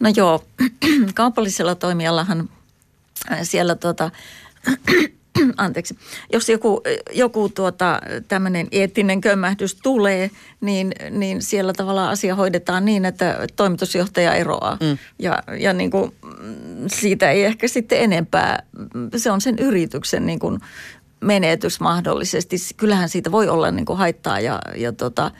No 0.00 0.10
joo, 0.16 0.44
kaupallisella 1.14 1.74
toimijallahan 1.74 2.48
äh, 3.32 3.38
siellä 3.42 3.74
tuota, 3.74 4.10
anteeksi, 5.56 5.98
jos 6.32 6.48
joku, 6.48 6.82
joku 7.12 7.48
tuota, 7.48 8.00
tämmöinen 8.28 8.68
eettinen 8.72 9.20
kömmähdys 9.20 9.74
tulee, 9.74 10.30
niin, 10.60 10.92
niin 11.10 11.42
siellä 11.42 11.72
tavallaan 11.72 12.10
asia 12.10 12.34
hoidetaan 12.34 12.84
niin, 12.84 13.04
että 13.04 13.46
toimitusjohtaja 13.56 14.34
eroaa. 14.34 14.78
Mm. 14.80 14.98
Ja, 15.18 15.42
ja 15.58 15.72
niin 15.72 15.90
kuin, 15.90 16.14
siitä 16.86 17.30
ei 17.30 17.44
ehkä 17.44 17.68
sitten 17.68 18.00
enempää, 18.00 18.62
se 19.16 19.30
on 19.30 19.40
sen 19.40 19.58
yrityksen 19.58 20.26
niin 20.26 20.38
kuin 20.38 20.60
menetys 21.20 21.80
mahdollisesti. 21.80 22.56
Kyllähän 22.76 23.08
siitä 23.08 23.32
voi 23.32 23.48
olla 23.48 23.70
niin 23.70 23.86
kuin 23.86 23.98
haittaa 23.98 24.40
ja, 24.40 24.62
ja 24.76 24.92
tota, 24.92 25.30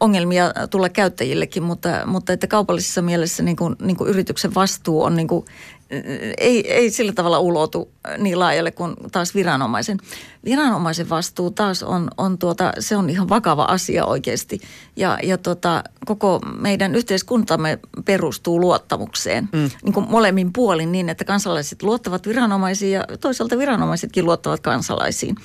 ongelmia 0.00 0.52
tulla 0.70 0.88
käyttäjillekin, 0.88 1.62
mutta, 1.62 1.88
mutta 2.06 2.32
että 2.32 2.46
kaupallisessa 2.46 3.02
mielessä 3.02 3.42
niin 3.42 3.56
kuin, 3.56 3.76
niin 3.82 3.96
kuin 3.96 4.10
yrityksen 4.10 4.54
vastuu 4.54 5.02
on 5.02 5.16
niin 5.16 5.28
kuin, 5.28 5.44
ei, 6.38 6.72
ei 6.72 6.90
sillä 6.90 7.12
tavalla 7.12 7.38
ulotu 7.38 7.90
niin 8.18 8.38
laajalle 8.38 8.70
kuin 8.70 8.94
taas 9.12 9.34
viranomaisen. 9.34 9.98
Viranomaisen 10.44 11.08
vastuu 11.08 11.50
taas 11.50 11.82
on, 11.82 12.10
on 12.16 12.38
tuota, 12.38 12.72
se 12.78 12.96
on 12.96 13.10
ihan 13.10 13.28
vakava 13.28 13.64
asia 13.64 14.04
oikeasti. 14.04 14.60
Ja, 14.96 15.18
ja 15.22 15.38
tota, 15.38 15.84
koko 16.06 16.40
meidän 16.58 16.94
yhteiskuntamme 16.94 17.78
perustuu 18.04 18.60
luottamukseen 18.60 19.48
mm. 19.52 19.70
niin 19.84 19.92
kuin 19.92 20.10
molemmin 20.10 20.52
puolin 20.52 20.92
niin, 20.92 21.08
että 21.08 21.24
kansalaiset 21.24 21.82
luottavat 21.82 22.26
viranomaisiin 22.26 22.92
ja 22.92 23.04
toisaalta 23.20 23.58
viranomaisetkin 23.58 24.24
luottavat 24.24 24.60
kansalaisiin 24.60 25.36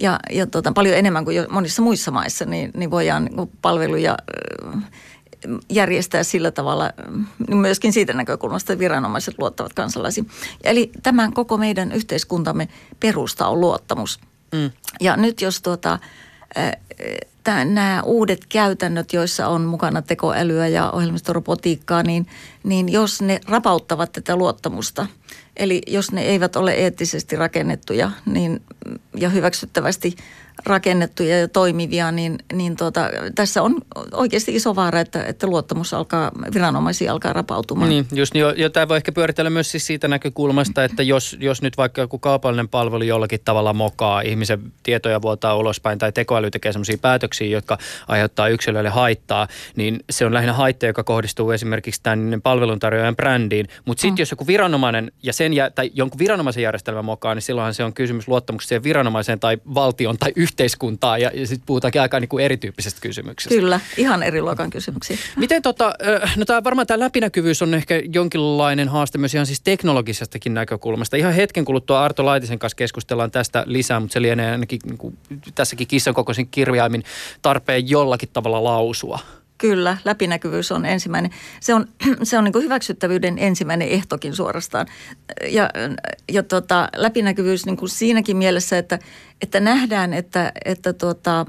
ja, 0.00 0.20
ja 0.30 0.46
tota, 0.46 0.72
paljon 0.72 0.96
enemmän 0.96 1.24
kuin 1.24 1.46
monissa 1.50 1.82
muissa 1.82 2.10
maissa, 2.10 2.44
niin, 2.44 2.70
niin 2.76 2.90
voidaan 2.90 3.24
niin 3.24 3.50
palveluja 3.62 4.16
järjestää 5.70 6.22
sillä 6.22 6.50
tavalla 6.50 6.90
niin 7.48 7.56
myöskin 7.56 7.92
siitä 7.92 8.12
näkökulmasta, 8.12 8.72
että 8.72 8.80
viranomaiset 8.80 9.34
luottavat 9.38 9.72
kansalaisiin. 9.72 10.28
Eli 10.64 10.90
tämän 11.02 11.32
koko 11.32 11.56
meidän 11.56 11.92
yhteiskuntamme 11.92 12.68
perusta 13.00 13.48
on 13.48 13.60
luottamus. 13.60 14.20
Mm. 14.52 14.70
Ja 15.00 15.16
nyt 15.16 15.40
jos 15.40 15.62
tuota, 15.62 15.98
nämä 17.64 18.02
uudet 18.02 18.46
käytännöt, 18.48 19.12
joissa 19.12 19.48
on 19.48 19.62
mukana 19.62 20.02
tekoälyä 20.02 20.68
ja 20.68 20.90
ohjelmistorobotiikkaa, 20.90 22.02
niin, 22.02 22.26
niin 22.64 22.92
jos 22.92 23.22
ne 23.22 23.40
rapauttavat 23.48 24.12
tätä 24.12 24.36
luottamusta, 24.36 25.06
eli 25.56 25.82
jos 25.86 26.12
ne 26.12 26.22
eivät 26.22 26.56
ole 26.56 26.72
eettisesti 26.72 27.36
rakennettuja 27.36 28.10
niin, 28.26 28.62
ja 29.16 29.28
hyväksyttävästi 29.28 30.16
rakennettuja 30.64 31.40
ja 31.40 31.48
toimivia, 31.48 32.12
niin, 32.12 32.38
niin 32.52 32.76
tuota, 32.76 33.10
tässä 33.34 33.62
on 33.62 33.76
oikeasti 34.12 34.54
iso 34.54 34.76
vaara, 34.76 35.00
että, 35.00 35.24
että 35.24 35.46
luottamus 35.46 35.94
alkaa, 35.94 36.30
viranomaisia 36.54 37.12
alkaa 37.12 37.32
rapautumaan. 37.32 37.88
Niin, 37.88 38.06
just 38.14 38.34
niin, 38.34 38.46
ja 38.56 38.70
tämä 38.70 38.88
voi 38.88 38.96
ehkä 38.96 39.12
pyöritellä 39.12 39.50
myös 39.50 39.70
siis 39.70 39.86
siitä 39.86 40.08
näkökulmasta, 40.08 40.84
että 40.84 41.02
jos, 41.02 41.36
jos 41.40 41.62
nyt 41.62 41.76
vaikka 41.76 42.00
joku 42.00 42.18
kaupallinen 42.18 42.68
palvelu 42.68 43.04
jollakin 43.04 43.40
tavalla 43.44 43.72
mokaa, 43.72 44.20
ihmisen 44.20 44.72
tietoja 44.82 45.22
vuotaa 45.22 45.56
ulospäin 45.56 45.98
tai 45.98 46.12
tekoäly 46.12 46.50
tekee 46.50 46.72
sellaisia 46.72 46.98
päätöksiä, 46.98 47.46
jotka 47.46 47.78
aiheuttaa 48.08 48.48
yksilöille 48.48 48.90
haittaa, 48.90 49.48
niin 49.76 50.00
se 50.10 50.26
on 50.26 50.34
lähinnä 50.34 50.52
haitta, 50.52 50.86
joka 50.86 51.04
kohdistuu 51.04 51.50
esimerkiksi 51.50 52.00
tämän 52.02 52.40
palveluntarjoajan 52.42 53.16
brändiin. 53.16 53.68
Mutta 53.84 54.00
sitten 54.00 54.14
mm. 54.14 54.20
jos 54.20 54.30
joku 54.30 54.46
viranomainen 54.46 55.12
ja 55.22 55.32
sen 55.32 55.52
jä, 55.52 55.70
tai 55.70 55.90
jonkun 55.94 56.18
viranomaisen 56.18 56.62
järjestelmä 56.62 57.02
mokaa, 57.02 57.34
niin 57.34 57.42
silloinhan 57.42 57.74
se 57.74 57.84
on 57.84 57.92
kysymys 57.92 58.28
luottamuksesta 58.28 58.82
viranomaiseen 58.82 59.40
tai 59.40 59.58
valtion 59.74 60.18
tai 60.18 60.32
yhteiskuntaa 60.46 61.18
ja, 61.18 61.30
ja 61.34 61.46
sitten 61.46 61.66
puhutaankin 61.66 62.00
aika 62.00 62.20
niin 62.20 62.28
kuin 62.28 62.44
erityyppisestä 62.44 63.00
kysymyksestä. 63.00 63.54
Kyllä, 63.54 63.80
ihan 63.96 64.22
eri 64.22 64.42
luokan 64.42 64.70
kysymyksiä. 64.70 65.16
Miten 65.36 65.62
tota, 65.62 65.94
no 66.36 66.44
tämä 66.44 66.64
varmaan 66.64 66.86
tämä 66.86 66.98
läpinäkyvyys 66.98 67.62
on 67.62 67.74
ehkä 67.74 68.02
jonkinlainen 68.12 68.88
haaste 68.88 69.18
myös 69.18 69.34
ihan 69.34 69.46
siis 69.46 69.60
teknologisestakin 69.60 70.54
näkökulmasta. 70.54 71.16
Ihan 71.16 71.34
hetken 71.34 71.64
kuluttua 71.64 72.04
Arto 72.04 72.24
Laitisen 72.24 72.58
kanssa 72.58 72.76
keskustellaan 72.76 73.30
tästä 73.30 73.64
lisää, 73.66 74.00
mutta 74.00 74.12
se 74.12 74.22
lienee 74.22 74.50
ainakin 74.50 74.80
niin 74.84 74.98
kuin, 74.98 75.18
tässäkin 75.54 75.86
kissan 75.86 76.14
kokoisin 76.14 76.48
kirjaimin 76.48 77.04
tarpeen 77.42 77.90
jollakin 77.90 78.28
tavalla 78.32 78.64
lausua. 78.64 79.18
Kyllä, 79.58 79.96
läpinäkyvyys 80.04 80.72
on 80.72 80.86
ensimmäinen. 80.86 81.30
Se 81.60 81.74
on, 81.74 81.86
se 82.22 82.38
on 82.38 82.44
niin 82.44 82.62
hyväksyttävyyden 82.62 83.38
ensimmäinen 83.38 83.88
ehtokin 83.88 84.36
suorastaan. 84.36 84.86
Ja, 85.48 85.70
ja 86.32 86.42
tota, 86.42 86.88
läpinäkyvyys 86.96 87.66
niin 87.66 87.76
kuin 87.76 87.88
siinäkin 87.88 88.36
mielessä, 88.36 88.78
että, 88.78 88.98
että 89.42 89.60
nähdään, 89.60 90.14
että, 90.14 90.52
että 90.64 90.92
tota, 90.92 91.46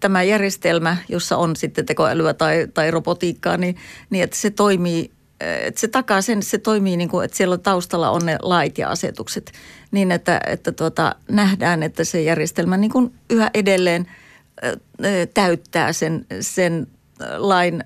tämä 0.00 0.22
järjestelmä, 0.22 0.96
jossa 1.08 1.36
on 1.36 1.56
sitten 1.56 1.86
tekoälyä 1.86 2.34
tai, 2.34 2.68
tai 2.74 2.90
robotiikkaa, 2.90 3.56
niin, 3.56 3.76
niin 4.10 4.24
että 4.24 4.36
se 4.36 4.50
toimii 4.50 5.16
että 5.40 5.80
se 5.80 5.88
takaa 5.88 6.22
sen, 6.22 6.38
että 6.38 6.50
se 6.50 6.58
toimii 6.58 6.96
niin 6.96 7.08
kuin, 7.08 7.24
että 7.24 7.36
siellä 7.36 7.58
taustalla 7.58 8.10
on 8.10 8.26
ne 8.26 8.38
lait 8.42 8.78
ja 8.78 8.88
asetukset 8.88 9.52
niin, 9.90 10.12
että, 10.12 10.40
että 10.46 10.72
tuota, 10.72 11.14
nähdään, 11.28 11.82
että 11.82 12.04
se 12.04 12.22
järjestelmä 12.22 12.76
niin 12.76 12.90
kuin 12.90 13.14
yhä 13.30 13.50
edelleen 13.54 14.06
täyttää 15.34 15.92
sen, 15.92 16.26
sen 16.40 16.86
lain 17.36 17.84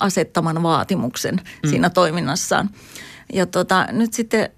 asettaman 0.00 0.62
vaatimuksen 0.62 1.34
mm. 1.34 1.70
siinä 1.70 1.90
toiminnassaan. 1.90 2.70
Ja 3.32 3.46
tota, 3.46 3.86
nyt 3.92 4.12
sitten 4.12 4.50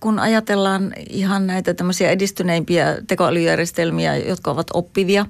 kun 0.00 0.18
ajatellaan 0.18 0.92
ihan 1.10 1.46
näitä 1.46 1.74
tämmöisiä 1.74 2.10
edistyneimpiä 2.10 2.96
tekoälyjärjestelmiä, 3.06 4.16
jotka 4.16 4.50
ovat 4.50 4.66
oppivia 4.74 5.26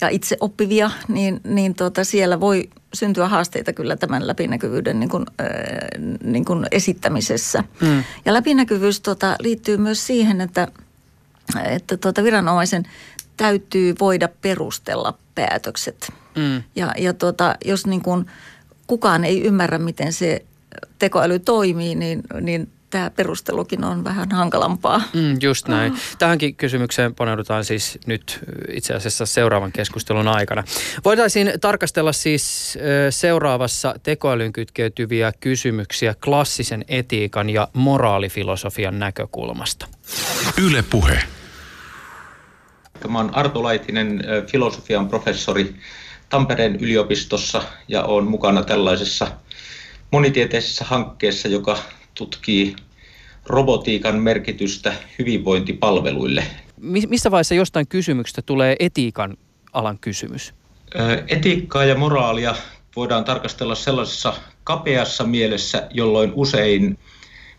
ja 0.00 0.08
itse 0.08 0.36
oppivia, 0.40 0.90
niin, 1.08 1.40
niin 1.44 1.74
tota, 1.74 2.04
siellä 2.04 2.40
voi 2.40 2.68
syntyä 2.94 3.28
haasteita 3.28 3.72
kyllä 3.72 3.96
tämän 3.96 4.26
läpinäkyvyyden 4.26 5.00
niin 5.00 5.10
kuin, 5.10 5.26
äh, 5.40 5.46
niin 6.24 6.44
kuin 6.44 6.66
esittämisessä. 6.70 7.64
Mm. 7.80 8.04
Ja 8.24 8.32
läpinäkyvyys 8.32 9.00
tota, 9.00 9.36
liittyy 9.40 9.76
myös 9.76 10.06
siihen, 10.06 10.40
että, 10.40 10.68
että 11.64 11.96
tota, 11.96 12.24
viranomaisen 12.24 12.82
täytyy 13.36 13.94
voida 14.00 14.28
perustella 14.42 15.18
päätökset– 15.34 16.12
Mm. 16.36 16.62
Ja, 16.76 16.92
ja 16.98 17.12
tota, 17.12 17.54
jos 17.64 17.86
niin 17.86 18.02
kuin 18.02 18.26
kukaan 18.86 19.24
ei 19.24 19.42
ymmärrä, 19.42 19.78
miten 19.78 20.12
se 20.12 20.44
tekoäly 20.98 21.38
toimii, 21.38 21.94
niin, 21.94 22.22
niin 22.40 22.70
tämä 22.90 23.10
perustelukin 23.10 23.84
on 23.84 24.04
vähän 24.04 24.30
hankalampaa. 24.30 25.02
Mm, 25.12 25.36
just 25.42 25.68
näin. 25.68 25.92
Mm. 25.92 25.98
Tähänkin 26.18 26.56
kysymykseen 26.56 27.14
paneudutaan 27.14 27.64
siis 27.64 27.98
nyt 28.06 28.40
itse 28.72 28.94
asiassa 28.94 29.26
seuraavan 29.26 29.72
keskustelun 29.72 30.28
aikana. 30.28 30.64
Voitaisiin 31.04 31.52
tarkastella 31.60 32.12
siis 32.12 32.78
seuraavassa 33.10 33.94
tekoälyn 34.02 34.52
kytkeytyviä 34.52 35.32
kysymyksiä 35.40 36.14
klassisen 36.24 36.84
etiikan 36.88 37.50
ja 37.50 37.68
moraalifilosofian 37.72 38.98
näkökulmasta. 38.98 39.86
Yle 40.62 40.84
Puhe. 40.90 41.22
Tämä 43.02 43.18
on 43.18 43.34
Arto 43.34 43.62
Laitinen, 43.62 44.24
filosofian 44.46 45.08
professori 45.08 45.74
Tampereen 46.28 46.76
yliopistossa 46.76 47.62
ja 47.88 48.02
olen 48.02 48.24
mukana 48.24 48.62
tällaisessa 48.62 49.26
monitieteisessä 50.10 50.84
hankkeessa, 50.84 51.48
joka 51.48 51.78
tutkii 52.14 52.76
robotiikan 53.46 54.16
merkitystä 54.16 54.92
hyvinvointipalveluille. 55.18 56.44
Missä 57.08 57.30
vaiheessa 57.30 57.54
jostain 57.54 57.88
kysymyksestä 57.88 58.42
tulee 58.42 58.76
etiikan 58.78 59.36
alan 59.72 59.98
kysymys? 59.98 60.54
Etiikkaa 61.28 61.84
ja 61.84 61.94
moraalia 61.94 62.54
voidaan 62.96 63.24
tarkastella 63.24 63.74
sellaisessa 63.74 64.34
kapeassa 64.64 65.24
mielessä, 65.24 65.86
jolloin 65.90 66.32
usein 66.34 66.98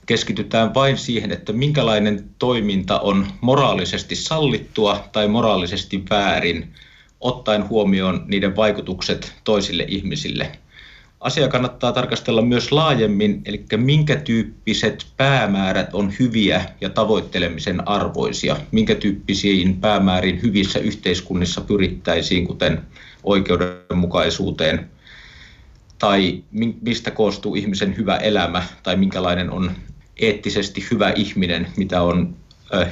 keskitytään 0.06 0.74
vain 0.74 0.98
siihen, 0.98 1.32
että 1.32 1.54
minkälainen 1.54 2.30
toiminta 2.40 3.00
on 3.00 3.28
moraalisesti 3.42 4.16
sallittua 4.16 5.10
tai 5.12 5.28
moraalisesti 5.28 6.04
väärin 6.10 6.74
ottaen 7.22 7.70
huomioon 7.70 8.24
niiden 8.28 8.56
vaikutukset 8.56 9.34
toisille 9.44 9.86
ihmisille. 9.88 10.52
Asia 11.20 11.48
kannattaa 11.48 11.92
tarkastella 11.92 12.42
myös 12.42 12.72
laajemmin, 12.72 13.42
eli 13.46 13.66
minkä 13.78 14.16
tyyppiset 14.16 15.08
päämäärät 15.18 15.94
on 15.94 16.14
hyviä 16.20 16.66
ja 16.82 16.90
tavoittelemisen 16.90 17.88
arvoisia, 17.88 18.58
minkä 18.72 18.96
tyyppisiin 18.96 19.78
päämääriin 19.78 20.42
hyvissä 20.42 20.80
yhteiskunnissa 20.80 21.62
pyrittäisiin, 21.62 22.48
kuten 22.48 22.82
oikeudenmukaisuuteen, 23.24 24.90
tai 26.00 26.44
mistä 26.82 27.12
koostuu 27.12 27.56
ihmisen 27.56 27.98
hyvä 27.98 28.16
elämä, 28.16 28.64
tai 28.84 28.96
minkälainen 28.96 29.50
on 29.50 29.72
eettisesti 30.18 30.86
hyvä 30.92 31.10
ihminen, 31.10 31.68
mitä 31.78 32.02
on 32.02 32.36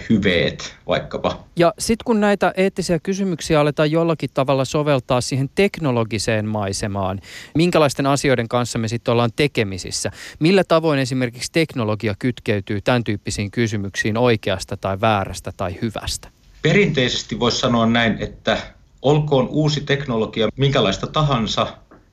hyveet 0.10 0.76
vaikkapa. 0.88 1.44
Ja 1.56 1.74
sitten 1.80 2.04
kun 2.06 2.20
näitä 2.20 2.54
eettisiä 2.58 3.00
kysymyksiä 3.00 3.60
aletaan 3.60 3.92
jollakin 3.92 4.30
tavalla 4.34 4.66
soveltaa 4.66 5.22
siihen 5.22 5.50
teknologiseen 5.56 6.46
maisemaan, 6.46 7.20
minkälaisten 7.56 8.06
asioiden 8.06 8.48
kanssa 8.48 8.80
me 8.80 8.88
sitten 8.88 9.12
ollaan 9.12 9.30
tekemisissä? 9.36 10.12
Millä 10.40 10.64
tavoin 10.64 11.00
esimerkiksi 11.00 11.52
teknologia 11.52 12.16
kytkeytyy 12.20 12.82
tämän 12.82 13.04
tyyppisiin 13.04 13.52
kysymyksiin 13.52 14.18
oikeasta 14.18 14.78
tai 14.78 15.02
väärästä 15.02 15.52
tai 15.58 15.78
hyvästä? 15.82 16.30
Perinteisesti 16.62 17.40
voisi 17.40 17.60
sanoa 17.60 17.86
näin, 17.86 18.18
että 18.20 18.58
olkoon 19.02 19.48
uusi 19.48 19.82
teknologia 19.82 20.50
minkälaista 20.58 21.08
tahansa, 21.08 21.68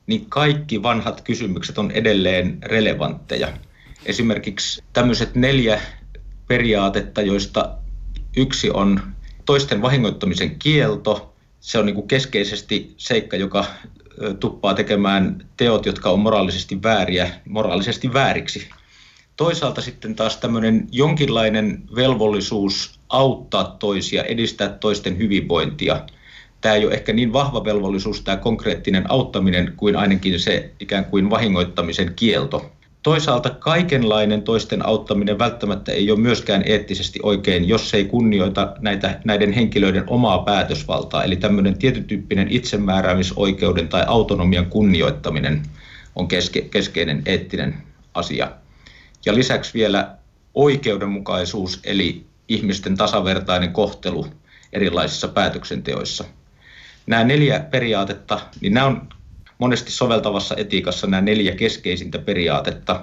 niin 0.07 0.27
kaikki 0.29 0.83
vanhat 0.83 1.21
kysymykset 1.21 1.79
on 1.79 1.90
edelleen 1.90 2.59
relevantteja. 2.62 3.49
Esimerkiksi 4.09 4.83
tämmöiset 4.92 5.35
neljä 5.35 5.81
periaatetta, 6.47 7.23
joista 7.23 7.75
yksi 8.37 8.71
on 8.71 9.01
toisten 9.44 9.83
vahingoittamisen 9.83 10.59
kielto. 10.59 11.35
Se 11.61 11.79
on 11.79 11.87
niin 11.87 11.94
kuin 11.94 12.09
keskeisesti 12.09 12.94
seikka, 12.97 13.37
joka 13.37 13.64
tuppaa 14.40 14.75
tekemään 14.75 15.49
teot, 15.57 15.87
jotka 15.87 16.11
on 16.11 16.18
moraalisesti 16.18 16.83
vääriä, 16.83 17.31
moraalisesti 17.49 18.12
vääriksi. 18.12 18.68
Toisaalta 19.37 19.80
sitten 19.80 20.14
taas 20.14 20.37
tämmöinen 20.37 20.89
jonkinlainen 20.93 21.82
velvollisuus 21.95 23.01
auttaa 23.09 23.76
toisia, 23.78 24.22
edistää 24.24 24.68
toisten 24.68 25.18
hyvinvointia. 25.18 26.07
tämä 26.61 26.74
ei 26.74 26.85
ole 26.87 26.95
ehkä 26.95 27.12
niin 27.12 27.32
vahva 27.32 27.64
velvollisuus, 27.64 28.22
tämä 28.22 28.37
konkreettinen 28.37 29.11
auttaminen, 29.11 29.72
kuin 29.76 29.97
ainakin 29.97 30.41
se 30.41 30.70
ikään 30.80 31.05
kuin 31.05 31.30
vahingoittamisen 31.30 32.14
kielto. 32.14 32.78
Toisaalta 33.03 33.51
kaikenlainen 33.51 34.42
toisten 34.42 34.86
auttaminen 34.86 35.38
välttämättä 35.38 35.92
ei 35.92 36.11
ole 36.11 36.18
myöskään 36.18 36.62
eettisesti 36.66 37.20
oikein, 37.22 37.68
jos 37.68 37.94
ei 37.94 38.05
kunnioita 38.05 38.74
näitä, 38.78 39.20
näiden 39.24 39.53
henkilöiden 39.53 40.05
omaa 40.07 40.38
päätösvaltaa. 40.38 41.24
Eli 41.24 41.36
tämmöinen 41.36 41.78
tietyn 41.78 42.05
tyyppinen 42.05 42.49
itsemääräämisoikeuden 42.51 43.88
tai 43.88 44.05
autonomian 44.07 44.66
kunnioittaminen 44.66 45.62
on 46.16 46.28
keske, 46.28 46.61
keskeinen 46.61 47.22
eettinen 47.26 47.74
asia. 48.14 48.51
Ja 49.26 49.34
lisäksi 49.34 49.74
vielä 49.74 50.16
oikeudenmukaisuus, 50.55 51.80
eli 51.84 52.26
ihmisten 52.49 52.96
tasavertainen 52.96 53.72
kohtelu 53.72 54.26
erilaisissa 54.72 55.28
päätöksenteoissa. 55.28 56.24
Nämä 57.07 57.24
neljä 57.24 57.61
periaatetta, 57.61 58.40
niin 58.61 58.74
nämä 58.74 58.86
on 58.86 59.09
monesti 59.59 59.92
soveltavassa 59.92 60.54
etiikassa 60.56 61.06
nämä 61.06 61.20
neljä 61.20 61.54
keskeisintä 61.54 62.18
periaatetta, 62.18 63.00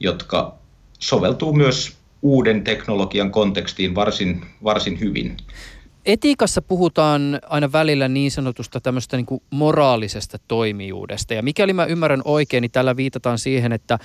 jotka 0.00 0.54
soveltuu 0.98 1.52
myös 1.52 1.96
uuden 2.22 2.64
teknologian 2.64 3.30
kontekstiin 3.30 3.94
varsin, 3.94 4.44
varsin 4.64 5.00
hyvin. 5.00 5.36
Etiikassa 6.06 6.62
puhutaan 6.62 7.40
aina 7.46 7.72
välillä 7.72 8.08
niin 8.08 8.30
sanotusta 8.30 8.80
tämmöistä 8.80 9.16
niin 9.16 9.42
moraalisesta 9.50 10.38
toimijuudesta. 10.48 11.34
Ja 11.34 11.42
mikäli 11.42 11.72
mä 11.72 11.84
ymmärrän 11.84 12.22
oikein, 12.24 12.62
niin 12.62 12.70
tällä 12.70 12.96
viitataan 12.96 13.38
siihen, 13.38 13.72
että 13.72 13.98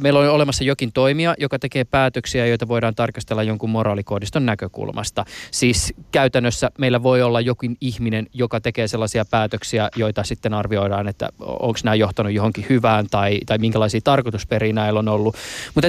meillä 0.00 0.20
on 0.20 0.28
olemassa 0.28 0.64
jokin 0.64 0.92
toimija, 0.92 1.34
joka 1.38 1.58
tekee 1.58 1.84
päätöksiä, 1.84 2.46
joita 2.46 2.68
voidaan 2.68 2.94
tarkastella 2.94 3.42
jonkun 3.42 3.70
moraalikoodiston 3.70 4.46
näkökulmasta. 4.46 5.24
Siis 5.50 5.94
käytännössä 6.12 6.70
meillä 6.78 7.02
voi 7.02 7.22
olla 7.22 7.40
jokin 7.40 7.76
ihminen, 7.80 8.26
joka 8.32 8.60
tekee 8.60 8.88
sellaisia 8.88 9.24
päätöksiä, 9.24 9.88
joita 9.96 10.24
sitten 10.24 10.54
arvioidaan, 10.54 11.08
että 11.08 11.28
onko 11.40 11.78
nämä 11.84 11.94
johtanut 11.94 12.32
johonkin 12.32 12.66
hyvään 12.68 13.06
tai, 13.10 13.40
tai 13.46 13.58
minkälaisia 13.58 14.00
tarkoitusperiä 14.04 14.72
näillä 14.72 14.98
on 14.98 15.08
ollut. 15.08 15.36
Mutta 15.74 15.88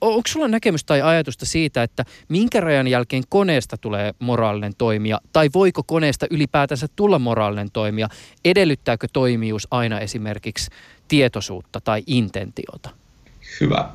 onko 0.00 0.22
sulla 0.28 0.48
näkemystä 0.48 0.86
tai 0.86 1.02
ajatusta 1.02 1.46
siitä, 1.46 1.82
että 1.82 2.04
minkä 2.28 2.60
rajan 2.60 2.88
jälkeen 2.88 3.22
koneesta 3.28 3.76
tulee 3.76 4.14
moraalinen 4.18 4.72
toimija 4.78 5.20
tai 5.32 5.50
voiko 5.54 5.82
koneesta 5.82 6.26
ylipäätänsä 6.30 6.86
tulla 6.96 7.18
moraalinen 7.18 7.70
toimija? 7.72 8.08
Edellyttääkö 8.44 9.06
toimijuus 9.12 9.68
aina 9.70 10.00
esimerkiksi 10.00 10.70
tietoisuutta 11.08 11.80
tai 11.80 12.02
intentiota? 12.06 12.90
Hyvä. 13.60 13.88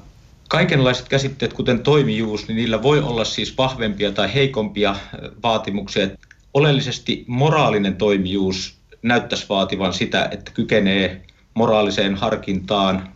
Kaikenlaiset 0.49 1.09
käsitteet, 1.09 1.53
kuten 1.53 1.79
toimijuus, 1.79 2.47
niin 2.47 2.55
niillä 2.55 2.83
voi 2.83 2.99
olla 2.99 3.25
siis 3.25 3.57
vahvempia 3.57 4.11
tai 4.11 4.33
heikompia 4.33 4.95
vaatimuksia. 5.43 6.07
Oleellisesti 6.53 7.23
moraalinen 7.27 7.95
toimijuus 7.95 8.77
näyttäisi 9.01 9.45
vaativan 9.49 9.93
sitä, 9.93 10.29
että 10.31 10.51
kykenee 10.51 11.21
moraaliseen 11.53 12.15
harkintaan, 12.15 13.09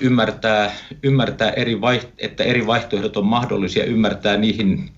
ymmärtää, 0.00 0.74
ymmärtää 1.02 1.50
eri 1.50 1.74
vaiht- 1.74 2.14
että 2.18 2.44
eri 2.44 2.66
vaihtoehdot 2.66 3.16
on 3.16 3.26
mahdollisia, 3.26 3.84
ymmärtää 3.84 4.36
niihin 4.36 4.90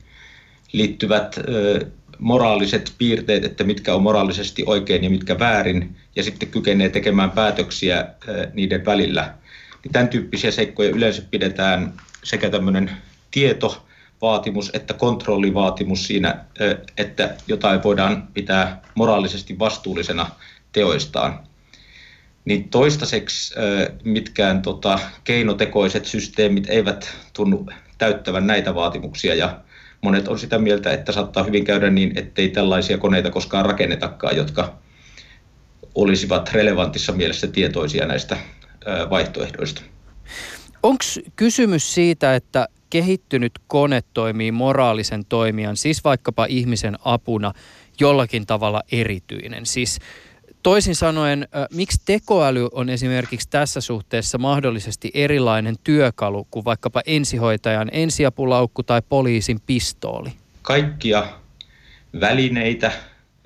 liittyvät 0.73 1.37
ö, 1.49 1.87
moraaliset 2.19 2.93
piirteet, 2.99 3.45
että 3.45 3.65
mitkä 3.65 3.95
on 3.95 4.03
moraalisesti 4.03 4.63
oikein 4.67 5.05
ja 5.05 5.11
mitkä 5.11 5.39
väärin, 5.39 5.97
ja 6.17 6.23
sitten 6.23 6.49
kykenee 6.49 6.89
tekemään 6.89 7.31
päätöksiä 7.31 8.07
ö, 8.29 8.51
niiden 8.55 8.85
välillä. 8.85 9.35
Tämän 9.93 10.09
tyyppisiä 10.09 10.51
seikkoja 10.51 10.91
yleensä 10.91 11.23
pidetään 11.31 11.93
sekä 12.25 12.51
tämmöinen 12.51 12.91
tietovaatimus 13.31 14.71
että 14.75 14.95
kontrollivaatimus 14.95 16.07
siinä, 16.07 16.45
että 16.99 17.35
jotain 17.47 17.83
voidaan 17.83 18.29
pitää 18.35 18.83
moraalisesti 18.95 19.59
vastuullisena 19.59 20.31
teoistaan. 20.73 21.41
Niin 22.45 22.69
toistaiseksi 22.69 23.55
mitkään 24.05 24.63
tota, 24.63 24.99
keinotekoiset 25.25 26.05
systeemit 26.05 26.71
eivät 26.71 27.17
tunnu 27.33 27.67
täyttävän 27.99 28.47
näitä 28.47 28.75
vaatimuksia 28.75 29.35
ja 29.35 29.61
monet 30.01 30.29
on 30.29 30.39
sitä 30.39 30.59
mieltä, 30.59 30.93
että 30.93 31.13
saattaa 31.13 31.43
hyvin 31.43 31.65
käydä 31.65 31.91
niin, 31.91 32.19
ettei 32.19 32.49
tällaisia 32.49 32.99
koneita 32.99 33.31
koskaan 33.31 33.67
rakennetakaan, 33.67 34.37
jotka 34.37 34.75
olisivat 35.95 36.53
relevantissa 36.53 37.13
mielessä 37.13 37.47
tietoisia 37.47 38.07
näistä 38.07 38.37
vaihtoehdoista. 39.11 39.83
Onko 40.83 41.05
kysymys 41.37 41.95
siitä, 41.95 42.35
että 42.35 42.69
kehittynyt 42.91 43.53
kone 43.67 44.03
toimii 44.15 44.53
moraalisen 44.53 45.25
toimijan, 45.25 45.77
siis 45.77 46.05
vaikkapa 46.05 46.47
ihmisen 46.49 46.99
apuna, 47.05 47.53
jollakin 48.01 48.47
tavalla 48.47 48.83
erityinen? 48.93 49.67
Siis 49.67 49.99
Toisin 50.63 50.95
sanoen, 50.95 51.49
miksi 51.75 52.01
tekoäly 52.05 52.69
on 52.73 52.89
esimerkiksi 52.89 53.49
tässä 53.51 53.81
suhteessa 53.81 54.39
mahdollisesti 54.39 55.11
erilainen 55.15 55.77
työkalu 55.85 56.47
kuin 56.51 56.65
vaikkapa 56.65 57.03
ensihoitajan 57.07 57.89
ensiapulaukku 57.93 58.83
tai 58.83 59.03
poliisin 59.09 59.61
pistooli? 59.67 60.33
Kaikkia 60.63 61.27
välineitä, 62.21 62.93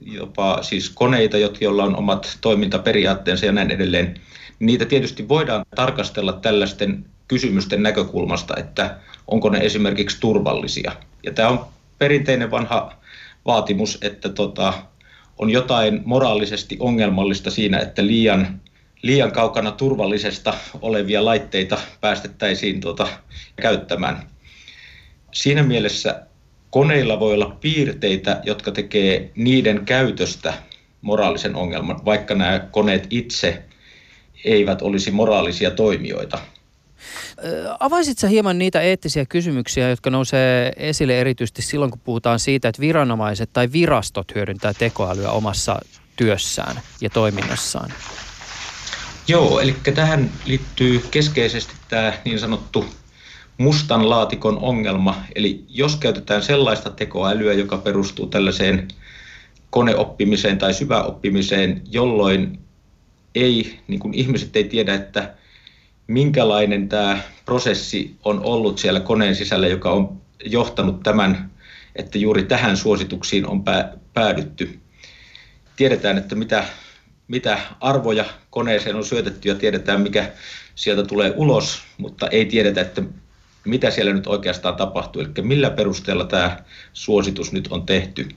jopa 0.07 0.63
siis 0.63 0.91
koneita, 0.91 1.37
joilla 1.61 1.85
on 1.85 1.97
omat 1.97 2.39
toimintaperiaatteensa 2.41 3.47
ja 3.47 3.53
näin 3.53 3.71
edelleen, 3.71 4.21
niitä 4.59 4.85
tietysti 4.85 5.29
voidaan 5.29 5.65
tarkastella 5.77 6.33
tällaisten 6.33 7.05
kysymysten 7.29 7.83
näkökulmasta, 7.83 8.55
että 8.57 8.97
onko 9.27 9.51
ne 9.51 9.59
esimerkiksi 9.59 10.21
turvallisia. 10.21 10.93
Ja 11.23 11.33
tämä 11.33 11.49
on 11.49 11.67
perinteinen 11.99 12.51
vanha 12.51 12.93
vaatimus, 13.47 13.99
että 14.03 14.29
tota, 14.29 14.75
on 15.39 15.51
jotain 15.51 16.03
moraalisesti 16.05 16.77
ongelmallista 16.81 17.51
siinä, 17.51 17.79
että 17.79 18.07
liian, 18.07 18.61
liian 19.03 19.33
kaukana 19.33 19.73
turvallisesta 19.73 20.55
olevia 20.81 21.25
laitteita 21.25 21.79
päästettäisiin 22.01 22.81
tuota, 22.81 23.09
käyttämään. 23.57 24.27
Siinä 25.33 25.63
mielessä 25.63 26.27
koneilla 26.73 27.21
voi 27.21 27.35
olla 27.35 27.57
piirteitä, 27.61 28.41
jotka 28.45 28.71
tekee 28.71 29.31
niiden 29.37 29.85
käytöstä 29.85 30.55
moraalisen 31.03 31.57
ongelman, 31.57 32.05
vaikka 32.05 32.35
nämä 32.35 32.59
koneet 32.59 33.07
itse 33.11 33.63
eivät 34.45 34.83
olisi 34.83 35.11
moraalisia 35.11 35.71
toimijoita. 35.71 36.39
Avaisit 37.81 38.19
sä 38.19 38.29
hieman 38.29 38.59
niitä 38.59 38.81
eettisiä 38.81 39.27
kysymyksiä, 39.27 39.89
jotka 39.89 40.11
nousee 40.11 40.73
esille 40.77 41.21
erityisesti 41.21 41.63
silloin, 41.63 41.91
kun 41.91 42.01
puhutaan 42.05 42.39
siitä, 42.39 42.69
että 42.69 42.81
viranomaiset 42.81 43.51
tai 43.53 43.73
virastot 43.73 44.35
hyödyntää 44.35 44.75
tekoälyä 44.75 45.31
omassa 45.31 45.81
työssään 46.17 46.81
ja 47.01 47.11
toiminnassaan? 47.11 47.93
Joo, 49.29 49.61
eli 49.61 49.77
tähän 49.95 50.31
liittyy 50.45 51.05
keskeisesti 51.11 51.75
tämä 51.89 52.13
niin 52.25 52.39
sanottu 52.39 52.85
mustan 53.63 54.11
laatikon 54.11 54.59
ongelma. 54.59 55.25
Eli 55.35 55.65
jos 55.69 55.97
käytetään 55.97 56.43
sellaista 56.43 56.91
tekoälyä, 56.91 57.53
joka 57.53 57.79
perustuu 57.79 58.27
tällaiseen 58.27 58.89
koneoppimiseen 59.71 60.59
tai 60.59 60.75
syväoppimiseen, 60.75 61.83
jolloin 61.91 62.59
ei, 63.35 63.79
niin 63.89 64.01
kuin 64.01 64.15
ihmiset 64.15 64.57
ei 64.57 64.65
tiedä, 64.65 64.95
että 64.95 65.35
minkälainen 66.07 66.89
tämä 66.89 67.19
prosessi 67.45 68.17
on 68.25 68.45
ollut 68.45 68.79
siellä 68.79 69.01
koneen 69.01 69.37
sisällä, 69.37 69.67
joka 69.67 69.91
on 69.91 70.21
johtanut 70.45 71.03
tämän, 71.03 71.51
että 71.97 72.19
juuri 72.19 72.43
tähän 72.43 72.77
suosituksiin 72.77 73.47
on 73.47 73.65
päädytty. 74.15 74.79
Tiedetään, 75.77 76.19
että 76.19 76.35
mitä, 76.35 76.65
mitä 77.29 77.59
arvoja 77.81 78.25
koneeseen 78.51 78.97
on 78.97 79.05
syötetty 79.05 79.49
ja 79.49 79.55
tiedetään, 79.55 80.01
mikä 80.01 80.33
sieltä 80.75 81.03
tulee 81.03 81.33
ulos, 81.37 81.83
mutta 81.99 82.29
ei 82.29 82.45
tiedetä, 82.45 82.81
että 82.81 83.03
mitä 83.65 83.91
siellä 83.91 84.13
nyt 84.13 84.27
oikeastaan 84.27 84.77
tapahtuu, 84.77 85.23
eli 85.23 85.31
millä 85.43 85.71
perusteella 85.71 86.25
tämä 86.25 86.57
suositus 86.93 87.53
nyt 87.53 87.69
on 87.71 87.87
tehty. 87.87 88.29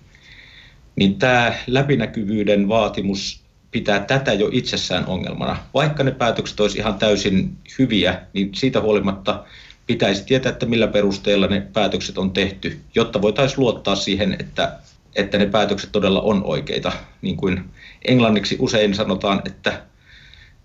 Niin 0.96 1.20
tämä 1.20 1.54
läpinäkyvyyden 1.68 2.68
vaatimus 2.68 3.46
pitää 3.72 4.00
tätä 4.00 4.34
jo 4.34 4.50
itsessään 4.52 5.06
ongelmana. 5.06 5.58
Vaikka 5.74 6.04
ne 6.04 6.12
päätökset 6.12 6.60
olisi 6.60 6.78
ihan 6.78 6.96
täysin 6.96 7.58
hyviä, 7.80 8.22
niin 8.34 8.56
siitä 8.56 8.82
huolimatta 8.82 9.44
pitäisi 9.88 10.26
tietää, 10.26 10.52
että 10.52 10.66
millä 10.66 10.88
perusteella 10.88 11.48
ne 11.48 11.62
päätökset 11.74 12.18
on 12.18 12.32
tehty, 12.32 12.80
jotta 12.96 13.22
voitaisiin 13.22 13.60
luottaa 13.60 13.96
siihen, 13.96 14.36
että, 14.40 14.72
että 15.16 15.38
ne 15.38 15.46
päätökset 15.46 15.92
todella 15.92 16.22
on 16.22 16.44
oikeita. 16.44 16.92
Niin 17.22 17.38
kuin 17.38 17.64
englanniksi 18.06 18.56
usein 18.60 18.96
sanotaan, 18.96 19.42
että 19.46 19.82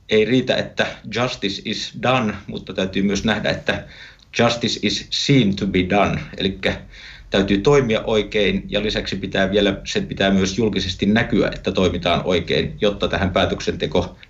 ei 0.08 0.24
riitä, 0.24 0.56
että 0.56 0.86
justice 1.14 1.62
is 1.64 1.92
done, 2.02 2.34
mutta 2.46 2.74
täytyy 2.74 3.02
myös 3.02 3.24
nähdä, 3.24 3.50
että 3.50 3.84
justice 4.38 4.80
is 4.82 5.06
seen 5.10 5.56
to 5.56 5.66
be 5.66 5.78
done. 5.90 6.20
Eli 6.36 6.58
täytyy 7.30 7.58
toimia 7.58 8.00
oikein 8.04 8.64
ja 8.68 8.82
lisäksi 8.82 9.16
pitää 9.16 9.50
vielä, 9.50 9.80
sen 9.84 10.06
pitää 10.06 10.30
myös 10.30 10.58
julkisesti 10.58 11.06
näkyä, 11.06 11.50
että 11.54 11.72
toimitaan 11.72 12.20
oikein, 12.24 12.76
jotta 12.80 13.08
tähän 13.08 13.30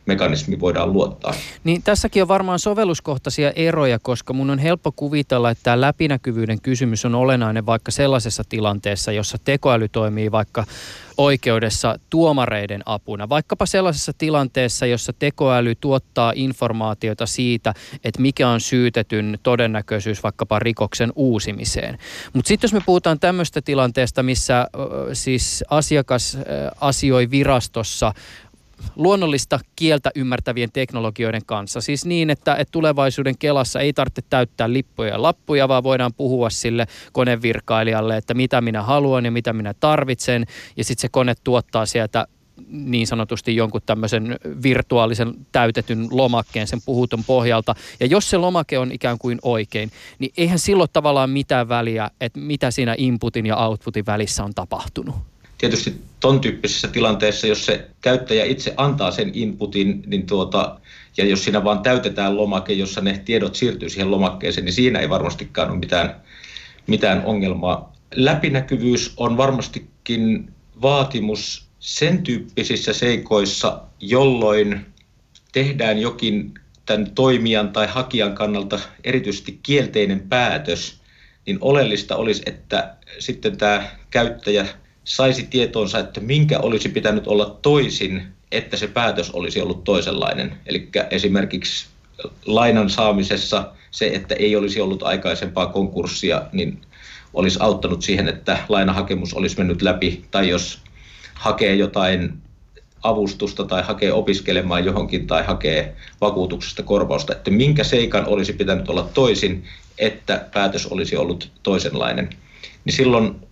päätöksentekomekanismi 0.07 0.61
voidaan 0.61 0.92
luottaa. 0.92 1.34
Niin 1.64 1.82
tässäkin 1.82 2.22
on 2.22 2.28
varmaan 2.28 2.59
sovelluskohtaisia 2.59 3.51
eroja, 3.51 3.98
koska 3.98 4.32
mun 4.32 4.51
on 4.51 4.59
helppo 4.59 4.92
kuvitella, 4.92 5.51
että 5.51 5.64
tämä 5.64 5.80
läpinäkyvyyden 5.80 6.61
kysymys 6.61 7.05
on 7.05 7.14
olennainen 7.14 7.66
vaikka 7.66 7.90
sellaisessa 7.90 8.42
tilanteessa, 8.48 9.12
jossa 9.12 9.38
tekoäly 9.44 9.88
toimii 9.88 10.32
vaikka 10.32 10.64
oikeudessa 11.16 11.98
tuomareiden 12.11 12.82
apuna. 12.86 13.28
Vaikkapa 13.28 13.66
sellaisessa 13.66 14.12
tilanteessa, 14.18 14.86
jossa 14.86 15.12
tekoäly 15.12 15.74
tuottaa 15.74 16.32
informaatiota 16.36 17.26
siitä, 17.26 17.74
että 18.05 18.22
mikä 18.22 18.48
on 18.48 18.61
syytetyn 18.61 19.38
todennäköisyys 19.42 20.22
vaikkapa 20.22 20.59
rikoksen 20.59 21.12
uusimiseen. 21.16 21.98
Mutta 22.32 22.48
sitten 22.48 22.68
jos 22.68 22.72
me 22.72 22.82
puhutaan 22.86 23.20
tämmöistä 23.20 23.62
tilanteesta, 23.62 24.22
missä 24.22 24.66
siis 25.12 25.64
asiakas 25.70 26.38
asioi 26.80 27.30
virastossa 27.30 28.12
luonnollista 28.97 29.61
kieltä 29.76 30.11
ymmärtävien 30.14 30.72
teknologioiden 30.72 31.45
kanssa. 31.47 31.81
Siis 31.81 32.07
niin, 32.07 32.31
että, 32.31 32.55
että 32.55 32.72
tulevaisuuden 32.72 33.39
Kelassa 33.39 33.81
ei 33.81 33.93
tarvitse 33.93 34.22
täyttää 34.31 34.72
lippuja 34.72 35.09
ja 35.09 35.22
lappuja, 35.22 35.68
vaan 35.68 35.83
voidaan 35.83 36.14
puhua 36.14 36.51
sille 36.51 36.87
konevirkailijalle, 37.12 38.16
että 38.16 38.35
mitä 38.35 38.61
minä 38.61 38.83
haluan 38.83 39.24
ja 39.24 39.31
mitä 39.31 39.53
minä 39.53 39.74
tarvitsen. 39.74 40.47
Ja 40.76 40.85
sitten 40.85 41.03
se 41.03 41.09
kone 41.09 41.35
tuottaa 41.45 41.87
sieltä 41.87 42.26
niin 42.68 43.07
sanotusti 43.07 43.57
jonkun 43.57 43.81
tämmöisen 43.87 44.37
virtuaalisen 44.62 45.35
täytetyn 45.53 46.07
lomakkeen 46.11 46.66
sen 46.66 46.81
puhutun 46.87 47.24
pohjalta. 47.24 47.74
Ja 48.01 48.07
jos 48.07 48.31
se 48.31 48.37
lomake 48.37 48.78
on 48.78 48.93
ikään 48.93 49.18
kuin 49.18 49.39
oikein, 49.43 49.91
niin 50.18 50.33
eihän 50.37 50.59
silloin 50.59 50.91
tavallaan 50.93 51.31
mitään 51.31 51.68
väliä, 51.68 52.11
että 52.20 52.41
mitä 52.41 52.70
siinä 52.70 52.95
inputin 52.99 53.47
ja 53.47 53.57
outputin 53.57 54.07
välissä 54.07 54.45
on 54.45 54.55
tapahtunut 54.55 55.30
tietysti 55.61 56.01
ton 56.21 56.41
tyyppisessä 56.41 56.89
tilanteessa, 56.89 57.47
jos 57.47 57.67
se 57.67 57.91
käyttäjä 58.01 58.45
itse 58.45 58.75
antaa 58.77 59.11
sen 59.11 59.31
inputin, 59.35 60.03
niin 60.07 60.27
tuota, 60.27 60.81
ja 61.17 61.25
jos 61.25 61.45
siinä 61.45 61.65
vaan 61.65 61.83
täytetään 61.83 62.37
lomake, 62.37 62.73
jossa 62.73 63.01
ne 63.01 63.23
tiedot 63.25 63.55
siirtyy 63.55 63.89
siihen 63.89 64.11
lomakkeeseen, 64.11 64.65
niin 64.65 64.73
siinä 64.73 64.99
ei 64.99 65.09
varmastikaan 65.09 65.71
ole 65.71 65.79
mitään, 65.79 66.17
mitään 66.87 67.25
ongelmaa. 67.25 67.93
Läpinäkyvyys 68.15 69.13
on 69.17 69.37
varmastikin 69.37 70.53
vaatimus 70.83 71.67
sen 71.79 72.23
tyyppisissä 72.23 72.93
seikoissa, 72.93 73.83
jolloin 74.01 74.87
tehdään 75.53 75.99
jokin 75.99 76.55
tämän 76.87 77.11
toimijan 77.11 77.73
tai 77.73 77.87
hakijan 77.87 78.35
kannalta 78.35 78.81
erityisesti 79.05 79.61
kielteinen 79.63 80.21
päätös, 80.21 81.01
niin 81.47 81.59
oleellista 81.61 82.17
olisi, 82.17 82.43
että 82.47 82.97
sitten 83.19 83.57
tämä 83.57 83.89
käyttäjä 84.11 84.67
saisi 85.05 85.46
tietoonsa, 85.46 85.98
että 85.98 86.20
minkä 86.20 86.59
olisi 86.59 86.88
pitänyt 86.88 87.26
olla 87.26 87.59
toisin, 87.62 88.22
että 88.53 88.76
se 88.76 88.86
päätös 88.86 89.30
olisi 89.30 89.61
ollut 89.61 89.84
toisenlainen. 89.84 90.53
Eli 90.66 90.88
esimerkiksi 91.11 91.86
lainan 92.46 92.90
saamisessa 92.90 93.72
se, 93.90 94.07
että 94.07 94.34
ei 94.34 94.57
olisi 94.57 94.80
ollut 94.80 95.03
aikaisempaa 95.03 95.66
konkurssia, 95.66 96.42
niin 96.53 96.80
olisi 97.34 97.59
auttanut 97.62 98.03
siihen, 98.03 98.28
että 98.28 98.59
lainahakemus 98.68 99.34
olisi 99.34 99.59
mennyt 99.59 99.82
läpi, 99.82 100.24
tai 100.30 100.48
jos 100.48 100.78
hakee 101.34 101.74
jotain 101.74 102.32
avustusta 103.03 103.64
tai 103.64 103.82
hakee 103.82 104.12
opiskelemaan 104.12 104.84
johonkin 104.84 105.26
tai 105.26 105.44
hakee 105.44 105.94
vakuutuksesta 106.20 106.82
korvausta, 106.82 107.32
että 107.32 107.51
minkä 107.51 107.84
seikan 107.84 108.26
olisi 108.26 108.53
pitänyt 108.53 108.88
olla 108.88 109.11
toisin, 109.14 109.64
että 109.98 110.44
päätös 110.55 110.86
olisi 110.86 111.16
ollut 111.16 111.51
toisenlainen. 111.62 112.30
Niin 112.84 112.94
silloin 112.94 113.49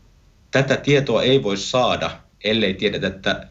tätä 0.50 0.76
tietoa 0.76 1.22
ei 1.22 1.42
voi 1.42 1.56
saada, 1.56 2.10
ellei 2.44 2.74
tiedetä, 2.74 3.06
että 3.06 3.48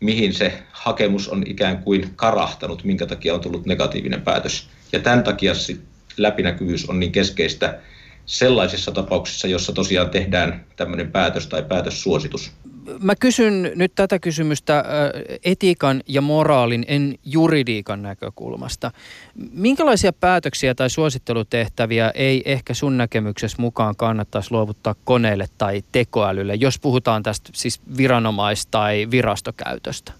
mihin 0.00 0.34
se 0.34 0.62
hakemus 0.72 1.28
on 1.28 1.42
ikään 1.46 1.78
kuin 1.78 2.10
karahtanut, 2.16 2.84
minkä 2.84 3.06
takia 3.06 3.34
on 3.34 3.40
tullut 3.40 3.66
negatiivinen 3.66 4.22
päätös. 4.22 4.68
Ja 4.92 5.00
tämän 5.00 5.24
takia 5.24 5.52
läpinäkyvyys 6.16 6.88
on 6.88 7.00
niin 7.00 7.12
keskeistä 7.12 7.78
sellaisissa 8.26 8.92
tapauksissa, 8.92 9.48
jossa 9.48 9.72
tosiaan 9.72 10.10
tehdään 10.10 10.64
tämmöinen 10.76 11.12
päätös 11.12 11.46
tai 11.46 11.62
päätössuositus 11.62 12.52
mä 13.00 13.14
kysyn 13.16 13.72
nyt 13.74 13.92
tätä 13.94 14.18
kysymystä 14.18 14.84
etiikan 15.44 16.02
ja 16.08 16.20
moraalin, 16.20 16.84
en 16.88 17.18
juridiikan 17.24 18.02
näkökulmasta. 18.02 18.90
Minkälaisia 19.52 20.12
päätöksiä 20.12 20.74
tai 20.74 20.90
suosittelutehtäviä 20.90 22.10
ei 22.14 22.42
ehkä 22.44 22.74
sun 22.74 22.96
näkemyksessä 22.96 23.62
mukaan 23.62 23.96
kannattaisi 23.96 24.48
luovuttaa 24.50 24.94
koneelle 25.04 25.46
tai 25.58 25.82
tekoälylle, 25.92 26.54
jos 26.54 26.78
puhutaan 26.78 27.22
tästä 27.22 27.50
siis 27.54 27.80
viranomais- 27.96 28.66
tai 28.70 29.08
virastokäytöstä? 29.10 30.12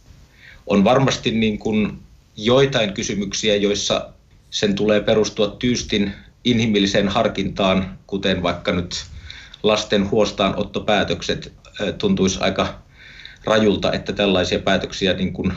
On 0.67 0.85
varmasti 0.85 1.31
niin 1.31 1.59
kuin 1.59 1.99
joitain 2.37 2.93
kysymyksiä, 2.93 3.57
joissa 3.57 4.09
sen 4.51 4.75
tulee 4.75 5.01
perustua 5.01 5.49
tyystin 5.49 6.13
inhimilliseen 6.45 7.09
harkintaan, 7.09 7.99
kuten 8.07 8.43
vaikka 8.43 8.73
nyt 8.73 9.05
lasten 9.63 10.11
huostaanottopäätökset 10.11 11.53
tuntuisi 11.99 12.39
aika 12.41 12.75
rajulta, 13.45 13.93
että 13.93 14.13
tällaisia 14.13 14.59
päätöksiä, 14.59 15.13
niin 15.13 15.33
kuin, 15.33 15.53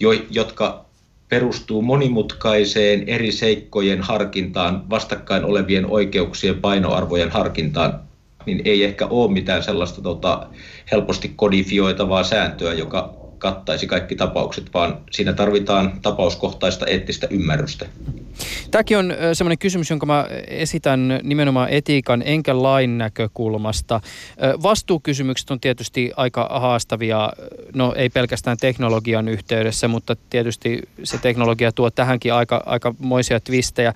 jo, 0.00 0.10
jotka 0.30 0.84
perustuu 1.28 1.82
monimutkaiseen 1.82 3.04
eri 3.06 3.32
seikkojen 3.32 4.02
harkintaan, 4.02 4.90
vastakkain 4.90 5.44
olevien 5.44 5.86
oikeuksien 5.86 6.60
painoarvojen 6.60 7.30
harkintaan, 7.30 8.00
niin 8.46 8.62
ei 8.64 8.84
ehkä 8.84 9.06
ole 9.06 9.32
mitään 9.32 9.62
sellaista 9.62 10.02
tota, 10.02 10.46
helposti 10.92 11.32
kodifioitavaa 11.36 12.24
sääntöä, 12.24 12.72
joka 12.72 13.17
kattaisi 13.38 13.86
kaikki 13.86 14.16
tapaukset, 14.16 14.74
vaan 14.74 14.98
siinä 15.10 15.32
tarvitaan 15.32 15.92
tapauskohtaista 16.02 16.86
eettistä 16.86 17.26
ymmärrystä. 17.30 17.86
Tämäkin 18.70 18.98
on 18.98 19.14
semmoinen 19.32 19.58
kysymys, 19.58 19.90
jonka 19.90 20.06
mä 20.06 20.26
esitän 20.46 21.20
nimenomaan 21.22 21.68
etiikan 21.68 22.22
enkä 22.26 22.62
lain 22.62 22.98
näkökulmasta. 22.98 24.00
Vastuukysymykset 24.62 25.50
on 25.50 25.60
tietysti 25.60 26.12
aika 26.16 26.48
haastavia, 26.50 27.32
no 27.74 27.94
ei 27.96 28.08
pelkästään 28.08 28.56
teknologian 28.56 29.28
yhteydessä, 29.28 29.88
mutta 29.88 30.16
tietysti 30.30 30.82
se 31.04 31.18
teknologia 31.18 31.72
tuo 31.72 31.90
tähänkin 31.90 32.34
aika, 32.34 32.62
aika 32.66 32.94
moisia 32.98 33.40
twistejä. 33.40 33.94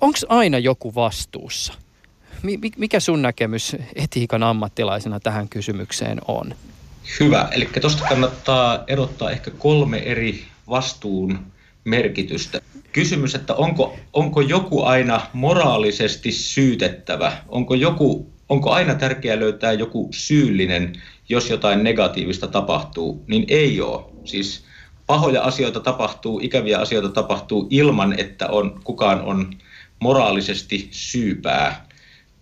Onko 0.00 0.18
aina 0.28 0.58
joku 0.58 0.94
vastuussa? 0.94 1.74
Mikä 2.76 3.00
sun 3.00 3.22
näkemys 3.22 3.76
etiikan 3.94 4.42
ammattilaisena 4.42 5.20
tähän 5.20 5.48
kysymykseen 5.48 6.18
on? 6.28 6.54
Hyvä. 7.20 7.48
Eli 7.52 7.68
tuosta 7.80 8.04
kannattaa 8.08 8.84
erottaa 8.86 9.30
ehkä 9.30 9.50
kolme 9.50 9.98
eri 9.98 10.44
vastuun 10.68 11.38
merkitystä. 11.84 12.60
Kysymys, 12.92 13.34
että 13.34 13.54
onko, 13.54 13.96
onko 14.12 14.40
joku 14.40 14.82
aina 14.82 15.20
moraalisesti 15.32 16.32
syytettävä? 16.32 17.32
Onko, 17.48 17.74
joku, 17.74 18.32
onko 18.48 18.70
aina 18.70 18.94
tärkeää 18.94 19.40
löytää 19.40 19.72
joku 19.72 20.08
syyllinen, 20.12 20.92
jos 21.28 21.50
jotain 21.50 21.84
negatiivista 21.84 22.48
tapahtuu? 22.48 23.24
Niin 23.26 23.44
ei 23.48 23.80
ole. 23.80 24.04
Siis 24.24 24.64
pahoja 25.06 25.42
asioita 25.42 25.80
tapahtuu, 25.80 26.40
ikäviä 26.42 26.78
asioita 26.78 27.08
tapahtuu 27.08 27.66
ilman, 27.70 28.20
että 28.20 28.48
on, 28.48 28.80
kukaan 28.84 29.20
on 29.20 29.54
moraalisesti 30.00 30.88
syypää. 30.90 31.86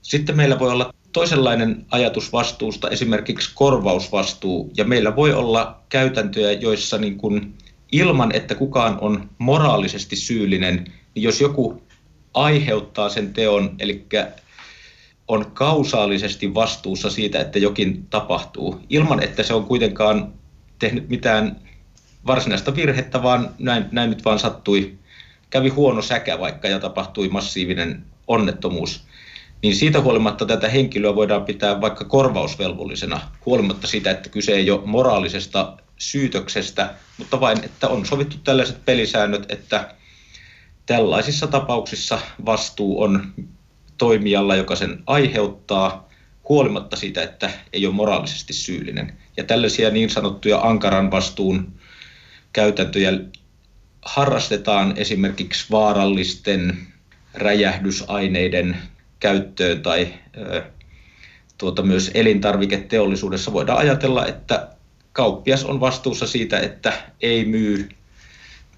Sitten 0.03 0.37
meillä 0.37 0.59
voi 0.59 0.71
olla 0.71 0.95
toisenlainen 1.13 1.87
ajatus 1.91 2.33
vastuusta, 2.33 2.91
esimerkiksi 2.91 3.51
korvausvastuu, 3.55 4.73
ja 4.77 4.85
meillä 4.85 5.17
voi 5.17 5.33
olla 5.33 5.81
käytäntöjä, 5.89 6.53
joissa 6.53 6.99
niin 6.99 7.19
kuin 7.19 7.55
ilman, 7.93 8.35
että 8.35 8.55
kukaan 8.55 8.99
on 9.01 9.31
moraalisesti 9.39 10.17
syyllinen, 10.17 10.85
niin 11.15 11.23
jos 11.23 11.41
joku 11.41 11.83
aiheuttaa 12.35 13.09
sen 13.09 13.33
teon, 13.33 13.77
eli 13.79 14.07
on 15.29 15.51
kausaalisesti 15.55 16.55
vastuussa 16.55 17.11
siitä, 17.11 17.41
että 17.41 17.59
jokin 17.59 18.07
tapahtuu, 18.07 18.81
ilman 18.89 19.23
että 19.23 19.43
se 19.43 19.55
on 19.55 19.65
kuitenkaan 19.65 20.33
tehnyt 20.79 21.09
mitään 21.09 21.57
varsinaista 22.27 22.77
virhettä, 22.77 23.23
vaan 23.23 23.51
näin, 23.59 23.85
näin 23.93 24.11
nyt 24.11 24.25
vaan 24.25 24.39
sattui, 24.39 24.99
kävi 25.51 25.69
huono 25.69 26.03
säkä 26.03 26.39
vaikka 26.39 26.69
ja 26.69 26.81
tapahtui 26.81 27.29
massiivinen 27.29 28.05
onnettomuus, 28.29 29.10
niin 29.63 29.77
siitä 29.77 30.01
huolimatta 30.01 30.47
tätä 30.47 30.69
henkilöä 30.69 31.15
voidaan 31.15 31.45
pitää 31.45 31.81
vaikka 31.81 32.05
korvausvelvollisena, 32.05 33.21
huolimatta 33.47 33.87
siitä, 33.87 34.11
että 34.11 34.29
kyse 34.29 34.53
ei 34.53 34.71
ole 34.71 34.81
moraalisesta 34.85 35.77
syytöksestä, 35.99 36.95
mutta 37.19 37.41
vain, 37.41 37.65
että 37.65 37.89
on 37.89 38.07
sovittu 38.07 38.37
tällaiset 38.45 38.85
pelisäännöt, 38.85 39.53
että 39.53 39.95
tällaisissa 40.87 41.47
tapauksissa 41.47 42.19
vastuu 42.47 43.03
on 43.03 43.33
toimijalla, 43.99 44.57
joka 44.57 44.77
sen 44.77 45.03
aiheuttaa, 45.07 46.09
huolimatta 46.49 46.97
siitä, 46.97 47.23
että 47.23 47.51
ei 47.73 47.87
ole 47.87 47.95
moraalisesti 47.95 48.53
syyllinen. 48.53 49.13
Ja 49.37 49.45
tällaisia 49.45 49.91
niin 49.91 50.11
sanottuja 50.11 50.61
ankaran 50.61 51.11
vastuun 51.11 51.73
käytäntöjä 52.53 53.13
harrastetaan 54.03 54.95
esimerkiksi 54.97 55.67
vaarallisten 55.71 56.87
räjähdysaineiden 57.35 58.77
käyttöön 59.21 59.83
tai 59.83 60.09
tuota, 61.59 61.83
myös 61.83 62.11
elintarviketeollisuudessa 62.15 63.53
voidaan 63.53 63.79
ajatella, 63.79 64.27
että 64.27 64.69
kauppias 65.13 65.65
on 65.65 65.81
vastuussa 65.81 66.27
siitä, 66.27 66.59
että 66.59 66.93
ei 67.21 67.45
myy 67.45 67.89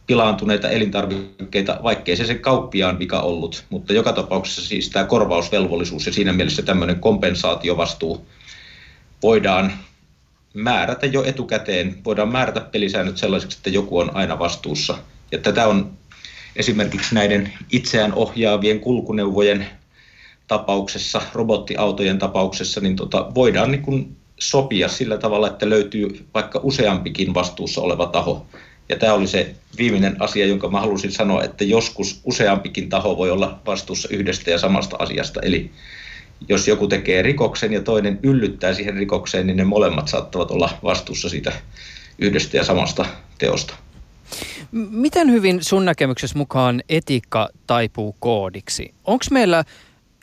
pilaantuneita 0.06 0.68
elintarvikkeita, 0.68 1.80
vaikkei 1.82 2.16
se 2.16 2.24
sen 2.26 2.38
kauppiaan 2.38 2.98
vika 2.98 3.20
ollut. 3.20 3.64
Mutta 3.70 3.92
joka 3.92 4.12
tapauksessa 4.12 4.62
siis 4.62 4.90
tämä 4.90 5.04
korvausvelvollisuus 5.04 6.06
ja 6.06 6.12
siinä 6.12 6.32
mielessä 6.32 6.62
tämmöinen 6.62 7.00
kompensaatiovastuu 7.00 8.26
voidaan 9.22 9.72
määrätä 10.54 11.06
jo 11.06 11.24
etukäteen. 11.24 12.04
Voidaan 12.04 12.32
määrätä 12.32 12.60
pelisäännöt 12.60 13.18
sellaisiksi, 13.18 13.58
että 13.58 13.70
joku 13.70 13.98
on 13.98 14.16
aina 14.16 14.38
vastuussa. 14.38 14.98
Ja 15.32 15.38
tätä 15.38 15.66
on 15.66 15.92
esimerkiksi 16.56 17.14
näiden 17.14 17.52
itseään 17.72 18.14
ohjaavien 18.14 18.80
kulkuneuvojen 18.80 19.66
tapauksessa, 20.52 21.22
robottiautojen 21.32 22.18
tapauksessa, 22.18 22.80
niin 22.80 22.96
tota, 22.96 23.26
voidaan 23.34 23.70
niin 23.70 23.82
kuin 23.82 24.16
sopia 24.40 24.88
sillä 24.88 25.18
tavalla, 25.18 25.46
että 25.46 25.70
löytyy 25.70 26.26
vaikka 26.34 26.60
useampikin 26.62 27.34
vastuussa 27.34 27.80
oleva 27.80 28.06
taho. 28.06 28.46
Ja 28.88 28.96
tämä 28.96 29.12
oli 29.12 29.26
se 29.26 29.54
viimeinen 29.78 30.22
asia, 30.22 30.46
jonka 30.46 30.68
mä 30.68 30.80
halusin 30.80 31.12
sanoa, 31.12 31.42
että 31.42 31.64
joskus 31.64 32.20
useampikin 32.24 32.88
taho 32.88 33.16
voi 33.16 33.30
olla 33.30 33.58
vastuussa 33.66 34.08
yhdestä 34.10 34.50
ja 34.50 34.58
samasta 34.58 34.96
asiasta. 34.98 35.40
Eli 35.40 35.70
jos 36.48 36.68
joku 36.68 36.86
tekee 36.86 37.22
rikoksen 37.22 37.72
ja 37.72 37.82
toinen 37.82 38.18
yllyttää 38.22 38.74
siihen 38.74 38.94
rikokseen, 38.94 39.46
niin 39.46 39.56
ne 39.56 39.64
molemmat 39.64 40.08
saattavat 40.08 40.50
olla 40.50 40.70
vastuussa 40.82 41.28
siitä 41.28 41.52
yhdestä 42.18 42.56
ja 42.56 42.64
samasta 42.64 43.06
teosta. 43.38 43.74
Miten 44.90 45.30
hyvin 45.30 45.64
sun 45.64 45.84
näkemyksessä 45.84 46.38
mukaan 46.38 46.82
etiikka 46.88 47.48
taipuu 47.66 48.16
koodiksi? 48.20 48.94
Onko 49.04 49.24
meillä 49.30 49.64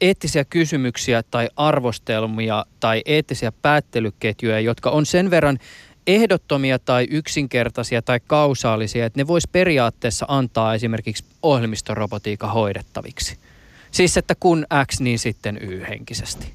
eettisiä 0.01 0.45
kysymyksiä 0.45 1.23
tai 1.31 1.49
arvostelmia 1.55 2.65
tai 2.79 3.01
eettisiä 3.05 3.51
päättelyketjuja, 3.61 4.59
jotka 4.59 4.89
on 4.89 5.05
sen 5.05 5.29
verran 5.29 5.59
ehdottomia 6.07 6.79
tai 6.79 7.07
yksinkertaisia 7.11 8.01
tai 8.01 8.19
kausaalisia, 8.27 9.05
että 9.05 9.19
ne 9.19 9.27
vois 9.27 9.47
periaatteessa 9.47 10.25
antaa 10.29 10.75
esimerkiksi 10.75 11.23
ohjelmistorobotiikan 11.43 12.51
hoidettaviksi. 12.51 13.37
Siis 13.91 14.17
että 14.17 14.35
kun 14.39 14.65
X, 14.91 14.99
niin 14.99 15.19
sitten 15.19 15.59
Y 15.61 15.85
henkisesti. 15.89 16.47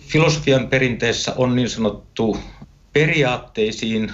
Filosofian 0.00 0.68
perinteessä 0.68 1.34
on 1.36 1.56
niin 1.56 1.70
sanottu 1.70 2.38
periaatteisiin 2.92 4.12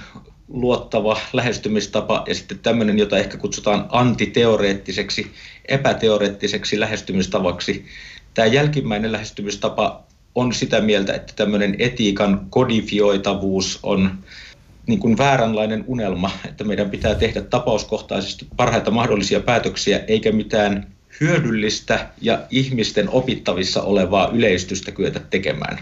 luottava 0.49 1.21
lähestymistapa 1.33 2.25
ja 2.27 2.35
sitten 2.35 2.59
tämmöinen, 2.59 2.99
jota 2.99 3.19
ehkä 3.19 3.37
kutsutaan 3.37 3.87
antiteoreettiseksi, 3.89 5.33
epäteoreettiseksi 5.69 6.81
lähestymistavaksi. 6.81 7.87
Tämä 8.35 8.47
jälkimmäinen 8.47 9.13
lähestymistapa 9.13 10.03
on 10.35 10.53
sitä 10.53 10.81
mieltä, 10.81 11.15
että 11.15 11.33
tämmöinen 11.37 11.77
etiikan 11.79 12.47
kodifioitavuus 12.51 13.79
on 13.83 14.19
niin 14.87 14.99
kuin 14.99 15.19
vääränlainen 15.19 15.85
unelma, 15.87 16.31
että 16.49 16.65
meidän 16.65 16.91
pitää 16.91 17.15
tehdä 17.15 17.43
tapauskohtaisesti 17.43 18.47
parhaita 18.57 18.91
mahdollisia 18.91 19.41
päätöksiä, 19.41 20.05
eikä 20.09 20.33
mitään 20.33 20.87
hyödyllistä 21.21 22.09
ja 22.21 22.41
ihmisten 22.51 23.09
opittavissa 23.09 23.83
olevaa 23.83 24.31
yleistystä 24.33 24.93
kyetä 24.93 25.21
tekemään. 25.31 25.79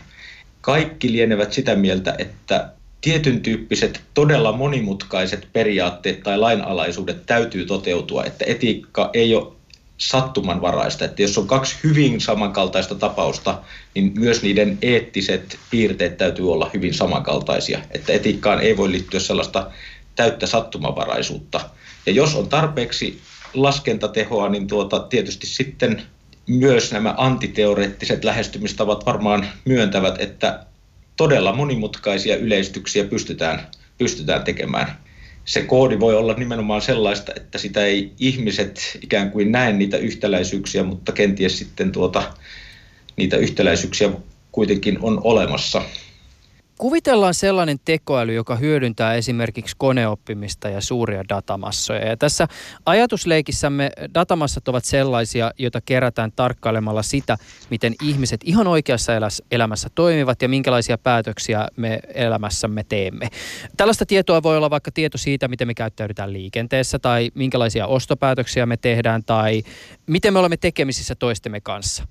Kaikki 0.61 1.13
lienevät 1.13 1.53
sitä 1.53 1.77
mieltä, 1.77 2.15
että 2.19 2.69
tietyn 3.01 3.41
tyyppiset 3.41 4.01
todella 4.15 4.53
monimutkaiset 4.53 5.49
periaatteet 5.53 6.23
tai 6.23 6.39
lainalaisuudet 6.39 7.27
täytyy 7.27 7.67
toteutua, 7.67 8.25
että 8.25 8.45
etiikka 8.49 9.11
ei 9.13 9.35
ole 9.35 9.53
sattumanvaraista, 10.09 11.05
että 11.05 11.23
jos 11.23 11.39
on 11.39 11.47
kaksi 11.47 11.77
hyvin 11.85 12.21
samankaltaista 12.21 12.95
tapausta, 12.95 13.59
niin 13.95 14.13
myös 14.19 14.43
niiden 14.43 14.79
eettiset 14.83 15.59
piirteet 15.71 16.17
täytyy 16.17 16.53
olla 16.53 16.71
hyvin 16.75 16.95
samankaltaisia, 16.95 17.81
että 17.91 18.13
etiikkaan 18.13 18.61
ei 18.61 18.77
voi 18.77 18.91
liittyä 18.91 19.21
sellaista 19.21 19.71
täyttä 20.17 20.47
sattumanvaraisuutta. 20.47 21.61
Ja 22.07 22.13
jos 22.13 22.35
on 22.35 22.49
tarpeeksi 22.49 23.21
laskentatehoa, 23.55 24.49
niin 24.49 24.67
tuota, 24.67 25.01
tietysti 25.01 25.47
sitten 25.47 26.03
myös 26.47 26.93
nämä 26.93 27.15
antiteoreettiset 27.17 28.25
lähestymistavat 28.25 29.07
varmaan 29.07 29.47
myöntävät, 29.65 30.21
että 30.21 30.67
todella 31.17 31.53
monimutkaisia 31.53 32.37
yleistyksiä 32.37 33.05
pystytään, 33.05 33.67
pystytään 33.99 34.43
tekemään. 34.43 34.99
Se 35.45 35.63
koodi 35.63 36.01
voi 36.01 36.15
olla 36.15 36.35
nimenomaan 36.35 36.83
sellaista, 36.83 37.33
että 37.37 37.59
sitä 37.59 37.85
ei 37.85 38.13
ihmiset 38.19 38.99
ikään 39.03 39.31
kuin 39.31 39.53
näe 39.53 39.73
niitä 39.73 39.97
yhtäläisyyksiä, 39.97 40.83
mutta 40.83 41.13
kenties 41.13 41.59
sitten 41.59 41.93
tuota, 41.93 42.35
niitä 43.17 43.37
yhtäläisyyksiä 43.37 44.11
kuitenkin 44.53 44.99
on 45.01 45.21
olemassa. 45.25 45.83
Kuvitellaan 46.83 47.35
sellainen 47.35 47.79
tekoäly, 47.85 48.35
joka 48.35 48.57
hyödyntää 48.57 49.15
esimerkiksi 49.15 49.77
koneoppimista 49.79 50.69
ja 50.69 50.81
suuria 50.81 51.25
datamassoja. 51.29 52.09
Ja 52.09 52.17
tässä 52.17 52.49
ajatusleikissämme 52.87 53.91
datamassat 54.15 54.69
ovat 54.69 54.85
sellaisia, 54.85 55.51
joita 55.59 55.81
kerätään 55.81 56.33
tarkkailemalla 56.37 57.03
sitä, 57.03 57.39
miten 57.71 57.95
ihmiset 58.03 58.41
ihan 58.45 58.67
oikeassa 58.67 59.13
elämässä 59.51 59.89
toimivat 59.95 60.43
ja 60.43 60.49
minkälaisia 60.49 60.99
päätöksiä 60.99 61.69
me 61.77 62.01
elämässämme 62.15 62.85
teemme. 62.89 63.29
Tällaista 63.77 64.07
tietoa 64.07 64.43
voi 64.43 64.57
olla 64.57 64.71
vaikka 64.71 64.91
tieto 64.91 65.19
siitä, 65.19 65.49
miten 65.49 65.69
me 65.69 65.75
käyttäydytään 65.75 66.33
liikenteessä 66.33 66.99
tai 66.99 67.31
minkälaisia 67.35 67.87
ostopäätöksiä 67.87 68.67
me 68.67 68.77
tehdään 68.77 69.25
tai 69.25 69.63
miten 70.07 70.33
me 70.33 70.39
olemme 70.39 70.57
tekemisissä 70.57 71.15
toistemme 71.15 71.61
kanssa. 71.61 72.05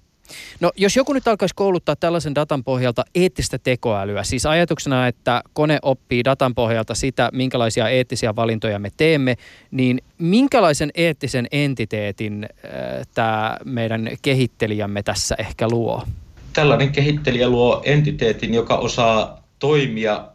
No 0.59 0.71
jos 0.75 0.95
joku 0.95 1.13
nyt 1.13 1.27
alkaisi 1.27 1.55
kouluttaa 1.55 1.95
tällaisen 1.95 2.35
datan 2.35 2.63
pohjalta 2.63 3.03
eettistä 3.15 3.57
tekoälyä, 3.57 4.23
siis 4.23 4.45
ajatuksena, 4.45 5.07
että 5.07 5.41
kone 5.53 5.79
oppii 5.81 6.23
datan 6.23 6.55
pohjalta 6.55 6.95
sitä, 6.95 7.29
minkälaisia 7.33 7.89
eettisiä 7.89 8.35
valintoja 8.35 8.79
me 8.79 8.89
teemme, 8.97 9.35
niin 9.71 10.01
minkälaisen 10.17 10.91
eettisen 10.95 11.47
entiteetin 11.51 12.43
äh, 12.43 12.71
tämä 13.13 13.57
meidän 13.65 14.09
kehittelijämme 14.21 15.03
tässä 15.03 15.35
ehkä 15.37 15.67
luo? 15.71 16.03
Tällainen 16.53 16.91
kehittelijä 16.91 17.49
luo 17.49 17.81
entiteetin, 17.85 18.53
joka 18.53 18.75
osaa 18.75 19.43
toimia 19.59 20.25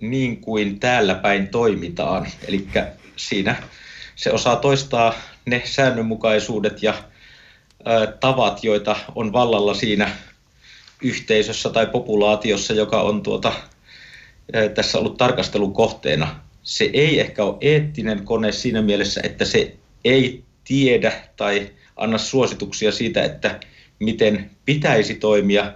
niin 0.00 0.40
kuin 0.40 0.80
täällä 0.80 1.14
päin 1.14 1.48
toimitaan. 1.48 2.26
Eli 2.48 2.68
siinä 3.16 3.56
se 4.16 4.32
osaa 4.32 4.56
toistaa 4.56 5.14
ne 5.46 5.62
säännönmukaisuudet 5.64 6.82
ja 6.82 6.94
tavat, 8.20 8.64
joita 8.64 8.96
on 9.14 9.32
vallalla 9.32 9.74
siinä 9.74 10.10
yhteisössä 11.02 11.70
tai 11.70 11.86
populaatiossa, 11.86 12.72
joka 12.72 13.02
on 13.02 13.22
tuota, 13.22 13.52
tässä 14.74 14.98
ollut 14.98 15.16
tarkastelun 15.16 15.72
kohteena. 15.72 16.40
Se 16.62 16.90
ei 16.92 17.20
ehkä 17.20 17.44
ole 17.44 17.56
eettinen 17.60 18.24
kone 18.24 18.52
siinä 18.52 18.82
mielessä, 18.82 19.20
että 19.24 19.44
se 19.44 19.74
ei 20.04 20.44
tiedä 20.64 21.12
tai 21.36 21.70
anna 21.96 22.18
suosituksia 22.18 22.92
siitä, 22.92 23.24
että 23.24 23.60
miten 23.98 24.50
pitäisi 24.64 25.14
toimia, 25.14 25.72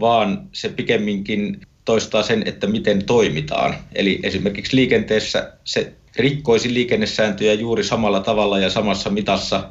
vaan 0.00 0.48
se 0.52 0.68
pikemminkin 0.68 1.60
toistaa 1.84 2.22
sen, 2.22 2.42
että 2.46 2.66
miten 2.66 3.04
toimitaan. 3.04 3.74
Eli 3.94 4.20
esimerkiksi 4.22 4.76
liikenteessä 4.76 5.52
se 5.64 5.92
rikkoisi 6.16 6.74
liikennesääntöjä 6.74 7.52
juuri 7.52 7.84
samalla 7.84 8.20
tavalla 8.20 8.58
ja 8.58 8.70
samassa 8.70 9.10
mitassa 9.10 9.68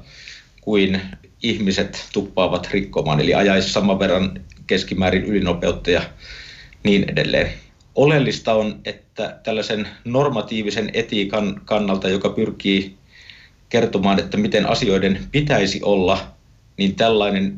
kuin 0.62 1.02
ihmiset 1.44 2.06
tuppaavat 2.14 2.70
rikkomaan, 2.72 3.20
eli 3.20 3.34
ajaisi 3.34 3.70
saman 3.70 4.00
verran 4.00 4.42
keskimäärin 4.68 5.26
ylinopeutta 5.26 5.92
ja 5.92 6.02
niin 6.84 7.10
edelleen. 7.10 7.54
Oleellista 7.96 8.54
on, 8.54 8.80
että 8.86 9.40
tällaisen 9.44 9.88
normatiivisen 10.06 10.90
etiikan 10.94 11.62
kannalta, 11.66 12.10
joka 12.10 12.30
pyrkii 12.30 12.98
kertomaan, 13.70 14.20
että 14.20 14.38
miten 14.38 14.70
asioiden 14.70 15.20
pitäisi 15.32 15.80
olla, 15.84 16.28
niin 16.78 16.96
tällainen 16.96 17.58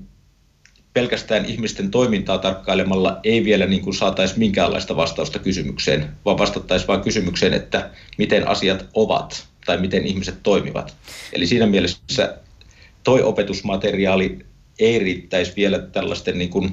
pelkästään 0.93 1.45
ihmisten 1.45 1.91
toimintaa 1.91 2.38
tarkkailemalla 2.38 3.19
ei 3.23 3.45
vielä 3.45 3.65
niin 3.65 3.82
kuin 3.82 3.93
saataisi 3.93 4.39
minkäänlaista 4.39 4.95
vastausta 4.95 5.39
kysymykseen, 5.39 6.09
vaan 6.25 6.38
vastattaisiin 6.38 6.88
vain 6.88 7.01
kysymykseen, 7.01 7.53
että 7.53 7.89
miten 8.17 8.47
asiat 8.47 8.86
ovat 8.93 9.47
tai 9.65 9.77
miten 9.77 10.05
ihmiset 10.05 10.36
toimivat. 10.43 10.95
Eli 11.34 11.47
siinä 11.47 11.67
mielessä 11.67 12.38
toi 13.03 13.23
opetusmateriaali 13.23 14.39
ei 14.79 14.99
riittäisi 14.99 15.53
vielä 15.55 15.79
tällaisten 15.79 16.37
niin 16.37 16.49
kuin 16.49 16.71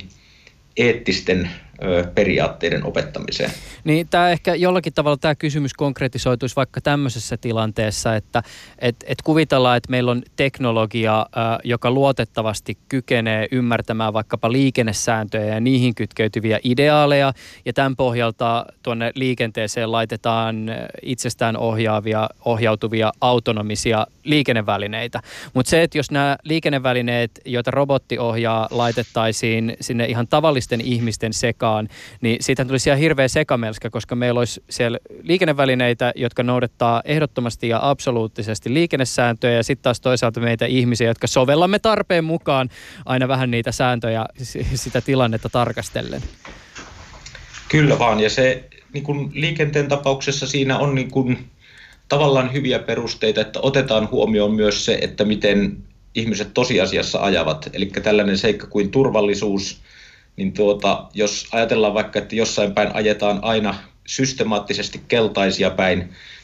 eettisten 0.76 1.50
periaatteiden 2.14 2.84
opettamiseen. 2.84 3.50
Niin 3.84 4.08
tämä 4.08 4.30
ehkä 4.30 4.54
jollakin 4.54 4.92
tavalla 4.92 5.16
tämä 5.16 5.34
kysymys 5.34 5.74
konkretisoituisi 5.74 6.56
vaikka 6.56 6.80
tämmöisessä 6.80 7.36
tilanteessa, 7.36 8.16
että 8.16 8.42
et, 8.78 8.96
et 9.06 9.22
kuvitellaan, 9.24 9.76
että 9.76 9.90
meillä 9.90 10.10
on 10.10 10.22
teknologia, 10.36 11.26
joka 11.64 11.90
luotettavasti 11.90 12.78
kykenee 12.88 13.46
ymmärtämään 13.52 14.12
vaikkapa 14.12 14.52
liikennesääntöjä 14.52 15.54
ja 15.54 15.60
niihin 15.60 15.94
kytkeytyviä 15.94 16.60
ideaaleja 16.64 17.32
ja 17.64 17.72
tämän 17.72 17.96
pohjalta 17.96 18.66
tuonne 18.82 19.12
liikenteeseen 19.14 19.92
laitetaan 19.92 20.70
itsestään 21.02 21.56
ohjaavia, 21.56 22.28
ohjautuvia 22.44 23.12
autonomisia 23.20 24.06
liikennevälineitä. 24.24 25.20
Mutta 25.54 25.70
se, 25.70 25.82
että 25.82 25.98
jos 25.98 26.10
nämä 26.10 26.36
liikennevälineet, 26.44 27.30
joita 27.44 27.70
robotti 27.70 28.18
ohjaa, 28.18 28.68
laitettaisiin 28.70 29.76
sinne 29.80 30.04
ihan 30.04 30.28
tavallisten 30.28 30.80
ihmisten 30.80 31.32
sekaan, 31.32 31.65
mukaan, 31.66 31.88
niin 32.20 32.36
siitä 32.40 32.64
tuli 32.64 32.78
siellä 32.78 32.96
hirveä 32.96 33.28
sekamelska, 33.28 33.90
koska 33.90 34.14
meillä 34.14 34.38
olisi 34.38 34.62
siellä 34.70 34.98
liikennevälineitä, 35.22 36.12
jotka 36.16 36.42
noudattaa 36.42 37.02
ehdottomasti 37.04 37.68
ja 37.68 37.78
absoluuttisesti 37.82 38.74
liikennesääntöjä 38.74 39.56
ja 39.56 39.62
sitten 39.62 39.82
taas 39.82 40.00
toisaalta 40.00 40.40
meitä 40.40 40.66
ihmisiä, 40.66 41.06
jotka 41.06 41.26
sovellamme 41.26 41.78
tarpeen 41.78 42.24
mukaan 42.24 42.68
aina 43.06 43.28
vähän 43.28 43.50
niitä 43.50 43.72
sääntöjä 43.72 44.26
sitä 44.84 45.00
tilannetta 45.00 45.48
tarkastellen. 45.48 46.22
Kyllä 47.68 47.98
vaan, 47.98 48.20
ja 48.20 48.30
se 48.30 48.64
niin 48.92 49.04
kuin 49.04 49.30
liikenteen 49.34 49.88
tapauksessa 49.88 50.46
siinä 50.46 50.78
on 50.78 50.94
niin 50.94 51.10
kuin, 51.10 51.38
tavallaan 52.08 52.52
hyviä 52.52 52.78
perusteita, 52.78 53.40
että 53.40 53.60
otetaan 53.62 54.10
huomioon 54.10 54.54
myös 54.54 54.84
se, 54.84 54.98
että 55.02 55.24
miten 55.24 55.76
ihmiset 56.14 56.54
tosiasiassa 56.54 57.18
ajavat. 57.18 57.70
Eli 57.72 57.86
tällainen 57.86 58.38
seikka 58.38 58.66
kuin 58.66 58.90
turvallisuus, 58.90 59.80
niin 60.36 60.52
tuota, 60.52 61.04
jos 61.14 61.46
ajatellaan 61.52 61.94
vaikka, 61.94 62.18
että 62.18 62.36
jossain 62.36 62.74
päin 62.74 62.94
ajetaan 62.94 63.38
aina 63.42 63.74
systemaattisesti 64.06 65.00
keltaisia 65.08 65.70
päin, 65.70 65.98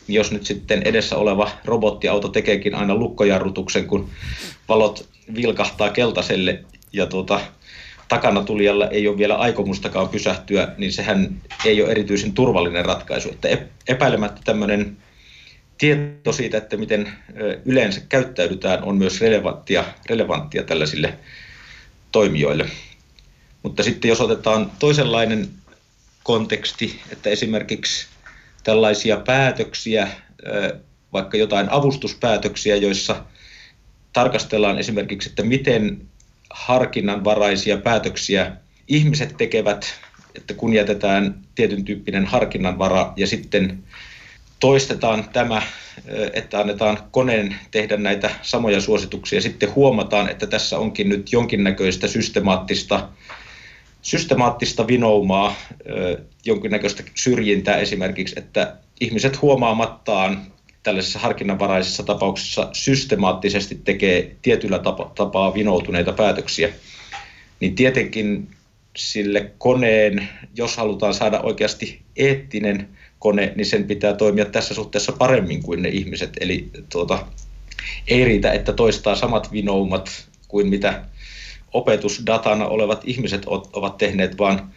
niin 0.09 0.16
jos 0.16 0.32
nyt 0.32 0.47
sitten 0.47 0.82
edessä 0.84 1.16
oleva 1.16 1.51
robottiauto 1.64 2.28
tekeekin 2.28 2.74
aina 2.74 2.95
lukkojarrutuksen, 2.95 3.86
kun 3.86 4.11
valot 4.68 5.09
vilkahtaa 5.34 5.90
keltaiselle 5.90 6.64
ja 6.93 7.07
tuota, 7.07 7.40
takana 8.09 8.45
tulijalla 8.45 8.88
ei 8.88 9.09
ole 9.09 9.18
vielä 9.18 9.34
aikomustakaan 9.34 10.09
pysähtyä, 10.09 10.68
niin 10.78 10.93
sehän 10.93 11.40
ei 11.64 11.82
ole 11.82 11.90
erityisen 11.90 12.32
turvallinen 12.32 12.84
ratkaisu. 12.84 13.28
Että 13.28 13.49
epäilemättä 13.88 14.40
tämmöinen 14.45 14.97
tieto 15.78 16.32
siitä, 16.32 16.59
että 16.59 16.76
miten 16.76 17.12
yleensä 17.64 18.01
käyttäydytään, 18.09 18.84
on 18.84 18.97
myös 18.97 19.20
relevanttia, 19.20 19.84
relevanttia 20.07 20.62
tällaisille 20.62 21.18
toimijoille. 22.12 22.66
Mutta 23.62 23.82
sitten 23.82 24.08
jos 24.08 24.20
otetaan 24.20 24.72
toisenlainen 24.78 25.48
konteksti, 26.22 27.00
että 27.10 27.30
esimerkiksi 27.30 28.06
tällaisia 28.64 29.16
päätöksiä, 29.16 30.08
vaikka 31.12 31.36
jotain 31.36 31.66
avustuspäätöksiä, 31.70 32.76
joissa 32.76 33.24
tarkastellaan 34.12 34.78
esimerkiksi, 34.78 35.28
että 35.28 35.42
miten 35.42 36.02
harkinnanvaraisia 36.50 37.76
päätöksiä 37.76 38.56
ihmiset 38.88 39.36
tekevät, 39.36 39.94
että 40.34 40.54
kun 40.54 40.72
jätetään 40.72 41.34
tietyn 41.54 41.84
tyyppinen 41.84 42.26
harkinnanvara 42.26 43.12
ja 43.16 43.26
sitten 43.26 43.84
toistetaan 44.60 45.28
tämä, 45.32 45.62
että 46.32 46.60
annetaan 46.60 46.98
koneen 47.10 47.56
tehdä 47.70 47.96
näitä 47.96 48.30
samoja 48.42 48.80
suosituksia. 48.80 49.40
Sitten 49.40 49.74
huomataan, 49.74 50.28
että 50.28 50.46
tässä 50.46 50.78
onkin 50.78 51.08
nyt 51.08 51.32
jonkinnäköistä 51.32 52.08
systemaattista, 52.08 53.08
systemaattista 54.03 54.86
vinoumaa, 54.86 55.57
jonkinnäköistä 56.44 57.03
syrjintää 57.14 57.76
esimerkiksi, 57.76 58.34
että 58.38 58.76
ihmiset 59.00 59.42
huomaamattaan 59.42 60.42
tällaisessa 60.82 61.18
harkinnanvaraisessa 61.18 62.03
tapauksessa 62.03 62.68
systemaattisesti 62.72 63.80
tekee 63.84 64.36
tietyllä 64.42 64.80
tapaa 65.14 65.55
vinoutuneita 65.55 66.12
päätöksiä, 66.12 66.68
niin 67.61 67.74
tietenkin 67.74 68.48
sille 68.96 69.50
koneen, 69.59 70.28
jos 70.55 70.76
halutaan 70.76 71.14
saada 71.14 71.40
oikeasti 71.40 72.03
eettinen 72.16 72.88
kone, 73.18 73.53
niin 73.57 73.66
sen 73.66 73.84
pitää 73.84 74.14
toimia 74.14 74.44
tässä 74.44 74.74
suhteessa 74.74 75.12
paremmin 75.12 75.62
kuin 75.62 75.82
ne 75.82 75.88
ihmiset. 75.88 76.30
Eli 76.40 76.70
tuota, 76.92 77.26
ei 78.09 78.24
riitä, 78.24 78.53
että 78.53 78.72
toistaa 78.72 79.16
samat 79.16 79.53
vinoumat 79.53 80.28
kuin 80.48 80.68
mitä 80.68 81.05
opetusdatana 81.72 82.66
olevat 82.66 83.00
ihmiset 83.04 83.46
ovat 83.72 83.98
tehneet, 83.98 84.38
vaan 84.38 84.72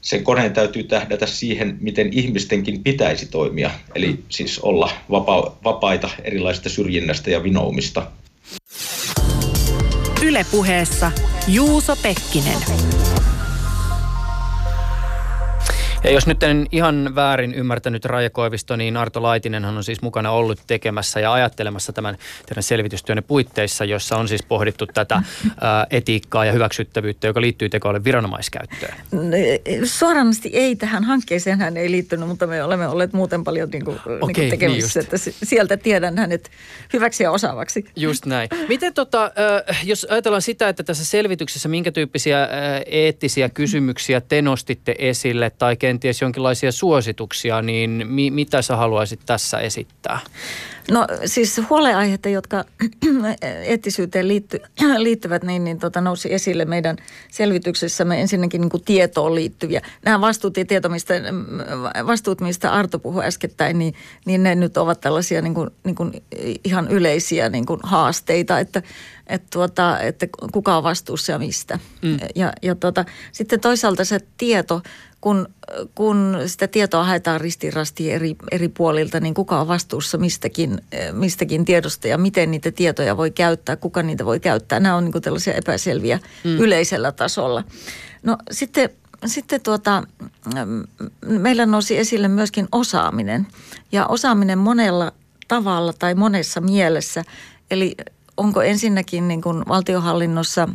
sen 0.00 0.24
koneen 0.24 0.52
täytyy 0.52 0.82
tähdätä 0.82 1.26
siihen, 1.26 1.76
miten 1.80 2.12
ihmistenkin 2.12 2.82
pitäisi 2.82 3.26
toimia. 3.26 3.70
Eli 3.94 4.12
mm. 4.12 4.22
siis 4.28 4.58
olla 4.58 4.90
vapa- 5.10 5.56
vapaita 5.64 6.10
erilaisista 6.24 6.68
syrjinnästä 6.68 7.30
ja 7.30 7.42
vinoumista. 7.42 8.06
Ylepuheessa 10.22 11.12
Juuso 11.48 11.96
Pekkinen. 11.96 13.17
Ja 16.04 16.10
jos 16.10 16.26
nyt 16.26 16.42
en 16.42 16.66
ihan 16.72 17.14
väärin 17.14 17.54
ymmärtänyt 17.54 18.04
Raija 18.04 18.30
Koivisto, 18.30 18.76
niin 18.76 18.96
Arto 18.96 19.22
Laitinenhan 19.22 19.76
on 19.76 19.84
siis 19.84 20.02
mukana 20.02 20.30
ollut 20.30 20.60
tekemässä 20.66 21.20
ja 21.20 21.32
ajattelemassa 21.32 21.92
tämän 21.92 22.18
teidän 22.46 22.62
selvitystyönne 22.62 23.22
puitteissa, 23.22 23.84
jossa 23.84 24.16
on 24.16 24.28
siis 24.28 24.42
pohdittu 24.42 24.86
tätä 24.86 25.14
ää, 25.60 25.86
etiikkaa 25.90 26.44
ja 26.44 26.52
hyväksyttävyyttä, 26.52 27.26
joka 27.26 27.40
liittyy 27.40 27.68
tekoälyyn 27.68 28.04
viranomaiskäyttöön. 28.04 28.94
Suoranaisesti 29.84 30.50
ei 30.52 30.76
tähän 30.76 31.04
hankkeeseen 31.04 31.58
hän 31.58 31.76
ei 31.76 31.90
liittynyt, 31.90 32.28
mutta 32.28 32.46
me 32.46 32.62
olemme 32.62 32.88
olleet 32.88 33.12
muuten 33.12 33.44
paljon 33.44 33.68
niin 33.70 33.84
kuin, 33.84 34.00
okay, 34.20 34.32
niin 34.36 34.50
tekemisissä, 34.50 35.00
niin 35.00 35.04
että 35.14 35.46
sieltä 35.46 35.76
tiedän 35.76 36.18
hänet 36.18 36.50
hyväksi 36.92 37.22
ja 37.22 37.30
osaavaksi. 37.30 37.84
Just 37.96 38.26
näin. 38.26 38.48
Miten 38.68 38.94
tota, 38.94 39.30
jos 39.84 40.06
ajatellaan 40.10 40.42
sitä, 40.42 40.68
että 40.68 40.82
tässä 40.82 41.04
selvityksessä 41.04 41.68
minkä 41.68 41.92
tyyppisiä 41.92 42.48
eettisiä 42.86 43.48
kysymyksiä 43.48 44.20
te 44.20 44.42
nostitte 44.42 44.94
esille 44.98 45.50
tai 45.50 45.76
kenties 45.88 46.20
jonkinlaisia 46.22 46.72
suosituksia, 46.72 47.62
niin 47.62 48.06
mi- 48.08 48.30
mitä 48.30 48.62
sä 48.62 48.76
haluaisit 48.76 49.20
tässä 49.26 49.58
esittää? 49.58 50.20
No 50.90 51.06
siis 51.24 51.60
huoleaiheita, 51.70 52.28
jotka 52.28 52.64
eettisyyteen 53.64 54.28
liitty, 54.28 54.60
liittyvät, 54.98 55.44
niin, 55.44 55.64
niin 55.64 55.78
tota, 55.78 56.00
nousi 56.00 56.34
esille 56.34 56.64
meidän 56.64 56.96
selvityksessämme 57.30 58.20
ensinnäkin 58.20 58.60
niin 58.60 58.70
kuin 58.70 58.84
tietoon 58.84 59.34
liittyviä. 59.34 59.82
Nämä 60.04 60.20
vastuut 60.20 60.56
ja 60.56 60.64
tieto, 60.64 60.88
mistä, 60.88 61.14
vastuut, 62.06 62.40
mistä 62.40 62.72
Arto 62.72 62.98
puhui 62.98 63.24
äskettäin, 63.24 63.78
niin, 63.78 63.94
niin 64.26 64.42
ne 64.42 64.54
nyt 64.54 64.76
ovat 64.76 65.00
tällaisia 65.00 65.42
niin 65.42 65.54
kuin, 65.54 65.70
niin 65.84 65.94
kuin 65.94 66.22
ihan 66.64 66.88
yleisiä 66.88 67.48
niin 67.48 67.66
kuin 67.66 67.80
haasteita, 67.82 68.58
että, 68.58 68.82
että, 69.26 69.46
tuota, 69.52 70.00
että 70.00 70.26
kuka 70.52 70.76
on 70.76 70.82
vastuussa 70.82 71.32
ja 71.32 71.38
mistä. 71.38 71.78
Mm. 72.02 72.18
Ja, 72.34 72.52
ja 72.62 72.74
tuota, 72.74 73.04
sitten 73.32 73.60
toisaalta 73.60 74.04
se 74.04 74.20
tieto, 74.36 74.82
kun, 75.20 75.48
kun 75.94 76.36
sitä 76.46 76.68
tietoa 76.68 77.04
haetaan 77.04 77.40
ristirasti 77.40 78.10
eri, 78.10 78.36
eri 78.50 78.68
puolilta, 78.68 79.20
niin 79.20 79.34
kuka 79.34 79.60
on 79.60 79.68
vastuussa 79.68 80.18
mistäkin, 80.18 80.77
mistäkin 81.12 81.64
tiedosta 81.64 82.08
ja 82.08 82.18
miten 82.18 82.50
niitä 82.50 82.70
tietoja 82.72 83.16
voi 83.16 83.30
käyttää, 83.30 83.76
kuka 83.76 84.02
niitä 84.02 84.24
voi 84.24 84.40
käyttää. 84.40 84.80
Nämä 84.80 84.96
on 84.96 85.04
niin 85.04 85.22
tällaisia 85.22 85.54
epäselviä 85.54 86.20
mm. 86.44 86.56
yleisellä 86.56 87.12
tasolla. 87.12 87.64
No 88.22 88.36
sitten, 88.50 88.90
sitten 89.26 89.60
tuota, 89.60 90.02
meillä 91.26 91.66
nousi 91.66 91.98
esille 91.98 92.28
myöskin 92.28 92.68
osaaminen 92.72 93.46
ja 93.92 94.06
osaaminen 94.06 94.58
monella 94.58 95.12
tavalla 95.48 95.92
tai 95.92 96.14
monessa 96.14 96.60
mielessä. 96.60 97.24
Eli 97.70 97.96
onko 98.36 98.62
ensinnäkin 98.62 99.28
niin 99.28 99.42
kuin 99.42 99.62
valtiohallinnossa 99.68 100.68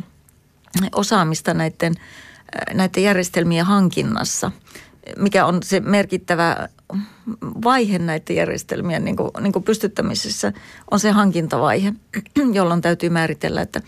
osaamista 0.92 1.54
näiden– 1.54 1.94
näiden 2.74 3.02
järjestelmien 3.02 3.66
hankinnassa, 3.66 4.50
mikä 5.18 5.46
on 5.46 5.62
se 5.62 5.80
merkittävä 5.80 6.68
vaihe 7.64 7.98
näiden 7.98 8.36
järjestelmien 8.36 9.04
niin 9.04 9.16
kuin, 9.16 9.30
niin 9.40 9.52
kuin 9.52 9.62
pystyttämisessä, 9.62 10.52
on 10.90 11.00
se 11.00 11.10
hankintavaihe, 11.10 11.92
jolloin 12.52 12.80
täytyy 12.80 13.10
määritellä, 13.10 13.62
että, 13.62 13.80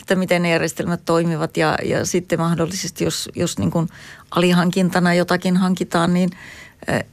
että 0.00 0.14
miten 0.14 0.42
ne 0.42 0.50
järjestelmät 0.50 1.00
toimivat 1.04 1.56
ja, 1.56 1.78
ja 1.84 2.04
sitten 2.04 2.38
mahdollisesti, 2.38 3.04
jos, 3.04 3.28
jos 3.34 3.58
niin 3.58 3.70
kuin 3.70 3.88
alihankintana 4.30 5.14
jotakin 5.14 5.56
hankitaan, 5.56 6.14
niin, 6.14 6.30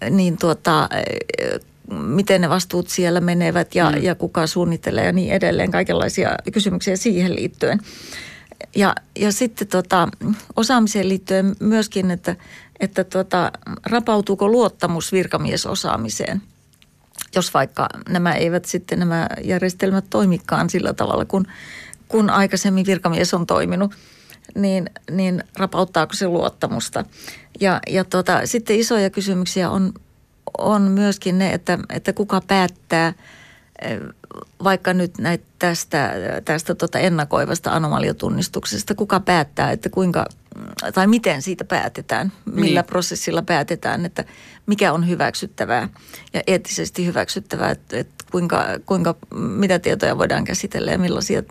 niin 0.10 0.38
tuota, 0.38 0.90
miten 1.92 2.42
ne 2.42 2.50
vastuut 2.50 2.90
siellä 2.90 3.22
menevät 3.22 3.76
ja, 3.76 3.92
mm. 3.92 4.04
ja 4.04 4.16
kuka 4.16 4.48
suunnittelee 4.48 5.06
ja 5.06 5.12
niin 5.12 5.34
edelleen. 5.34 5.72
Kaikenlaisia 5.72 6.36
kysymyksiä 6.54 6.96
siihen 6.96 7.36
liittyen. 7.36 7.80
Ja, 8.76 8.96
ja 9.20 9.32
sitten 9.32 9.68
tota, 9.68 10.10
osaamiseen 10.56 11.10
liittyen 11.10 11.56
myöskin, 11.60 12.12
että, 12.12 12.36
että 12.80 13.04
tota, 13.04 13.52
rapautuuko 13.86 14.48
luottamus 14.48 15.12
virkamiesosaamiseen, 15.12 16.42
jos 17.36 17.54
vaikka 17.54 17.90
nämä 18.10 18.34
eivät 18.34 18.66
sitten 18.66 19.00
nämä 19.00 19.28
järjestelmät 19.44 20.06
toimikaan 20.10 20.70
sillä 20.70 20.94
tavalla, 20.94 21.26
kun, 21.26 21.48
kun 22.08 22.30
aikaisemmin 22.30 22.86
virkamies 22.86 23.34
on 23.34 23.46
toiminut, 23.46 23.96
niin, 24.56 24.90
niin 25.12 25.44
rapauttaako 25.58 26.14
se 26.14 26.28
luottamusta. 26.28 27.04
Ja, 27.60 27.80
ja 27.88 28.04
tota, 28.04 28.42
sitten 28.46 28.80
isoja 28.80 29.10
kysymyksiä 29.10 29.70
on, 29.70 29.94
on 30.58 30.82
myöskin 30.82 31.38
ne, 31.38 31.54
että, 31.54 31.80
että 31.90 32.14
kuka 32.14 32.42
päättää– 32.48 33.14
vaikka 34.64 34.94
nyt 34.94 35.18
näitä 35.18 35.46
tästä, 35.60 36.14
tästä 36.46 36.76
tota 36.76 37.00
ennakoivasta 37.00 37.72
anomaliatunnistuksesta, 37.72 38.96
kuka 38.96 39.20
päättää, 39.20 39.72
että 39.72 39.90
kuinka 39.90 40.26
tai 40.94 41.08
miten 41.08 41.42
siitä 41.42 41.64
päätetään, 41.66 42.32
millä 42.46 42.82
niin. 42.82 42.88
prosessilla 42.88 43.42
päätetään, 43.42 44.06
että 44.06 44.26
mikä 44.66 44.94
on 44.94 45.08
hyväksyttävää 45.08 45.90
ja 46.34 46.42
eettisesti 46.48 47.06
hyväksyttävää, 47.06 47.72
että, 47.72 47.98
että 47.98 48.26
kuinka, 48.32 48.66
kuinka, 48.86 49.16
mitä 49.36 49.80
tietoja 49.80 50.18
voidaan 50.18 50.44
käsitellä 50.44 50.92
ja 50.92 50.98
millaisia, 50.98 51.44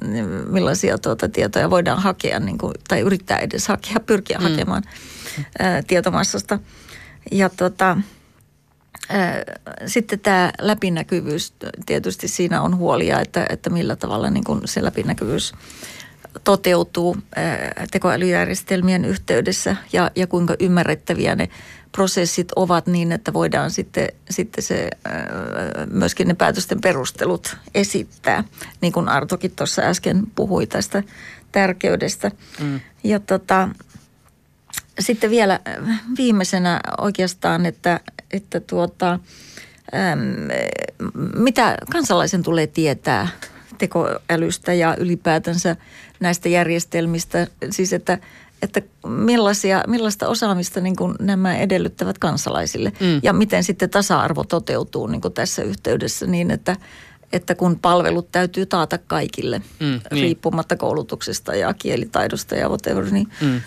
millaisia 0.51 0.99
tuota 0.99 1.29
tietoja 1.29 1.71
voidaan 1.71 2.03
hakea 2.03 2.41
niin 2.41 2.59
kuin, 2.59 2.75
tai 2.89 3.01
yrittää 3.01 3.39
edes 3.39 3.69
hakea, 3.69 4.01
pyrkiä 4.01 4.39
mm. 4.39 4.43
hakemaan. 4.43 4.83
ää, 5.59 5.83
tietomassasta. 5.83 6.59
Ja 7.33 7.49
tota, 7.49 7.97
sitten 9.87 10.21
tämä 10.21 10.53
läpinäkyvyys, 10.61 11.55
tietysti 11.87 12.29
siinä 12.29 12.63
on 12.63 12.77
huolia, 12.77 13.21
että, 13.21 13.47
että 13.49 13.71
millä 13.71 13.97
tavalla 13.97 14.31
niin 14.31 14.45
kun 14.45 14.63
se 14.65 14.85
läpinäkyvyys 14.85 15.53
toteutuu 16.45 17.17
tekoälyjärjestelmien 17.91 19.05
yhteydessä 19.05 19.77
ja, 19.93 20.11
ja 20.17 20.27
kuinka 20.27 20.55
ymmärrettäviä 20.61 21.35
ne 21.35 21.49
prosessit 21.93 22.53
ovat 22.57 22.87
niin, 22.87 23.13
että 23.13 23.33
voidaan 23.33 23.71
sitten, 23.71 24.09
sitten 24.31 24.65
se, 24.65 24.91
myöskin 25.91 26.29
ne 26.29 26.35
päätösten 26.35 26.81
perustelut 26.81 27.57
esittää, 27.75 28.45
niin 28.81 28.93
kuin 28.93 29.09
Artokin 29.09 29.51
tuossa 29.51 29.83
äsken 29.83 30.23
puhui 30.35 30.67
tästä 30.67 31.03
tärkeydestä. 31.53 32.31
Mm. 32.61 32.81
Ja 33.05 33.21
tota, 33.21 33.69
sitten 35.01 35.31
vielä 35.31 35.61
viimeisenä 36.19 36.81
oikeastaan, 36.99 37.67
että, 37.67 38.01
että 38.33 38.61
tuota, 38.61 39.13
äm, 39.13 39.21
mitä 41.35 41.77
kansalaisen 41.93 42.43
tulee 42.43 42.67
tietää 42.67 43.29
tekoälystä 43.79 44.75
ja 44.75 44.97
ylipäätänsä 44.99 45.77
näistä 46.21 46.49
järjestelmistä, 46.49 47.47
siis 47.71 47.93
että, 47.93 48.19
että 48.63 48.83
millaisia, 49.07 49.85
millaista 49.87 50.29
osaamista 50.29 50.81
niin 50.81 50.97
kuin 50.97 51.15
nämä 51.21 51.57
edellyttävät 51.57 52.19
kansalaisille 52.19 52.93
mm. 53.01 53.21
ja 53.23 53.33
miten 53.33 53.65
sitten 53.65 53.91
tasa-arvo 53.91 54.45
toteutuu 54.45 55.07
niin 55.07 55.21
kuin 55.21 55.35
tässä 55.35 55.63
yhteydessä 55.63 56.27
niin, 56.27 56.51
että, 56.51 56.77
että 57.33 57.55
kun 57.55 57.79
palvelut 57.79 58.33
täytyy 58.33 58.67
taata 58.67 58.99
kaikille 58.99 59.59
mm, 59.59 59.87
niin. 59.87 60.01
riippumatta 60.11 60.77
koulutuksesta 60.77 61.55
ja 61.55 61.75
kielitaidosta 61.75 62.55
ja 62.55 62.69
whatever, 62.69 63.11
niin 63.11 63.29
mm. 63.41 63.61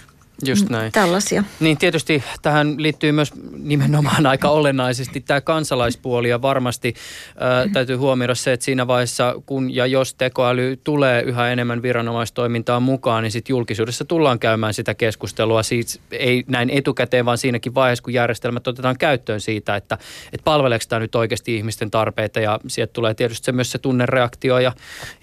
Just 0.45 0.69
mm, 0.69 0.71
näin. 0.71 0.91
Tällaisia. 0.91 1.43
Niin 1.59 1.77
tietysti 1.77 2.23
tähän 2.41 2.75
liittyy 2.77 3.11
myös 3.11 3.33
nimenomaan 3.57 4.25
aika 4.25 4.49
olennaisesti 4.49 5.21
tämä 5.21 5.41
kansalaispuoli 5.41 6.29
ja 6.29 6.41
varmasti 6.41 6.93
äh, 7.29 7.71
täytyy 7.73 7.95
huomioida 7.95 8.35
se, 8.35 8.53
että 8.53 8.63
siinä 8.63 8.87
vaiheessa 8.87 9.35
kun 9.45 9.75
ja 9.75 9.85
jos 9.85 10.13
tekoäly 10.13 10.79
tulee 10.83 11.21
yhä 11.21 11.49
enemmän 11.49 11.81
viranomaistoimintaan 11.81 12.83
mukaan, 12.83 13.23
niin 13.23 13.31
sitten 13.31 13.53
julkisuudessa 13.53 14.05
tullaan 14.05 14.39
käymään 14.39 14.73
sitä 14.73 14.93
keskustelua 14.93 15.63
siitä, 15.63 15.99
ei 16.11 16.43
näin 16.47 16.69
etukäteen, 16.69 17.25
vaan 17.25 17.37
siinäkin 17.37 17.75
vaiheessa, 17.75 18.03
kun 18.03 18.13
järjestelmät 18.13 18.67
otetaan 18.67 18.97
käyttöön 18.97 19.41
siitä, 19.41 19.75
että, 19.75 19.97
että 20.33 20.43
palveleeko 20.43 20.85
tämä 20.89 20.99
nyt 20.99 21.15
oikeasti 21.15 21.55
ihmisten 21.55 21.91
tarpeita 21.91 22.39
ja 22.39 22.59
sieltä 22.67 22.93
tulee 22.93 23.13
tietysti 23.13 23.45
se, 23.45 23.51
myös 23.51 23.71
se 23.71 23.77
tunnereaktio 23.77 24.59
ja, 24.59 24.71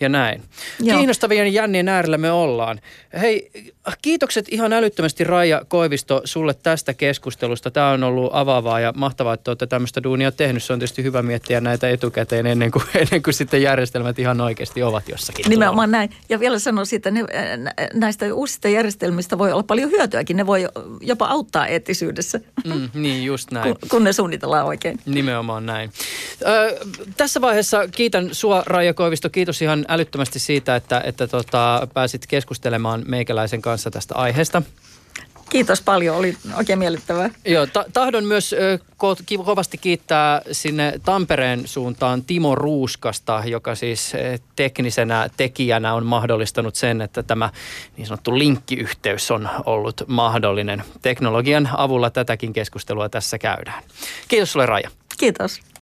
ja 0.01 0.09
näin. 0.09 0.43
Joo. 0.81 0.99
Kiinnostavien 0.99 1.53
jännien 1.53 1.89
äärellä 1.89 2.19
me 2.19 2.31
ollaan. 2.31 2.81
Hei, 3.21 3.51
kiitokset 4.03 4.47
ihan 4.49 4.73
älyttömästi 4.73 5.06
vilpittömästi 5.07 5.25
Raija 5.25 5.63
Koivisto 5.69 6.21
sulle 6.25 6.55
tästä 6.55 6.95
keskustelusta. 6.95 7.71
Tämä 7.71 7.91
on 7.91 8.03
ollut 8.03 8.31
avaavaa 8.33 8.81
ja 8.81 8.93
mahtavaa, 8.97 9.35
että 9.35 9.51
olette 9.51 9.67
tämmöistä 9.67 10.03
duunia 10.03 10.33
tehnyt. 10.33 10.63
Se 10.63 10.73
on 10.73 10.79
tietysti 10.79 11.03
hyvä 11.03 11.23
miettiä 11.23 11.61
näitä 11.61 11.91
etukäteen 11.91 12.47
ennen 12.47 12.71
kuin, 12.71 12.85
ennen 13.03 13.23
kuin 13.23 13.35
sitten 13.35 13.63
järjestelmät 13.63 14.19
ihan 14.19 14.41
oikeasti 14.41 14.83
ovat 14.83 15.09
jossakin. 15.09 15.45
Nimenomaan 15.49 15.91
näin. 15.91 16.11
Ja 16.29 16.41
vielä 16.41 16.59
sanon 16.59 16.87
siitä, 16.87 17.11
ne, 17.11 17.25
näistä 17.95 18.35
uusista 18.35 18.69
järjestelmistä 18.69 19.39
voi 19.39 19.53
olla 19.53 19.63
paljon 19.63 19.91
hyötyäkin. 19.91 20.37
Ne 20.37 20.47
voi 20.47 20.69
jopa 21.01 21.27
auttaa 21.27 21.67
eettisyydessä. 21.67 22.41
Mm, 22.65 22.91
niin, 22.95 23.25
just 23.25 23.51
näin. 23.51 23.65
kun, 23.65 23.89
kun 23.89 24.05
ne 24.05 24.13
suunnitellaan 24.13 24.67
oikein. 24.67 25.01
Nimenomaan 25.07 25.67
näin. 25.67 25.91
Ö, 26.47 26.79
tässä 27.17 27.41
vaiheessa 27.41 27.89
kiitän 27.89 28.29
sua 28.33 28.63
Raija 28.67 28.95
Koivisto. 28.95 29.31
Kiitos 29.31 29.63
ihan 29.63 29.85
älyttömästi 29.89 30.39
siitä, 30.39 30.77
että, 30.77 31.01
että 31.05 31.27
tota, 31.27 31.89
pääsit 31.95 32.27
keskustelemaan 32.27 33.05
meikäläisen 33.07 33.63
kanssa 33.63 33.91
tästä 33.91 34.15
aiheesta. 34.15 34.63
Kiitos 35.51 35.83
paljon, 35.83 36.17
oli 36.17 36.37
oikein 36.57 36.79
miellyttävää. 36.79 37.31
Joo, 37.45 37.67
ta- 37.67 37.85
tahdon 37.93 38.25
myös 38.25 38.53
ö, 38.53 38.79
ko- 38.93 39.45
kovasti 39.45 39.79
kiittää 39.79 40.43
sinne 40.53 41.01
Tampereen 41.05 41.69
suuntaan 41.69 42.25
Timo 42.25 42.55
Ruuskasta, 42.55 43.43
joka 43.47 43.75
siis 43.75 44.13
teknisenä 44.57 45.29
tekijänä 45.37 45.95
on 45.95 46.07
mahdollistanut 46.07 46.75
sen, 46.75 47.01
että 47.01 47.23
tämä 47.23 47.51
niin 47.97 48.07
sanottu 48.07 48.39
linkkiyhteys 48.39 49.31
on 49.31 49.49
ollut 49.67 50.03
mahdollinen. 50.07 50.83
Teknologian 51.03 51.69
avulla 51.77 52.11
tätäkin 52.11 52.53
keskustelua 52.53 53.09
tässä 53.09 53.39
käydään. 53.39 53.83
Kiitos 54.29 54.53
sulle 54.53 54.67
Raja. 54.67 54.91
Kiitos. 55.19 55.61